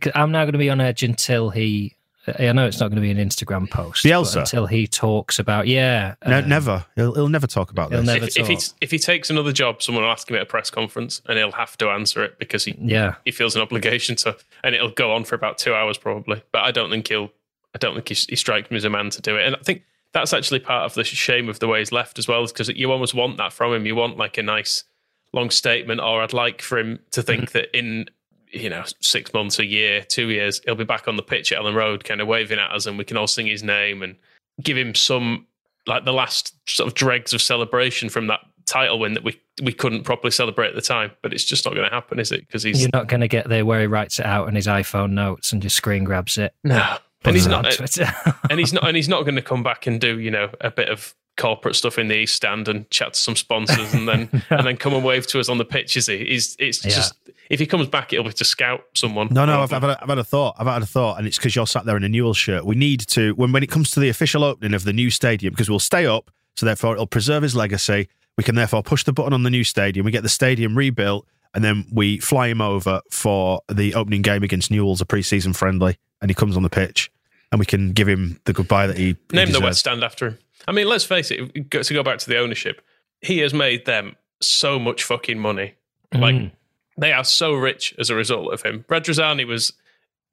'cause 0.00 0.12
I'm 0.14 0.32
now 0.32 0.42
going 0.44 0.52
to 0.52 0.58
be 0.58 0.70
on 0.70 0.80
edge 0.80 1.02
until 1.02 1.50
he. 1.50 1.96
I 2.38 2.52
know 2.52 2.66
it's 2.66 2.78
not 2.78 2.88
going 2.88 2.96
to 2.96 3.00
be 3.02 3.10
an 3.10 3.16
Instagram 3.16 3.68
post. 3.70 4.02
but 4.02 4.08
Bielsa? 4.10 4.40
Until 4.40 4.66
he 4.66 4.86
talks 4.86 5.38
about, 5.38 5.66
yeah. 5.66 6.16
Ne- 6.26 6.34
uh, 6.34 6.40
never, 6.42 6.84
he'll, 6.94 7.14
he'll 7.14 7.28
never 7.30 7.46
talk 7.46 7.70
about 7.70 7.90
He'll 7.90 8.00
this. 8.02 8.06
never 8.06 8.24
if, 8.26 8.36
if 8.36 8.46
he 8.46 8.58
if 8.82 8.90
he 8.90 8.98
takes 8.98 9.30
another 9.30 9.52
job, 9.52 9.82
someone 9.82 10.04
will 10.04 10.10
ask 10.10 10.28
him 10.30 10.36
at 10.36 10.42
a 10.42 10.46
press 10.46 10.68
conference, 10.70 11.22
and 11.26 11.38
he'll 11.38 11.50
have 11.52 11.78
to 11.78 11.88
answer 11.88 12.22
it 12.22 12.38
because 12.38 12.64
he 12.66 12.76
Yeah. 12.78 13.14
he 13.24 13.30
feels 13.30 13.56
an 13.56 13.62
obligation 13.62 14.16
to, 14.16 14.36
and 14.62 14.74
it'll 14.74 14.90
go 14.90 15.12
on 15.12 15.24
for 15.24 15.34
about 15.34 15.56
two 15.56 15.74
hours 15.74 15.96
probably. 15.96 16.42
But 16.52 16.62
I 16.64 16.72
don't 16.72 16.90
think 16.90 17.08
he'll, 17.08 17.30
I 17.74 17.78
don't 17.78 17.94
think 17.94 18.08
he, 18.08 18.14
he 18.28 18.36
strikes 18.36 18.70
me 18.70 18.76
as 18.76 18.84
a 18.84 18.90
man 18.90 19.08
to 19.10 19.22
do 19.22 19.36
it. 19.36 19.46
And 19.46 19.56
I 19.56 19.60
think 19.60 19.82
that's 20.12 20.34
actually 20.34 20.60
part 20.60 20.84
of 20.84 20.94
the 20.94 21.04
shame 21.04 21.48
of 21.48 21.58
the 21.60 21.68
way 21.68 21.78
he's 21.78 21.90
left 21.92 22.18
as 22.18 22.28
well, 22.28 22.42
is 22.44 22.52
because 22.52 22.68
you 22.68 22.92
almost 22.92 23.14
want 23.14 23.38
that 23.38 23.52
from 23.52 23.72
him. 23.72 23.86
You 23.86 23.94
want 23.96 24.18
like 24.18 24.36
a 24.36 24.42
nice 24.42 24.84
long 25.32 25.50
statement, 25.50 26.00
or 26.00 26.22
I'd 26.22 26.32
like 26.32 26.62
for 26.62 26.78
him 26.78 26.98
to 27.12 27.22
think 27.22 27.44
mm-hmm. 27.44 27.58
that 27.58 27.76
in 27.76 28.08
you 28.52 28.68
know 28.68 28.84
six 29.00 29.32
months, 29.32 29.58
a 29.58 29.66
year, 29.66 30.02
two 30.02 30.30
years, 30.30 30.60
he'll 30.64 30.74
be 30.74 30.84
back 30.84 31.08
on 31.08 31.16
the 31.16 31.22
pitch 31.22 31.52
at 31.52 31.58
Elland 31.60 31.74
Road, 31.74 32.04
kind 32.04 32.20
of 32.20 32.28
waving 32.28 32.58
at 32.58 32.70
us, 32.70 32.86
and 32.86 32.98
we 32.98 33.04
can 33.04 33.16
all 33.16 33.26
sing 33.26 33.46
his 33.46 33.62
name 33.62 34.02
and 34.02 34.16
give 34.62 34.76
him 34.76 34.94
some 34.94 35.46
like 35.86 36.04
the 36.04 36.12
last 36.12 36.54
sort 36.68 36.86
of 36.86 36.94
dregs 36.94 37.32
of 37.32 37.40
celebration 37.40 38.08
from 38.08 38.26
that 38.26 38.40
title 38.66 38.98
win 38.98 39.14
that 39.14 39.24
we 39.24 39.40
we 39.62 39.72
couldn't 39.72 40.04
properly 40.04 40.30
celebrate 40.30 40.68
at 40.68 40.74
the 40.74 40.82
time. 40.82 41.10
But 41.22 41.32
it's 41.32 41.44
just 41.44 41.64
not 41.64 41.74
going 41.74 41.88
to 41.88 41.94
happen, 41.94 42.18
is 42.18 42.32
it? 42.32 42.46
Because 42.46 42.62
he's 42.62 42.80
You're 42.80 42.90
not 42.92 43.08
going 43.08 43.20
to 43.20 43.28
get 43.28 43.48
there 43.48 43.64
where 43.64 43.80
he 43.80 43.86
writes 43.86 44.18
it 44.18 44.26
out 44.26 44.46
on 44.46 44.54
his 44.54 44.66
iPhone 44.66 45.12
notes 45.12 45.52
and 45.52 45.60
just 45.60 45.76
screen 45.76 46.04
grabs 46.04 46.38
it. 46.38 46.54
no, 46.64 46.96
and 47.24 47.36
he's 47.36 47.46
not, 47.46 47.66
uh, 47.66 47.70
Twitter. 47.70 48.12
and 48.48 48.58
he's 48.58 48.72
not, 48.72 48.84
and 48.88 48.96
he's 48.96 49.08
not 49.08 49.22
going 49.22 49.36
to 49.36 49.42
come 49.42 49.62
back 49.62 49.86
and 49.86 50.00
do 50.00 50.18
you 50.18 50.30
know 50.30 50.50
a 50.60 50.70
bit 50.70 50.88
of 50.88 51.14
corporate 51.40 51.74
stuff 51.74 51.98
in 51.98 52.08
the 52.08 52.16
East 52.16 52.36
Stand 52.36 52.68
and 52.68 52.88
chat 52.90 53.14
to 53.14 53.18
some 53.20 53.34
sponsors, 53.36 53.92
and 53.94 54.06
then 54.06 54.28
and 54.50 54.66
then 54.66 54.76
come 54.76 54.94
and 54.94 55.02
wave 55.04 55.26
to 55.28 55.40
us 55.40 55.48
on 55.48 55.58
the 55.58 55.64
pitch. 55.64 55.96
Is 55.96 56.06
he? 56.06 56.18
He's, 56.18 56.56
it's 56.58 56.84
Yeah. 56.84 56.90
just 56.90 57.14
if 57.48 57.58
he 57.58 57.66
comes 57.66 57.88
back, 57.88 58.12
it'll 58.12 58.24
be 58.24 58.32
to 58.32 58.44
scout 58.44 58.82
someone. 58.94 59.26
No, 59.30 59.44
no, 59.44 59.62
I've, 59.62 59.72
I've, 59.72 59.82
had 59.82 59.90
a, 59.90 60.02
I've 60.02 60.08
had 60.08 60.18
a 60.18 60.24
thought. 60.24 60.54
I've 60.58 60.66
had 60.68 60.82
a 60.82 60.86
thought, 60.86 61.18
and 61.18 61.26
it's 61.26 61.36
because 61.36 61.56
you're 61.56 61.66
sat 61.66 61.84
there 61.84 61.96
in 61.96 62.04
a 62.04 62.08
Newell 62.08 62.34
shirt. 62.34 62.64
We 62.64 62.76
need 62.76 63.00
to, 63.08 63.32
when, 63.34 63.50
when 63.50 63.64
it 63.64 63.70
comes 63.70 63.90
to 63.92 64.00
the 64.00 64.08
official 64.08 64.44
opening 64.44 64.72
of 64.74 64.84
the 64.84 64.92
new 64.92 65.10
stadium, 65.10 65.52
because 65.52 65.68
we'll 65.68 65.80
stay 65.80 66.06
up, 66.06 66.30
so 66.54 66.64
therefore 66.64 66.92
it'll 66.94 67.08
preserve 67.08 67.42
his 67.42 67.56
legacy. 67.56 68.08
We 68.36 68.44
can 68.44 68.54
therefore 68.54 68.82
push 68.84 69.02
the 69.02 69.12
button 69.12 69.32
on 69.32 69.42
the 69.42 69.50
new 69.50 69.64
stadium. 69.64 70.04
We 70.06 70.12
get 70.12 70.22
the 70.22 70.28
stadium 70.28 70.78
rebuilt, 70.78 71.26
and 71.52 71.64
then 71.64 71.86
we 71.92 72.18
fly 72.18 72.46
him 72.48 72.60
over 72.60 73.00
for 73.10 73.62
the 73.68 73.94
opening 73.94 74.22
game 74.22 74.44
against 74.44 74.70
Newell's, 74.70 75.00
a 75.00 75.06
pre-season 75.06 75.52
friendly, 75.52 75.98
and 76.22 76.30
he 76.30 76.34
comes 76.34 76.56
on 76.56 76.62
the 76.62 76.70
pitch, 76.70 77.10
and 77.50 77.58
we 77.58 77.66
can 77.66 77.90
give 77.92 78.06
him 78.08 78.40
the 78.44 78.52
goodbye 78.52 78.86
that 78.86 78.96
he 78.96 79.16
he 79.30 79.36
Name 79.36 79.50
the. 79.50 79.60
West 79.60 79.80
Stand 79.80 80.04
after 80.04 80.28
him. 80.28 80.38
I 80.68 80.72
mean, 80.72 80.86
let's 80.88 81.04
face 81.04 81.30
it. 81.30 81.70
To 81.70 81.94
go 81.94 82.02
back 82.02 82.18
to 82.18 82.28
the 82.28 82.38
ownership, 82.38 82.80
he 83.20 83.38
has 83.38 83.52
made 83.54 83.86
them 83.86 84.16
so 84.40 84.78
much 84.78 85.02
fucking 85.04 85.38
money. 85.38 85.74
Like 86.14 86.34
Mm. 86.34 86.50
they 86.98 87.12
are 87.12 87.24
so 87.24 87.52
rich 87.54 87.94
as 87.98 88.10
a 88.10 88.14
result 88.14 88.52
of 88.52 88.62
him. 88.62 88.84
Radrizzani 88.88 89.46
was 89.46 89.72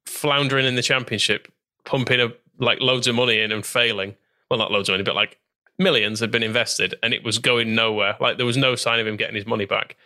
floundering 0.06 0.66
in 0.66 0.74
the 0.74 0.82
championship, 0.82 1.48
pumping 1.84 2.20
a, 2.20 2.28
like 2.58 2.80
loads 2.80 3.06
of 3.06 3.14
money 3.14 3.40
in 3.40 3.52
and 3.52 3.64
failing. 3.64 4.16
Well, 4.50 4.58
not 4.58 4.72
loads 4.72 4.88
of 4.88 4.94
money, 4.94 5.04
but 5.04 5.14
like 5.14 5.38
millions 5.78 6.20
had 6.20 6.30
been 6.30 6.42
invested, 6.42 6.94
and 7.02 7.12
it 7.14 7.22
was 7.22 7.38
going 7.38 7.74
nowhere. 7.74 8.16
Like 8.20 8.36
there 8.38 8.46
was 8.46 8.56
no 8.56 8.74
sign 8.74 8.98
of 9.00 9.06
him 9.06 9.16
getting 9.16 9.36
his 9.36 9.46
money 9.46 9.66
back. 9.66 9.96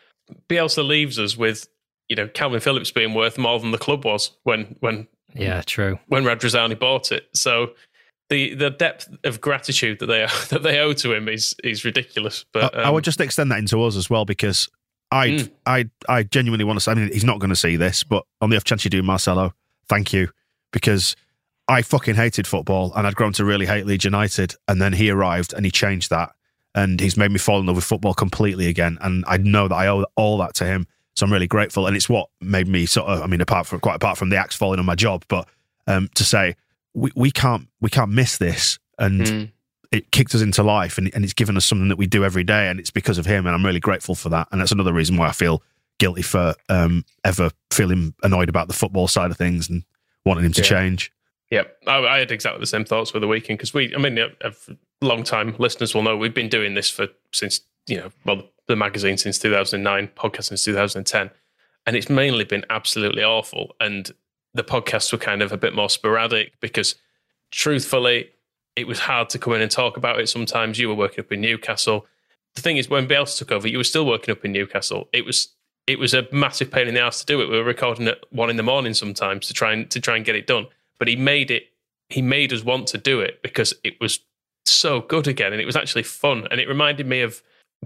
Bielsa 0.49 0.87
leaves 0.87 1.19
us 1.19 1.37
with 1.37 1.69
you 2.09 2.17
know 2.17 2.27
Kalvin 2.29 2.63
Phillips 2.63 2.91
being 2.91 3.15
worth 3.15 3.39
more 3.39 3.59
than 3.61 3.71
the 3.71 3.79
club 3.79 4.05
was 4.05 4.31
when 4.43 4.77
when 4.81 5.07
Yeah, 5.35 5.63
true. 5.63 5.99
when 6.09 6.25
Radrizzani 6.25 6.79
bought 6.79 7.13
it. 7.13 7.29
So 7.35 7.73
the 8.33 8.55
the 8.55 8.71
depth 8.71 9.09
of 9.25 9.41
gratitude 9.41 9.99
that 10.01 10.07
they 10.07 10.27
that 10.49 10.63
they 10.63 10.79
owe 10.81 10.93
to 10.95 11.13
him 11.13 11.29
is 11.29 11.55
is 11.63 11.85
ridiculous. 11.85 12.45
But 12.53 12.75
I, 12.75 12.83
I 12.83 12.85
um, 12.85 12.95
would 12.95 13.05
just 13.05 13.21
extend 13.21 13.53
that 13.53 13.59
into 13.59 13.83
us 13.83 13.97
as 13.97 14.11
well 14.11 14.25
because 14.25 14.69
I 15.11 15.29
Mm. 15.29 15.51
I 15.67 15.91
I 16.09 16.23
genuinely 16.25 16.65
want 16.65 16.79
to 16.79 16.81
say. 16.81 16.93
I 16.93 16.95
mean, 16.95 17.13
he's 17.13 17.25
not 17.25 17.39
going 17.39 17.51
to 17.51 17.57
see 17.57 17.77
this, 17.77 18.03
but 18.03 18.25
on 18.41 18.51
the 18.51 18.57
off 18.57 18.65
chance 18.65 18.85
you 18.85 18.91
do, 18.91 19.03
Marcelo, 19.03 19.55
thank 19.89 20.13
you 20.13 20.31
because 20.73 21.15
I 21.69 21.83
fucking 21.83 22.15
hated 22.15 22.47
football 22.47 22.93
and 22.97 23.07
I'd 23.07 23.15
grown 23.15 23.33
to 23.35 23.45
really 23.45 23.67
hate 23.67 23.87
Leeds 23.87 24.05
United, 24.05 24.55
and 24.67 24.81
then 24.81 24.95
he 24.95 25.11
arrived 25.11 25.53
and 25.53 25.65
he 25.67 25.71
changed 25.71 26.11
that, 26.11 26.33
and 26.75 26.99
he's 26.99 27.17
made 27.17 27.31
me 27.31 27.39
fall 27.39 27.61
in 27.61 27.67
love 27.67 27.77
with 27.77 27.85
football 27.85 28.15
completely 28.15 28.69
again, 28.69 28.99
and 29.03 29.25
I 29.29 29.37
know 29.37 29.69
that 29.69 29.75
I 29.75 29.87
owe 29.89 30.07
all 30.17 30.39
that 30.39 30.55
to 30.57 30.65
him. 30.65 30.87
So 31.15 31.27
I'm 31.27 31.33
really 31.33 31.47
grateful, 31.47 31.87
and 31.87 31.95
it's 31.95 32.09
what 32.09 32.31
made 32.41 32.67
me 32.67 32.87
sort 32.87 33.07
of. 33.07 33.21
I 33.21 33.27
mean, 33.27 33.43
apart 33.43 33.67
from 33.67 33.81
quite 33.81 33.97
apart 33.97 34.17
from 34.17 34.31
the 34.31 34.39
axe 34.39 34.57
falling 34.57 34.81
on 34.81 34.87
my 34.87 34.95
job, 34.95 35.27
but 35.29 35.47
um, 35.87 36.09
to 36.15 36.25
say 36.25 36.57
we, 36.95 37.11
we 37.15 37.31
can't 37.31 37.69
we 37.81 37.91
can't 37.91 38.11
miss 38.11 38.39
this, 38.39 38.79
and 38.99 39.21
mm, 39.21 39.53
it 39.91 40.11
kicked 40.11 40.35
us 40.35 40.41
into 40.41 40.63
life 40.63 40.97
and, 40.99 41.11
and 41.15 41.25
it's 41.25 41.35
given 41.35 41.57
us 41.57 41.65
something 41.67 41.89
that 41.89 41.97
we 41.99 42.07
do 42.07 42.25
every 42.25 42.45
day. 42.45 42.69
And 42.69 42.81
it's 42.81 42.91
because 42.91 43.19
of 43.19 43.27
him. 43.27 43.47
And 43.47 43.55
i'm 43.55 43.65
really 43.65 43.81
grateful 43.81 44.15
for 44.15 44.29
that. 44.31 44.49
And 44.51 44.61
that's 44.61 44.73
another 44.73 44.93
reason 44.93 45.17
why 45.17 45.29
i 45.29 45.33
feel 45.33 45.63
guilty 45.99 46.23
for 46.23 46.55
um, 46.69 47.05
ever 47.25 47.51
feeling 47.71 48.15
annoyed 48.23 48.49
about 48.49 48.67
the 48.69 48.75
football 48.75 49.07
side 49.07 49.31
of 49.31 49.37
things 49.37 49.69
and 49.69 49.85
wanting 50.25 50.45
him 50.45 50.53
to 50.53 50.63
Yeah. 50.63 50.67
change. 50.69 51.13
Yeah, 51.51 51.65
I, 51.87 51.99
I 51.99 52.19
had 52.21 52.31
exactly 52.33 52.61
the 52.61 52.67
same 52.67 52.85
thoughts 52.87 53.13
with 53.13 53.21
the 53.21 53.29
weekend 53.29 53.59
because 53.59 53.75
we, 53.75 53.95
I 53.95 53.99
mean, 53.99 54.19
a 54.19 54.53
long 55.03 55.23
time 55.23 55.55
listeners 55.59 55.95
will 55.95 56.03
know 56.03 56.17
we've 56.17 56.33
been 56.33 56.49
doing 56.49 56.73
this 56.75 56.89
for 56.89 57.09
since 57.33 57.61
you 57.87 57.99
know, 57.99 58.11
well, 58.25 58.43
the 58.69 58.77
magazine 58.77 59.19
since 59.19 59.39
2009, 59.39 60.09
podcast 60.17 60.45
since 60.45 60.65
2010, 60.65 61.31
and 61.87 61.95
it's 61.97 62.09
mainly 62.09 62.45
been 62.45 62.65
absolutely 62.71 63.23
awful. 63.23 63.75
And 63.81 64.11
the 64.55 64.65
podcasts 64.65 65.13
were 65.13 65.19
kind 65.19 65.43
of 65.43 65.53
a 65.53 65.57
bit 65.57 65.75
more 65.75 65.89
sporadic 65.89 66.53
because, 66.61 66.95
truthfully, 67.51 68.31
it 68.77 68.87
was 68.87 69.01
hard 69.01 69.29
to 69.31 69.39
come 69.39 69.55
in 69.55 69.63
and 69.63 69.71
talk 69.71 69.97
about 69.97 70.21
it. 70.21 70.29
Sometimes 70.29 70.79
you 70.79 70.89
were 70.89 70.95
working 70.95 71.25
up 71.25 71.33
in 71.33 71.41
Newcastle. 71.41 72.07
The 72.55 72.63
thing 72.63 72.77
is, 72.77 72.89
when 72.89 73.09
Bielsa 73.09 73.39
took 73.39 73.53
over, 73.53 73.69
you 73.69 73.79
were 73.79 73.85
still 73.85 74.07
working 74.07 74.33
up 74.33 74.45
in 74.45 74.53
Newcastle. 74.53 75.09
It 75.13 75.25
was 75.25 75.49
it 75.87 75.99
was 75.99 76.15
a 76.15 76.29
massive 76.33 76.71
pain 76.71 76.87
in 76.87 76.95
the 76.95 77.01
ass 77.01 77.21
to 77.21 77.27
do 77.27 77.41
it. 77.41 77.49
We 77.49 77.57
were 77.57 77.65
recording 77.65 78.07
at 78.07 78.19
one 78.31 78.51
in 78.51 78.57
the 78.57 78.63
morning 78.63 78.95
sometimes 78.95 79.49
to 79.49 79.55
try 79.55 79.73
and 79.73 79.91
to 79.91 80.01
try 80.01 80.17
and 80.17 80.25
get 80.25 80.37
it 80.37 80.47
done. 80.47 80.67
But 80.99 81.09
he 81.09 81.17
made 81.17 81.51
it. 81.51 81.65
He 82.09 82.23
made 82.23 82.53
us 82.53 82.63
want 82.63 82.87
to 82.89 82.99
do 82.99 83.21
it 83.21 83.43
because 83.43 83.75
it 83.83 84.01
was 84.01 84.21
so 84.65 85.01
good 85.01 85.27
again, 85.27 85.53
and 85.53 85.61
it 85.61 85.67
was 85.67 85.77
actually 85.77 86.05
fun. 86.05 86.47
And 86.51 86.61
it 86.61 86.69
reminded 86.69 87.07
me 87.07 87.23
of 87.23 87.43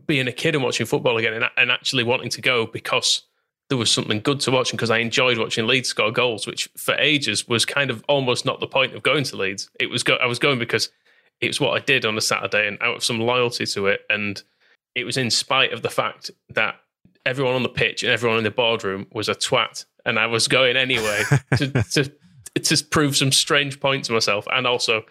being 0.06 0.28
a 0.28 0.32
kid 0.32 0.54
and 0.54 0.62
watching 0.62 0.84
football 0.84 1.16
again, 1.16 1.32
and, 1.32 1.46
and 1.56 1.70
actually 1.70 2.04
wanting 2.04 2.30
to 2.30 2.40
go 2.40 2.66
because 2.66 3.22
there 3.68 3.78
was 3.78 3.90
something 3.90 4.20
good 4.20 4.40
to 4.40 4.50
watch, 4.50 4.70
and 4.70 4.78
because 4.78 4.90
I 4.90 4.98
enjoyed 4.98 5.38
watching 5.38 5.66
Leeds 5.66 5.88
score 5.88 6.12
goals, 6.12 6.46
which 6.46 6.68
for 6.76 6.94
ages 6.94 7.48
was 7.48 7.64
kind 7.64 7.90
of 7.90 8.04
almost 8.08 8.44
not 8.44 8.60
the 8.60 8.66
point 8.66 8.94
of 8.94 9.02
going 9.02 9.24
to 9.24 9.36
Leeds. 9.36 9.70
It 9.80 9.90
was 9.90 10.02
go- 10.02 10.16
I 10.16 10.26
was 10.26 10.38
going 10.38 10.58
because 10.58 10.90
it 11.40 11.48
was 11.48 11.60
what 11.60 11.80
I 11.80 11.84
did 11.84 12.04
on 12.04 12.16
a 12.16 12.20
Saturday, 12.20 12.66
and 12.66 12.78
out 12.80 12.96
of 12.96 13.04
some 13.04 13.20
loyalty 13.20 13.66
to 13.66 13.86
it, 13.88 14.02
and 14.08 14.42
it 14.94 15.04
was 15.04 15.16
in 15.16 15.30
spite 15.30 15.72
of 15.72 15.82
the 15.82 15.90
fact 15.90 16.30
that 16.50 16.76
everyone 17.24 17.54
on 17.54 17.62
the 17.62 17.68
pitch 17.68 18.02
and 18.02 18.12
everyone 18.12 18.38
in 18.38 18.44
the 18.44 18.50
boardroom 18.50 19.06
was 19.12 19.28
a 19.28 19.34
twat, 19.34 19.84
and 20.04 20.18
I 20.18 20.26
was 20.26 20.48
going 20.48 20.76
anyway 20.76 21.22
to, 21.56 21.68
to 21.92 22.12
to 22.60 22.84
prove 22.84 23.16
some 23.16 23.32
strange 23.32 23.80
point 23.80 24.04
to 24.04 24.12
myself, 24.12 24.46
and 24.52 24.66
also 24.66 25.04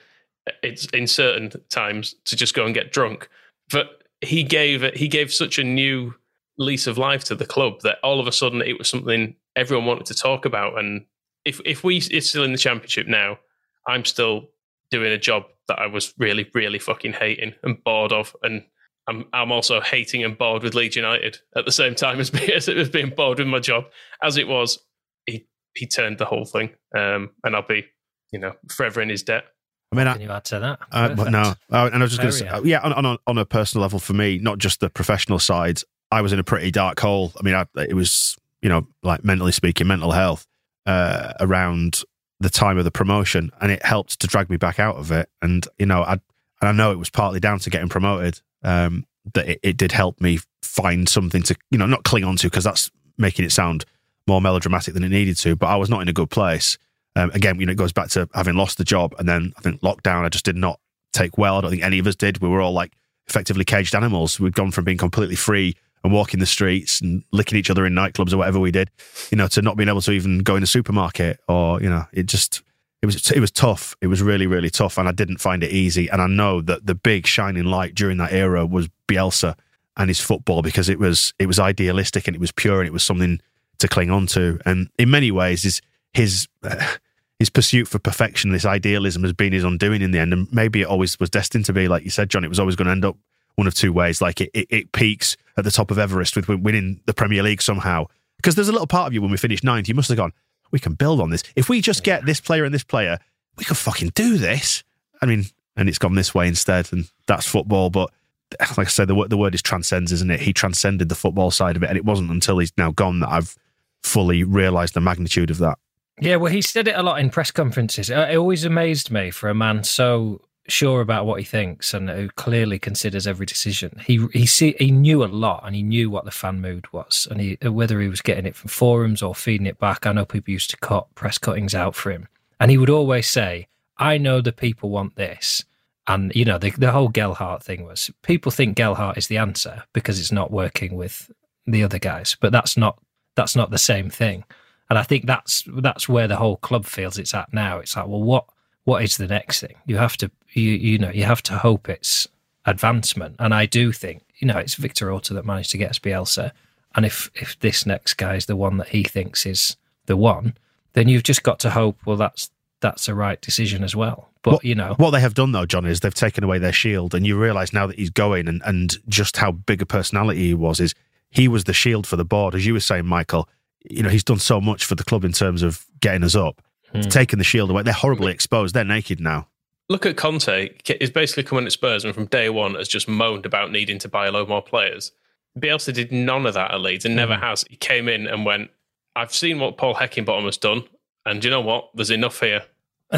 it's 0.63 0.85
in 0.87 1.07
certain 1.07 1.51
times 1.69 2.15
to 2.25 2.35
just 2.35 2.53
go 2.53 2.65
and 2.65 2.73
get 2.73 2.91
drunk. 2.91 3.29
But 3.69 4.03
he 4.21 4.43
gave 4.43 4.83
it. 4.83 4.97
He 4.97 5.07
gave 5.07 5.33
such 5.33 5.59
a 5.59 5.63
new 5.63 6.13
lease 6.57 6.87
of 6.87 6.97
life 6.97 7.23
to 7.25 7.35
the 7.35 7.45
club 7.45 7.81
that 7.81 7.97
all 8.03 8.19
of 8.19 8.27
a 8.27 8.31
sudden 8.31 8.61
it 8.61 8.77
was 8.77 8.89
something 8.89 9.35
everyone 9.55 9.85
wanted 9.85 10.05
to 10.07 10.13
talk 10.13 10.45
about. 10.45 10.77
And 10.79 11.05
if 11.43 11.59
if 11.65 11.83
we 11.83 11.97
is 11.97 12.29
still 12.29 12.43
in 12.43 12.51
the 12.51 12.57
championship 12.57 13.07
now, 13.07 13.39
I'm 13.87 14.05
still 14.05 14.49
doing 14.91 15.11
a 15.11 15.17
job 15.17 15.43
that 15.67 15.79
I 15.79 15.87
was 15.87 16.13
really 16.17 16.49
really 16.53 16.79
fucking 16.79 17.13
hating 17.13 17.53
and 17.63 17.83
bored 17.83 18.11
of, 18.11 18.35
and 18.43 18.63
I'm 19.07 19.25
I'm 19.33 19.51
also 19.51 19.81
hating 19.81 20.23
and 20.23 20.37
bored 20.37 20.63
with 20.63 20.75
Leeds 20.75 20.95
United 20.95 21.39
at 21.55 21.65
the 21.65 21.71
same 21.71 21.95
time 21.95 22.19
as, 22.19 22.29
being- 22.31 22.51
as, 22.51 22.67
as 22.69 22.89
being 22.89 23.09
bored 23.09 23.39
with 23.39 23.47
my 23.47 23.59
job. 23.59 23.85
As 24.23 24.37
it 24.37 24.47
was, 24.47 24.79
he 25.25 25.47
he 25.75 25.87
turned 25.87 26.17
the 26.17 26.25
whole 26.25 26.45
thing, 26.45 26.71
um, 26.95 27.31
and 27.43 27.55
I'll 27.55 27.67
be 27.67 27.85
you 28.31 28.39
know 28.39 28.53
forever 28.69 29.01
in 29.01 29.09
his 29.09 29.23
debt. 29.23 29.43
i 29.91 29.95
mean 29.95 30.07
I, 30.07 30.13
Can 30.13 30.21
you 30.21 30.31
add 30.31 30.45
to 30.45 30.59
that? 30.59 30.79
Uh, 30.91 31.07
no, 31.29 31.53
uh, 31.71 31.89
and 31.93 31.95
I 31.95 31.99
was 31.99 32.11
just 32.11 32.21
going 32.21 32.31
to 32.31 32.37
say, 32.37 32.47
uh, 32.47 32.61
yeah, 32.63 32.79
on, 32.79 33.05
on, 33.05 33.17
on 33.27 33.37
a 33.37 33.45
personal 33.45 33.83
level 33.83 33.99
for 33.99 34.13
me, 34.13 34.39
not 34.39 34.57
just 34.57 34.79
the 34.79 34.89
professional 34.89 35.39
side, 35.39 35.81
I 36.11 36.21
was 36.21 36.33
in 36.33 36.39
a 36.39 36.43
pretty 36.43 36.71
dark 36.71 36.99
hole. 36.99 37.33
I 37.39 37.43
mean, 37.43 37.55
I, 37.55 37.65
it 37.75 37.95
was, 37.95 38.37
you 38.61 38.69
know, 38.69 38.87
like 39.03 39.23
mentally 39.23 39.51
speaking, 39.51 39.87
mental 39.87 40.11
health 40.11 40.45
uh, 40.85 41.33
around 41.39 42.01
the 42.39 42.49
time 42.49 42.77
of 42.77 42.83
the 42.83 42.91
promotion, 42.91 43.51
and 43.61 43.71
it 43.71 43.83
helped 43.85 44.19
to 44.19 44.27
drag 44.27 44.49
me 44.49 44.57
back 44.57 44.79
out 44.79 44.97
of 44.97 45.11
it. 45.11 45.29
And 45.41 45.67
you 45.77 45.85
know, 45.85 46.03
I 46.03 46.13
and 46.13 46.21
I 46.69 46.71
know 46.71 46.91
it 46.91 46.99
was 46.99 47.09
partly 47.09 47.39
down 47.39 47.59
to 47.59 47.69
getting 47.69 47.89
promoted. 47.89 48.41
Um, 48.63 49.05
that 49.33 49.47
it, 49.47 49.59
it 49.63 49.77
did 49.77 49.91
help 49.91 50.21
me 50.21 50.39
find 50.61 51.09
something 51.09 51.41
to, 51.43 51.55
you 51.71 51.77
know, 51.77 51.87
not 51.87 52.03
cling 52.03 52.23
on 52.23 52.35
to 52.37 52.47
because 52.47 52.63
that's 52.63 52.91
making 53.17 53.45
it 53.45 53.51
sound 53.51 53.85
more 54.27 54.41
melodramatic 54.41 54.93
than 54.93 55.03
it 55.03 55.09
needed 55.09 55.37
to. 55.37 55.55
But 55.55 55.67
I 55.67 55.75
was 55.75 55.89
not 55.89 56.01
in 56.01 56.09
a 56.09 56.13
good 56.13 56.29
place. 56.29 56.77
Um, 57.15 57.31
again, 57.31 57.59
you 57.59 57.65
know, 57.65 57.71
it 57.71 57.77
goes 57.77 57.93
back 57.93 58.09
to 58.09 58.29
having 58.33 58.55
lost 58.55 58.77
the 58.77 58.83
job, 58.83 59.15
and 59.17 59.27
then 59.27 59.53
I 59.57 59.61
think 59.61 59.81
lockdown. 59.81 60.25
I 60.25 60.29
just 60.29 60.45
did 60.45 60.57
not 60.57 60.79
take 61.13 61.37
well. 61.37 61.57
I 61.57 61.61
don't 61.61 61.71
think 61.71 61.83
any 61.83 61.99
of 61.99 62.07
us 62.07 62.15
did. 62.15 62.39
We 62.41 62.49
were 62.49 62.61
all 62.61 62.73
like 62.73 62.93
effectively 63.27 63.65
caged 63.65 63.95
animals. 63.95 64.39
We'd 64.39 64.53
gone 64.53 64.71
from 64.71 64.83
being 64.83 64.97
completely 64.97 65.35
free 65.35 65.75
and 66.05 66.13
walking 66.13 66.39
the 66.39 66.45
streets 66.45 67.01
and 67.01 67.23
licking 67.31 67.57
each 67.57 67.71
other 67.71 67.85
in 67.85 67.93
nightclubs 67.93 68.31
or 68.31 68.37
whatever 68.37 68.59
we 68.59 68.71
did, 68.71 68.91
you 69.31 69.37
know, 69.37 69.47
to 69.47 69.61
not 69.61 69.75
being 69.75 69.89
able 69.89 70.01
to 70.01 70.11
even 70.11 70.39
go 70.39 70.55
in 70.55 70.61
a 70.61 70.67
supermarket 70.67 71.39
or 71.47 71.81
you 71.81 71.89
know, 71.89 72.05
it 72.13 72.27
just 72.27 72.61
it 73.01 73.07
was 73.07 73.31
it 73.31 73.39
was 73.39 73.51
tough. 73.51 73.95
It 74.01 74.07
was 74.07 74.21
really 74.21 74.47
really 74.47 74.69
tough, 74.69 74.97
and 74.97 75.09
I 75.09 75.11
didn't 75.11 75.37
find 75.37 75.63
it 75.63 75.71
easy. 75.71 76.07
And 76.07 76.21
I 76.21 76.27
know 76.27 76.61
that 76.61 76.85
the 76.85 76.95
big 76.95 77.25
shining 77.25 77.65
light 77.65 77.95
during 77.95 78.17
that 78.17 78.31
era 78.31 78.65
was 78.65 78.87
Bielsa 79.07 79.55
and 79.97 80.09
his 80.09 80.19
football 80.19 80.61
because 80.61 80.89
it 80.89 80.99
was 80.99 81.33
it 81.39 81.47
was 81.47 81.59
idealistic 81.59 82.27
and 82.27 82.35
it 82.35 82.39
was 82.39 82.51
pure 82.51 82.81
and 82.81 82.87
it 82.87 82.93
was 82.93 83.03
something 83.03 83.41
to 83.79 83.87
cling 83.87 84.11
on 84.11 84.27
to. 84.27 84.59
And 84.65 84.89
in 84.99 85.09
many 85.09 85.31
ways, 85.31 85.63
his 85.63 85.81
his 86.13 86.47
his 87.39 87.49
pursuit 87.49 87.87
for 87.87 87.99
perfection, 87.99 88.51
this 88.51 88.65
idealism, 88.65 89.23
has 89.23 89.33
been 89.33 89.53
his 89.53 89.63
undoing 89.63 90.01
in 90.01 90.11
the 90.11 90.19
end. 90.19 90.33
And 90.33 90.53
maybe 90.53 90.81
it 90.81 90.87
always 90.87 91.19
was 91.19 91.29
destined 91.31 91.65
to 91.65 91.73
be, 91.73 91.87
like 91.87 92.03
you 92.03 92.11
said, 92.11 92.29
Jon. 92.29 92.45
It 92.45 92.49
was 92.49 92.59
always 92.59 92.75
going 92.75 92.85
to 92.85 92.91
end 92.91 93.05
up 93.05 93.17
one 93.55 93.67
of 93.67 93.73
two 93.73 93.91
ways. 93.93 94.21
Like 94.21 94.41
it, 94.41 94.49
it, 94.53 94.67
it 94.69 94.91
peaks 94.91 95.37
at 95.57 95.63
the 95.63 95.71
top 95.71 95.91
of 95.91 95.97
Everest 95.99 96.35
with 96.35 96.47
winning 96.47 97.01
the 97.05 97.13
Premier 97.13 97.43
League 97.43 97.61
somehow. 97.61 98.05
Because 98.37 98.55
there's 98.55 98.67
a 98.69 98.71
little 98.71 98.87
part 98.87 99.07
of 99.07 99.13
you 99.13 99.21
when 99.21 99.31
we 99.31 99.37
finished 99.37 99.63
ninth, 99.63 99.87
you 99.87 99.95
must 99.95 100.09
have 100.09 100.17
gone, 100.17 100.33
we 100.71 100.79
can 100.79 100.93
build 100.93 101.21
on 101.21 101.29
this. 101.29 101.43
If 101.55 101.69
we 101.69 101.81
just 101.81 102.03
get 102.03 102.25
this 102.25 102.41
player 102.41 102.63
and 102.65 102.73
this 102.73 102.83
player, 102.83 103.17
we 103.57 103.63
could 103.65 103.77
fucking 103.77 104.11
do 104.13 104.37
this. 104.37 104.83
I 105.21 105.25
mean, 105.25 105.45
and 105.77 105.87
it's 105.89 105.97
gone 105.97 106.15
this 106.15 106.33
way 106.35 106.47
instead, 106.47 106.91
and 106.91 107.09
that's 107.27 107.45
football. 107.45 107.89
But 107.89 108.11
like 108.77 108.79
I 108.79 108.83
said, 108.85 109.07
the 109.07 109.15
word, 109.15 109.29
the 109.29 109.37
word 109.37 109.55
is 109.55 109.61
transcends, 109.61 110.11
isn't 110.11 110.29
it? 110.31 110.41
He 110.41 110.53
transcended 110.53 111.09
the 111.09 111.15
football 111.15 111.51
side 111.51 111.75
of 111.75 111.83
it, 111.83 111.89
and 111.89 111.97
it 111.97 112.05
wasn't 112.05 112.31
until 112.31 112.59
he's 112.59 112.73
now 112.77 112.91
gone 112.91 113.19
that 113.21 113.29
I've 113.29 113.55
fully 114.03 114.43
realised 114.43 114.93
the 114.93 115.01
magnitude 115.01 115.49
of 115.49 115.57
that. 115.59 115.77
Yeah, 116.21 116.37
well, 116.37 116.51
he 116.51 116.61
said 116.61 116.87
it 116.87 116.95
a 116.95 117.03
lot 117.03 117.19
in 117.19 117.29
press 117.29 117.51
conferences. 117.51 118.09
Uh, 118.09 118.27
It 118.31 118.37
always 118.37 118.63
amazed 118.63 119.11
me 119.11 119.31
for 119.31 119.49
a 119.49 119.55
man 119.55 119.83
so 119.83 120.41
sure 120.67 121.01
about 121.01 121.25
what 121.25 121.39
he 121.39 121.45
thinks 121.45 121.93
and 121.93 122.09
who 122.09 122.29
clearly 122.29 122.79
considers 122.79 123.27
every 123.27 123.45
decision. 123.45 124.01
He 124.05 124.25
he 124.33 124.45
see, 124.45 124.75
he 124.79 124.91
knew 124.91 125.23
a 125.23 125.27
lot 125.27 125.63
and 125.65 125.75
he 125.75 125.83
knew 125.83 126.09
what 126.09 126.25
the 126.25 126.31
fan 126.31 126.61
mood 126.61 126.91
was, 126.91 127.27
and 127.29 127.39
he 127.39 127.57
whether 127.61 127.99
he 128.01 128.07
was 128.07 128.21
getting 128.21 128.45
it 128.45 128.55
from 128.55 128.69
forums 128.69 129.21
or 129.21 129.35
feeding 129.35 129.67
it 129.67 129.79
back. 129.79 130.05
I 130.05 130.13
know 130.13 130.25
people 130.25 130.51
used 130.51 130.71
to 130.71 130.77
cut 130.77 131.13
press 131.15 131.37
cuttings 131.37 131.75
out 131.75 131.95
for 131.95 132.11
him, 132.11 132.27
and 132.59 132.71
he 132.71 132.77
would 132.77 132.89
always 132.89 133.27
say, 133.27 133.67
"I 133.97 134.17
know 134.17 134.41
the 134.41 134.53
people 134.53 134.89
want 134.89 135.15
this." 135.15 135.63
And 136.07 136.31
you 136.35 136.45
know, 136.45 136.57
the 136.57 136.71
the 136.71 136.91
whole 136.91 137.09
Gelhardt 137.09 137.63
thing 137.63 137.85
was 137.85 138.11
people 138.21 138.51
think 138.51 138.75
Gelhardt 138.75 139.17
is 139.17 139.27
the 139.27 139.37
answer 139.37 139.83
because 139.93 140.19
it's 140.19 140.31
not 140.31 140.51
working 140.51 140.95
with 140.95 141.31
the 141.65 141.83
other 141.83 141.99
guys, 141.99 142.35
but 142.39 142.51
that's 142.51 142.77
not 142.77 142.99
that's 143.35 143.55
not 143.55 143.71
the 143.71 143.77
same 143.77 144.09
thing. 144.09 144.43
And 144.89 144.99
I 144.99 145.03
think 145.03 145.25
that's 145.25 145.63
that's 145.77 146.07
where 146.07 146.27
the 146.27 146.35
whole 146.35 146.57
club 146.57 146.85
feels 146.85 147.17
it's 147.17 147.33
at 147.33 147.53
now. 147.53 147.79
It's 147.79 147.95
like, 147.95 148.07
well, 148.07 148.21
what 148.21 148.45
what 148.83 149.03
is 149.03 149.17
the 149.17 149.27
next 149.27 149.61
thing? 149.61 149.75
You 149.85 149.97
have 149.97 150.15
to 150.17 150.31
you 150.55 150.71
you 150.71 150.97
know 150.97 151.09
you 151.11 151.23
have 151.23 151.43
to 151.43 151.57
hope 151.57 151.89
it's 151.89 152.27
advancement. 152.65 153.35
And 153.39 153.53
I 153.53 153.65
do 153.65 153.91
think 153.91 154.23
you 154.39 154.47
know 154.47 154.57
it's 154.57 154.75
Victor 154.75 155.11
Orta 155.11 155.33
that 155.33 155.45
managed 155.45 155.71
to 155.71 155.77
get 155.77 155.91
us 155.91 155.99
Bielsa. 155.99 156.51
And 156.95 157.05
if 157.05 157.29
if 157.35 157.59
this 157.59 157.85
next 157.85 158.15
guy 158.15 158.35
is 158.35 158.45
the 158.45 158.55
one 158.55 158.77
that 158.77 158.89
he 158.89 159.03
thinks 159.03 159.45
is 159.45 159.75
the 160.05 160.17
one, 160.17 160.55
then 160.93 161.07
you've 161.09 161.23
just 161.23 161.43
got 161.43 161.59
to 161.59 161.69
hope. 161.71 161.97
Well, 162.05 162.17
that's 162.17 162.49
that's 162.81 163.07
a 163.07 163.15
right 163.15 163.39
decision 163.41 163.83
as 163.83 163.95
well. 163.95 164.29
But 164.43 164.53
what, 164.53 164.65
you 164.65 164.75
know, 164.75 164.93
what 164.97 165.11
they 165.11 165.21
have 165.21 165.33
done 165.33 165.51
though, 165.51 165.65
Jon, 165.65 165.85
is 165.85 165.99
they've 166.01 166.13
taken 166.13 166.43
away 166.43 166.59
their 166.59 166.73
shield, 166.73 167.15
and 167.15 167.25
you 167.25 167.37
realise 167.39 167.73
now 167.73 167.87
that 167.87 167.97
he's 167.97 168.11
going, 168.11 168.47
and 168.47 168.61
and 168.65 168.95
just 169.07 169.37
how 169.37 169.51
big 169.51 169.81
a 169.81 169.85
personality 169.85 170.47
he 170.47 170.53
was. 170.53 170.79
Is 170.79 170.93
he 171.29 171.47
was 171.47 171.65
the 171.65 171.73
shield 171.73 172.07
for 172.07 172.15
the 172.15 172.25
board, 172.25 172.55
as 172.55 172.65
you 172.65 172.73
were 172.73 172.79
saying, 172.79 173.05
Michael. 173.05 173.49
You 173.87 174.01
know, 174.01 174.09
he's 174.09 174.23
done 174.23 174.39
so 174.39 174.59
much 174.59 174.83
for 174.85 174.95
the 174.95 175.03
club 175.03 175.23
in 175.23 175.31
terms 175.31 175.61
of 175.61 175.85
getting 175.99 176.23
us 176.23 176.35
up, 176.35 176.59
Hmm. 176.91 177.01
taking 177.01 177.37
the 177.37 177.43
shield 177.45 177.69
away. 177.69 177.83
They're 177.83 177.93
horribly 177.93 178.31
exposed. 178.31 178.73
They're 178.73 178.83
naked 178.83 179.19
now. 179.19 179.47
Look 179.87 180.05
at 180.05 180.17
Conte. 180.17 180.69
He's 180.99 181.11
basically 181.11 181.43
coming 181.43 181.65
at 181.65 181.71
Spurs 181.71 182.03
and 182.03 182.13
from 182.13 182.25
day 182.25 182.49
one 182.49 182.75
has 182.75 182.87
just 182.87 183.07
moaned 183.07 183.45
about 183.45 183.71
needing 183.71 183.99
to 183.99 184.09
buy 184.09 184.27
a 184.27 184.31
load 184.31 184.49
more 184.49 184.61
players. 184.61 185.11
Bielsa 185.59 185.93
did 185.93 186.11
none 186.11 186.45
of 186.45 186.53
that 186.55 186.71
at 186.71 186.81
Leeds 186.81 187.05
and 187.05 187.15
never 187.15 187.35
mm. 187.35 187.41
has. 187.41 187.63
He 187.69 187.75
came 187.77 188.09
in 188.09 188.27
and 188.27 188.45
went, 188.45 188.71
I've 189.15 189.33
seen 189.33 189.59
what 189.59 189.77
Paul 189.77 189.95
Heckingbottom 189.95 190.43
has 190.45 190.57
done, 190.57 190.83
and 191.25 191.43
you 191.43 191.49
know 191.49 191.61
what? 191.61 191.89
There's 191.95 192.11
enough 192.11 192.39
here. 192.39 192.63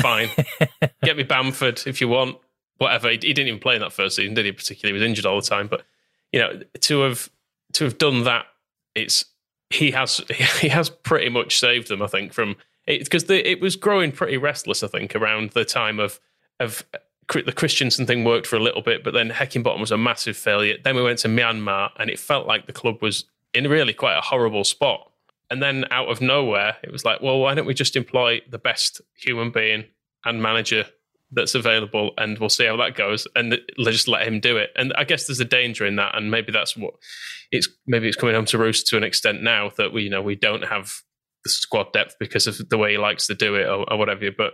Fine. 0.02 0.30
Get 1.04 1.18
me 1.18 1.24
Bamford 1.24 1.82
if 1.88 2.00
you 2.00 2.08
want. 2.08 2.38
Whatever. 2.78 3.10
He, 3.10 3.16
he 3.16 3.34
didn't 3.34 3.48
even 3.48 3.60
play 3.60 3.76
in 3.76 3.82
that 3.82 3.94
first 3.94 4.18
season, 4.18 4.36
did 4.36 4.46
he? 4.46 4.52
Particularly, 4.52 4.98
he 4.98 5.02
was 5.02 5.10
injured 5.10 5.26
all 5.26 5.42
the 5.42 5.48
time. 5.48 5.68
But 5.68 5.84
you 6.32 6.40
know, 6.40 6.62
to 6.82 7.00
have 7.02 7.30
to 7.74 7.86
have 7.86 7.98
done 7.98 8.24
that, 8.26 8.46
it's 8.94 9.26
he 9.70 9.92
has 9.92 10.22
he 10.60 10.68
has 10.70 10.90
pretty 10.90 11.30
much 11.30 11.60
saved 11.60 11.88
them. 11.88 12.04
I 12.04 12.08
think 12.08 12.34
from 12.34 12.56
it 12.86 13.04
because 13.04 13.30
it 13.30 13.60
was 13.60 13.76
growing 13.76 14.12
pretty 14.12 14.38
restless. 14.38 14.84
I 14.84 14.88
think 14.88 15.16
around 15.16 15.52
the 15.52 15.66
time 15.66 16.00
of 16.00 16.20
of 16.60 16.84
uh, 16.94 17.00
the 17.34 17.54
Christiansen 17.54 18.06
thing 18.06 18.24
worked 18.24 18.48
for 18.48 18.56
a 18.56 18.62
little 18.62 18.82
bit, 18.82 19.04
but 19.04 19.14
then 19.14 19.30
Heckingbottom 19.30 19.80
was 19.80 19.92
a 19.92 19.98
massive 19.98 20.38
failure. 20.38 20.78
Then 20.84 20.96
we 20.96 21.04
went 21.04 21.20
to 21.20 21.28
Myanmar, 21.28 21.92
and 21.98 22.10
it 22.10 22.20
felt 22.20 22.48
like 22.48 22.66
the 22.66 22.74
club 22.74 23.02
was 23.02 23.26
in 23.54 23.68
really 23.68 23.94
quite 23.94 24.18
a 24.18 24.22
horrible 24.22 24.64
spot. 24.64 25.12
And 25.50 25.62
then 25.62 25.86
out 25.92 26.10
of 26.10 26.20
nowhere, 26.20 26.78
it 26.84 26.92
was 26.92 27.06
like, 27.06 27.22
well, 27.22 27.40
why 27.40 27.54
don't 27.54 27.66
we 27.66 27.74
just 27.74 27.96
employ 27.96 28.42
the 28.50 28.58
best 28.58 29.02
human 29.16 29.52
being 29.52 29.86
and 30.26 30.42
manager 30.42 30.86
that's 31.32 31.56
available, 31.56 32.12
and 32.18 32.38
we'll 32.40 32.50
see 32.50 32.66
how 32.66 32.78
that 32.78 32.96
goes, 32.96 33.28
and 33.36 33.60
just 33.84 34.08
let 34.08 34.28
him 34.28 34.40
do 34.40 34.58
it. 34.58 34.70
And 34.76 34.94
I 34.94 35.04
guess 35.04 35.28
there's 35.28 35.40
a 35.40 35.46
danger 35.46 35.86
in 35.86 35.98
that, 35.98 36.16
and 36.16 36.32
maybe 36.32 36.52
that's 36.52 36.78
what 36.78 36.94
it's 37.52 37.68
maybe 37.86 38.08
it's 38.08 38.18
coming 38.18 38.36
home 38.36 38.46
to 38.46 38.58
roost 38.58 38.88
to 38.88 38.98
an 38.98 39.04
extent 39.04 39.42
now 39.42 39.72
that 39.78 39.94
we 39.94 40.04
you 40.04 40.10
know 40.10 40.22
we 40.22 40.36
don't 40.36 40.64
have 40.64 41.02
the 41.44 41.50
squad 41.50 41.92
depth 41.94 42.16
because 42.20 42.48
of 42.48 42.70
the 42.70 42.78
way 42.78 42.92
he 42.92 42.98
likes 42.98 43.28
to 43.28 43.36
do 43.36 43.56
it 43.56 43.66
or, 43.66 43.92
or 43.92 43.98
whatever. 43.98 44.30
But 44.38 44.54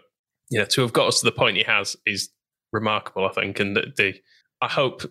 yeah, 0.54 0.66
to 0.66 0.82
have 0.82 0.94
got 0.94 1.08
us 1.08 1.20
to 1.20 1.26
the 1.26 1.32
point 1.32 1.58
he 1.58 1.64
has 1.64 1.98
is 2.06 2.30
remarkable, 2.72 3.26
I 3.26 3.32
think. 3.32 3.60
And 3.60 3.76
the, 3.76 3.92
the 3.98 4.14
I 4.62 4.68
hope, 4.68 5.02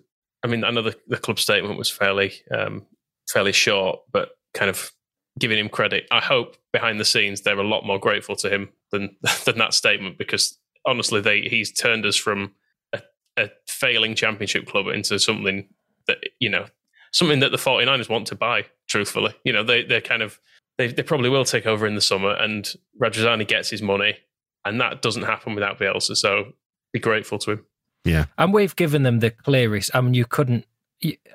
I 0.44 0.46
mean, 0.46 0.62
I 0.62 0.70
know 0.70 0.82
the, 0.82 0.96
the 1.08 1.16
club 1.16 1.40
statement 1.40 1.76
was 1.76 1.90
fairly 1.90 2.32
um, 2.56 2.86
fairly 3.28 3.50
short, 3.50 4.00
but 4.12 4.30
kind 4.54 4.70
of 4.70 4.92
giving 5.40 5.58
him 5.58 5.68
credit. 5.68 6.06
I 6.12 6.20
hope 6.20 6.56
behind 6.72 7.00
the 7.00 7.04
scenes 7.04 7.40
they're 7.40 7.58
a 7.58 7.66
lot 7.66 7.84
more 7.84 7.98
grateful 7.98 8.36
to 8.36 8.48
him 8.48 8.70
than 8.92 9.16
than 9.44 9.58
that 9.58 9.74
statement 9.74 10.16
because 10.16 10.56
honestly, 10.86 11.20
they 11.20 11.40
he's 11.40 11.72
turned 11.72 12.06
us 12.06 12.16
from 12.16 12.52
a, 12.92 13.02
a 13.36 13.50
failing 13.66 14.14
championship 14.14 14.66
club 14.66 14.86
into 14.86 15.18
something 15.18 15.68
that 16.06 16.18
you 16.38 16.50
know 16.50 16.66
something 17.12 17.40
that 17.40 17.50
the 17.50 17.58
49ers 17.58 18.08
want 18.08 18.28
to 18.28 18.36
buy. 18.36 18.64
Truthfully, 18.88 19.34
you 19.44 19.52
know, 19.52 19.64
they 19.64 19.82
they're 19.82 20.00
kind 20.00 20.22
of 20.22 20.38
they, 20.78 20.86
they 20.86 21.02
probably 21.02 21.30
will 21.30 21.44
take 21.44 21.66
over 21.66 21.84
in 21.84 21.96
the 21.96 22.00
summer, 22.00 22.30
and 22.30 22.72
Radrizzani 23.02 23.48
gets 23.48 23.70
his 23.70 23.82
money, 23.82 24.18
and 24.64 24.80
that 24.80 25.02
doesn't 25.02 25.22
happen 25.22 25.54
without 25.54 25.78
Bielsa. 25.78 26.16
So 26.16 26.52
be 26.92 27.00
grateful 27.00 27.38
to 27.40 27.52
him. 27.52 27.66
Yeah, 28.04 28.26
and 28.36 28.52
we've 28.52 28.74
given 28.74 29.02
them 29.02 29.20
the 29.20 29.30
clearest. 29.30 29.90
I 29.94 30.00
mean, 30.00 30.14
you 30.14 30.24
couldn't. 30.24 30.66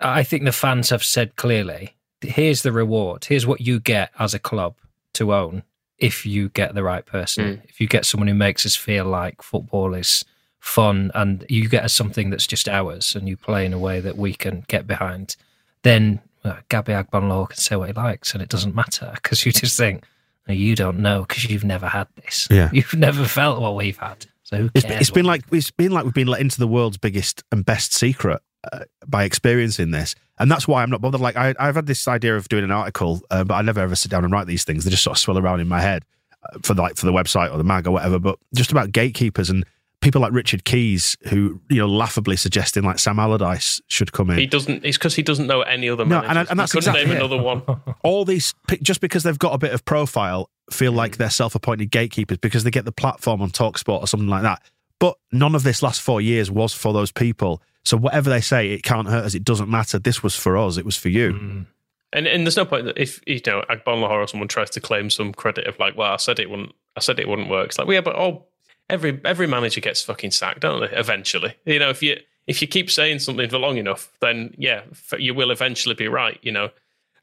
I 0.02 0.24
think 0.24 0.44
the 0.44 0.52
fans 0.52 0.90
have 0.90 1.04
said 1.04 1.36
clearly, 1.36 1.96
"Here's 2.22 2.62
the 2.62 2.72
reward. 2.72 3.26
Here's 3.26 3.48
what 3.48 3.62
you 3.62 3.80
get 3.80 4.12
as 4.20 4.34
a 4.34 4.40
club 4.40 4.76
to 5.14 5.34
own 5.34 5.64
if 5.98 6.26
you 6.26 6.50
get 6.50 6.76
the 6.76 6.84
right 6.84 7.06
person. 7.06 7.46
Mm. 7.46 7.70
If 7.70 7.82
you 7.82 7.88
get 7.88 8.06
someone 8.06 8.28
who 8.28 8.34
makes 8.34 8.66
us 8.66 8.76
feel 8.76 9.06
like 9.06 9.42
football 9.42 9.94
is 9.94 10.24
fun, 10.60 11.12
and 11.16 11.46
you 11.50 11.70
get 11.70 11.84
us 11.84 11.94
something 11.94 12.30
that's 12.30 12.48
just 12.48 12.68
ours, 12.68 13.16
and 13.16 13.28
you 13.28 13.38
play 13.38 13.66
in 13.66 13.74
a 13.74 13.80
way 13.80 14.00
that 14.00 14.18
we 14.18 14.34
can 14.34 14.66
get 14.68 14.88
behind, 14.88 15.36
then." 15.84 16.22
Well, 16.44 16.60
Gabby 16.70 16.94
Agbonlahor 16.94 17.50
can 17.50 17.58
say 17.58 17.76
what 17.76 17.90
he 17.90 17.94
likes, 17.94 18.34
and 18.34 18.44
it 18.44 18.48
doesn't 18.48 18.76
matter 18.76 19.12
because 19.16 19.46
you 19.46 19.52
just 19.52 19.76
think, 19.76 20.04
no, 20.48 20.54
you 20.54 20.76
don't 20.76 21.00
know 21.00 21.22
because 21.22 21.46
you've 21.46 21.64
never 21.64 21.88
had 21.88 22.08
this. 22.16 22.48
Yeah. 22.50 22.70
You've 22.74 22.94
never 22.94 23.26
felt 23.26 23.62
what 23.62 23.76
we've 23.76 23.98
had. 23.98 24.26
So 24.44 24.58
who 24.58 24.70
it's, 24.74 24.86
it's 24.86 25.10
been 25.10 25.26
like 25.26 25.44
it's 25.52 25.72
been 25.72 25.92
like 25.92 26.06
we've 26.06 26.14
been 26.14 26.28
let 26.28 26.40
into 26.40 26.58
the 26.58 26.68
world's 26.68 26.98
biggest 26.98 27.44
and 27.52 27.66
best 27.66 27.94
secret 27.94 28.42
uh, 28.72 28.86
by 29.06 29.26
experiencing 29.26 29.92
this, 29.92 30.16
and 30.40 30.50
that's 30.50 30.68
why 30.68 30.84
I'm 30.84 30.90
not 30.90 31.02
bothered. 31.02 31.20
Like 31.20 31.36
I, 31.36 31.54
I've 31.60 31.76
had 31.76 31.86
this 31.86 32.08
idea 32.08 32.38
of 32.38 32.48
doing 32.48 32.64
an 32.64 32.72
article, 32.72 33.22
uh, 33.30 33.44
but 33.44 33.56
I 33.56 33.62
never 33.62 33.82
ever 33.82 33.96
sit 33.96 34.10
down 34.10 34.24
and 34.24 34.32
write 34.32 34.48
these 34.48 34.64
things. 34.64 34.86
They 34.86 34.92
just 34.92 35.04
sort 35.04 35.18
of 35.18 35.20
swirl 35.20 35.38
around 35.38 35.60
in 35.60 35.68
my 35.68 35.82
head 35.82 36.06
uh, 36.44 36.60
for 36.64 36.76
the, 36.76 36.82
like 36.82 36.96
for 36.96 37.06
the 37.06 37.12
website 37.12 37.52
or 37.52 37.58
the 37.58 37.66
mag 37.66 37.88
or 37.88 37.92
whatever. 37.92 38.20
But 38.20 38.40
just 38.56 38.72
about 38.72 38.94
gatekeepers 38.94 39.50
and 39.50 39.66
people 40.08 40.22
like 40.22 40.32
Richard 40.32 40.64
Keys, 40.64 41.18
who 41.30 41.60
you 41.70 41.78
know 41.80 41.88
laughably 41.88 42.38
suggesting 42.38 42.84
like 42.84 42.98
Sam 42.98 43.20
Allardyce 43.20 43.82
should 43.88 44.12
come 44.14 44.30
in. 44.30 44.38
He 44.38 44.46
doesn't. 44.48 44.86
It's 44.86 44.98
because 44.98 45.16
he 45.16 45.22
doesn't 45.22 45.48
know 45.48 45.62
any 45.62 45.90
other 45.90 46.06
No, 46.06 46.22
and 46.22 46.40
I- 46.40 46.46
and 46.50 46.60
that's 46.60 46.72
he 46.72 46.80
couldn't 46.80 46.96
exactly 46.96 47.14
name 47.16 47.22
it. 47.22 47.26
another 47.26 47.42
one. 47.44 47.96
all 48.04 48.24
these 48.26 48.54
just 48.82 49.02
because 49.02 49.24
they've 49.24 49.38
got 49.38 49.54
a 49.54 49.58
bit 49.58 49.74
of 49.74 49.84
profile 49.86 50.50
feel 50.72 50.92
like 50.92 51.18
they're 51.18 51.30
self-appointed 51.30 51.92
gatekeepers 51.92 52.38
because 52.38 52.64
they 52.64 52.72
get 52.72 52.86
the 52.86 52.92
platform 52.92 53.42
on 53.42 53.50
Talksport 53.50 54.02
or 54.02 54.08
something 54.08 54.30
like 54.30 54.44
that. 54.44 54.62
But 55.00 55.18
none 55.32 55.54
of 55.56 55.64
this 55.64 55.84
last 55.84 56.02
four 56.02 56.22
years 56.22 56.50
was 56.50 56.74
for 56.74 56.92
those 56.94 57.12
people. 57.12 57.62
So 57.86 57.98
whatever 57.98 58.30
they 58.30 58.42
say, 58.42 58.72
it 58.72 58.84
can't 58.84 59.08
hurt 59.08 59.26
us. 59.26 59.34
It 59.36 59.44
doesn't 59.44 59.70
matter. 59.70 60.00
This 60.00 60.24
was 60.24 60.36
for 60.36 60.58
us. 60.58 60.78
It 60.78 60.86
was 60.86 60.98
for 60.98 61.10
you. 61.10 61.34
Mm. 61.34 61.66
And 62.14 62.26
and 62.28 62.46
there's 62.46 62.56
no 62.58 62.66
point 62.66 62.86
that 62.86 62.98
if 62.98 63.22
you 63.28 63.40
know 63.46 63.64
Agbonlahor 63.70 64.10
or 64.24 64.28
someone 64.28 64.48
tries 64.48 64.70
to 64.72 64.80
claim 64.80 65.10
some 65.10 65.34
credit 65.34 65.68
of 65.68 65.78
like, 65.78 65.98
well, 65.98 66.14
I 66.14 66.18
said 66.18 66.40
it 66.40 66.50
wouldn't. 66.50 66.74
I 66.96 67.00
said 67.02 67.20
it 67.20 67.28
wouldn't 67.28 67.50
work. 67.50 67.68
It's 67.68 67.78
like, 67.78 67.86
well, 67.88 67.96
yeah, 67.96 68.02
but 68.02 68.16
oh, 68.16 68.46
every 68.90 69.20
every 69.26 69.48
manager 69.48 69.82
gets 69.82 70.02
fucking 70.04 70.32
sacked, 70.32 70.62
don't 70.62 70.82
they? 70.82 70.98
Eventually, 70.98 71.56
you 71.66 71.80
know, 71.80 71.90
if 71.90 72.02
you 72.02 72.18
if 72.48 72.62
you 72.62 72.68
keep 72.68 72.90
saying 72.90 73.20
something 73.20 73.50
for 73.50 73.58
long 73.58 73.78
enough, 73.78 74.12
then 74.22 74.54
yeah, 74.58 74.82
you 75.18 75.34
will 75.34 75.52
eventually 75.52 75.96
be 75.96 76.08
right. 76.08 76.40
You 76.42 76.52
know, 76.52 76.70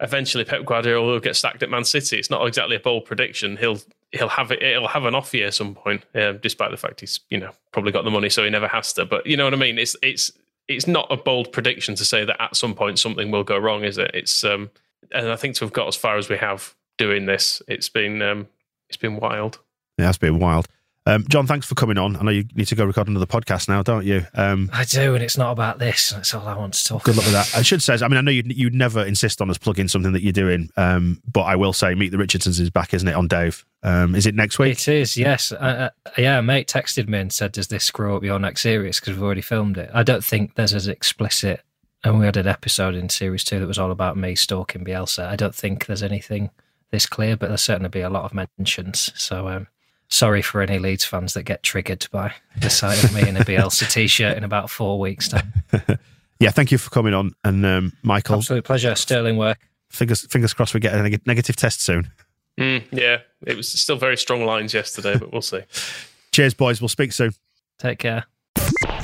eventually 0.00 0.44
Pep 0.44 0.64
Guardiola 0.64 1.12
will 1.12 1.20
get 1.20 1.36
sacked 1.36 1.62
at 1.62 1.70
Man 1.70 1.84
City. 1.84 2.18
It's 2.18 2.30
not 2.30 2.46
exactly 2.46 2.76
a 2.76 2.80
bold 2.80 3.04
prediction. 3.04 3.56
He'll 3.56 3.78
he'll 4.12 4.28
have 4.28 4.50
it. 4.50 4.62
He'll 4.62 4.88
have 4.88 5.04
an 5.04 5.14
off 5.14 5.32
year 5.34 5.48
at 5.48 5.54
some 5.54 5.74
point, 5.74 6.04
um, 6.14 6.38
despite 6.42 6.70
the 6.70 6.76
fact 6.76 7.00
he's 7.00 7.20
you 7.30 7.38
know 7.38 7.50
probably 7.72 7.92
got 7.92 8.04
the 8.04 8.10
money, 8.10 8.28
so 8.28 8.44
he 8.44 8.50
never 8.50 8.68
has 8.68 8.92
to. 8.94 9.04
But 9.04 9.26
you 9.26 9.36
know 9.36 9.44
what 9.44 9.54
I 9.54 9.58
mean? 9.58 9.78
It's 9.78 9.96
it's 10.02 10.32
it's 10.68 10.86
not 10.86 11.06
a 11.10 11.16
bold 11.16 11.52
prediction 11.52 11.94
to 11.96 12.04
say 12.04 12.24
that 12.24 12.40
at 12.40 12.56
some 12.56 12.74
point 12.74 12.98
something 12.98 13.30
will 13.30 13.44
go 13.44 13.58
wrong, 13.58 13.84
is 13.84 13.98
it? 13.98 14.10
It's 14.14 14.44
um, 14.44 14.70
and 15.12 15.30
I 15.30 15.36
think 15.36 15.56
to 15.56 15.64
have 15.64 15.72
got 15.72 15.88
as 15.88 15.96
far 15.96 16.16
as 16.16 16.28
we 16.28 16.36
have 16.36 16.74
doing 16.96 17.26
this, 17.26 17.62
it's 17.68 17.88
been 17.88 18.22
um, 18.22 18.48
it's 18.88 18.96
been 18.96 19.16
wild. 19.16 19.58
That's 19.96 20.18
been 20.18 20.38
wild. 20.38 20.66
Um, 21.06 21.26
Jon, 21.28 21.46
thanks 21.46 21.66
for 21.66 21.74
coming 21.74 21.98
on. 21.98 22.16
I 22.16 22.22
know 22.22 22.30
you 22.30 22.44
need 22.54 22.66
to 22.68 22.74
go 22.74 22.84
record 22.86 23.08
another 23.08 23.26
podcast 23.26 23.68
now, 23.68 23.82
don't 23.82 24.06
you? 24.06 24.26
Um, 24.34 24.70
I 24.72 24.84
do, 24.84 25.14
and 25.14 25.22
it's 25.22 25.36
not 25.36 25.52
about 25.52 25.78
this. 25.78 26.10
That's 26.10 26.32
all 26.32 26.46
I 26.46 26.56
want 26.56 26.72
to 26.74 26.84
talk 26.84 27.04
good 27.04 27.16
luck 27.16 27.26
with 27.26 27.34
that. 27.34 27.54
I 27.54 27.60
should 27.60 27.82
say, 27.82 27.94
I 27.94 28.08
mean, 28.08 28.16
I 28.16 28.22
know 28.22 28.30
you 28.30 28.42
you 28.46 28.70
never 28.70 29.04
insist 29.04 29.42
on 29.42 29.50
us 29.50 29.58
plugging 29.58 29.88
something 29.88 30.12
that 30.12 30.22
you're 30.22 30.32
doing, 30.32 30.70
um, 30.78 31.20
but 31.30 31.42
I 31.42 31.56
will 31.56 31.74
say, 31.74 31.94
Meet 31.94 32.10
the 32.10 32.18
Richardsons 32.18 32.58
is 32.58 32.70
back, 32.70 32.94
isn't 32.94 33.06
it, 33.06 33.14
on 33.14 33.28
Dave? 33.28 33.66
Um, 33.82 34.14
is 34.14 34.24
it 34.24 34.34
next 34.34 34.58
week? 34.58 34.72
It 34.72 34.88
is, 34.88 35.16
yes. 35.18 35.52
Uh, 35.52 35.90
uh, 36.06 36.10
yeah, 36.16 36.40
mate 36.40 36.68
texted 36.68 37.06
me 37.06 37.18
and 37.18 37.32
said, 37.32 37.52
"Does 37.52 37.68
this 37.68 37.84
screw 37.84 38.16
up 38.16 38.22
your 38.22 38.38
next 38.38 38.62
series? 38.62 38.98
Because 38.98 39.14
we've 39.14 39.22
already 39.22 39.42
filmed 39.42 39.76
it." 39.76 39.90
I 39.92 40.02
don't 40.02 40.24
think 40.24 40.54
there's 40.54 40.74
as 40.74 40.88
explicit. 40.88 41.60
And 42.02 42.18
we 42.18 42.26
had 42.26 42.36
an 42.36 42.46
episode 42.46 42.94
in 42.94 43.08
series 43.08 43.44
two 43.44 43.58
that 43.60 43.66
was 43.66 43.78
all 43.78 43.90
about 43.90 44.18
me 44.18 44.34
stalking 44.34 44.84
Bielsa. 44.84 45.26
I 45.26 45.36
don't 45.36 45.54
think 45.54 45.86
there's 45.86 46.02
anything 46.02 46.50
this 46.90 47.06
clear, 47.06 47.34
but 47.34 47.46
there'll 47.46 47.56
certainly 47.56 47.88
be 47.88 48.02
a 48.02 48.10
lot 48.10 48.24
of 48.24 48.34
mentions. 48.34 49.10
So, 49.14 49.48
um, 49.48 49.68
sorry 50.14 50.42
for 50.42 50.62
any 50.62 50.78
Leeds 50.78 51.04
fans 51.04 51.34
that 51.34 51.42
get 51.42 51.62
triggered 51.62 52.06
by 52.12 52.32
the 52.60 52.70
sight 52.70 53.02
of 53.02 53.12
me 53.12 53.28
in 53.28 53.36
a 53.36 53.40
Bielsa 53.40 53.90
t-shirt 53.90 54.36
in 54.36 54.44
about 54.44 54.70
four 54.70 54.98
weeks' 54.98 55.28
time. 55.28 55.52
Yeah, 56.40 56.50
thank 56.50 56.72
you 56.72 56.78
for 56.78 56.90
coming 56.90 57.14
on. 57.14 57.32
And 57.44 57.64
um, 57.64 57.92
Michael, 58.02 58.34
Absolute 58.36 58.64
pleasure. 58.64 58.94
Sterling 58.96 59.36
work. 59.36 59.56
fingers 59.88 60.26
fingers 60.26 60.52
crossed 60.52 60.74
we 60.74 60.80
get 60.80 60.92
a 60.92 61.00
neg- 61.00 61.24
negative 61.26 61.54
test 61.54 61.80
soon. 61.80 62.10
Mm, 62.58 62.82
yeah, 62.90 63.18
it 63.46 63.56
was 63.56 63.68
still 63.68 63.96
very 63.96 64.16
strong 64.16 64.44
lines 64.44 64.74
yesterday, 64.74 65.16
but 65.16 65.32
we'll 65.32 65.40
see. 65.42 65.60
Cheers, 66.32 66.52
boys. 66.52 66.82
We'll 66.82 66.88
speak 66.88 67.12
soon. 67.12 67.32
Take 67.78 68.00
care. 68.00 68.24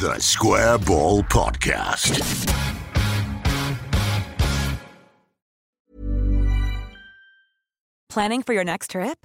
The 0.00 0.16
Square 0.18 0.78
Ball 0.78 1.22
Podcast. 1.22 2.18
Planning 8.08 8.42
for 8.42 8.52
your 8.52 8.64
next 8.64 8.90
trip? 8.90 9.24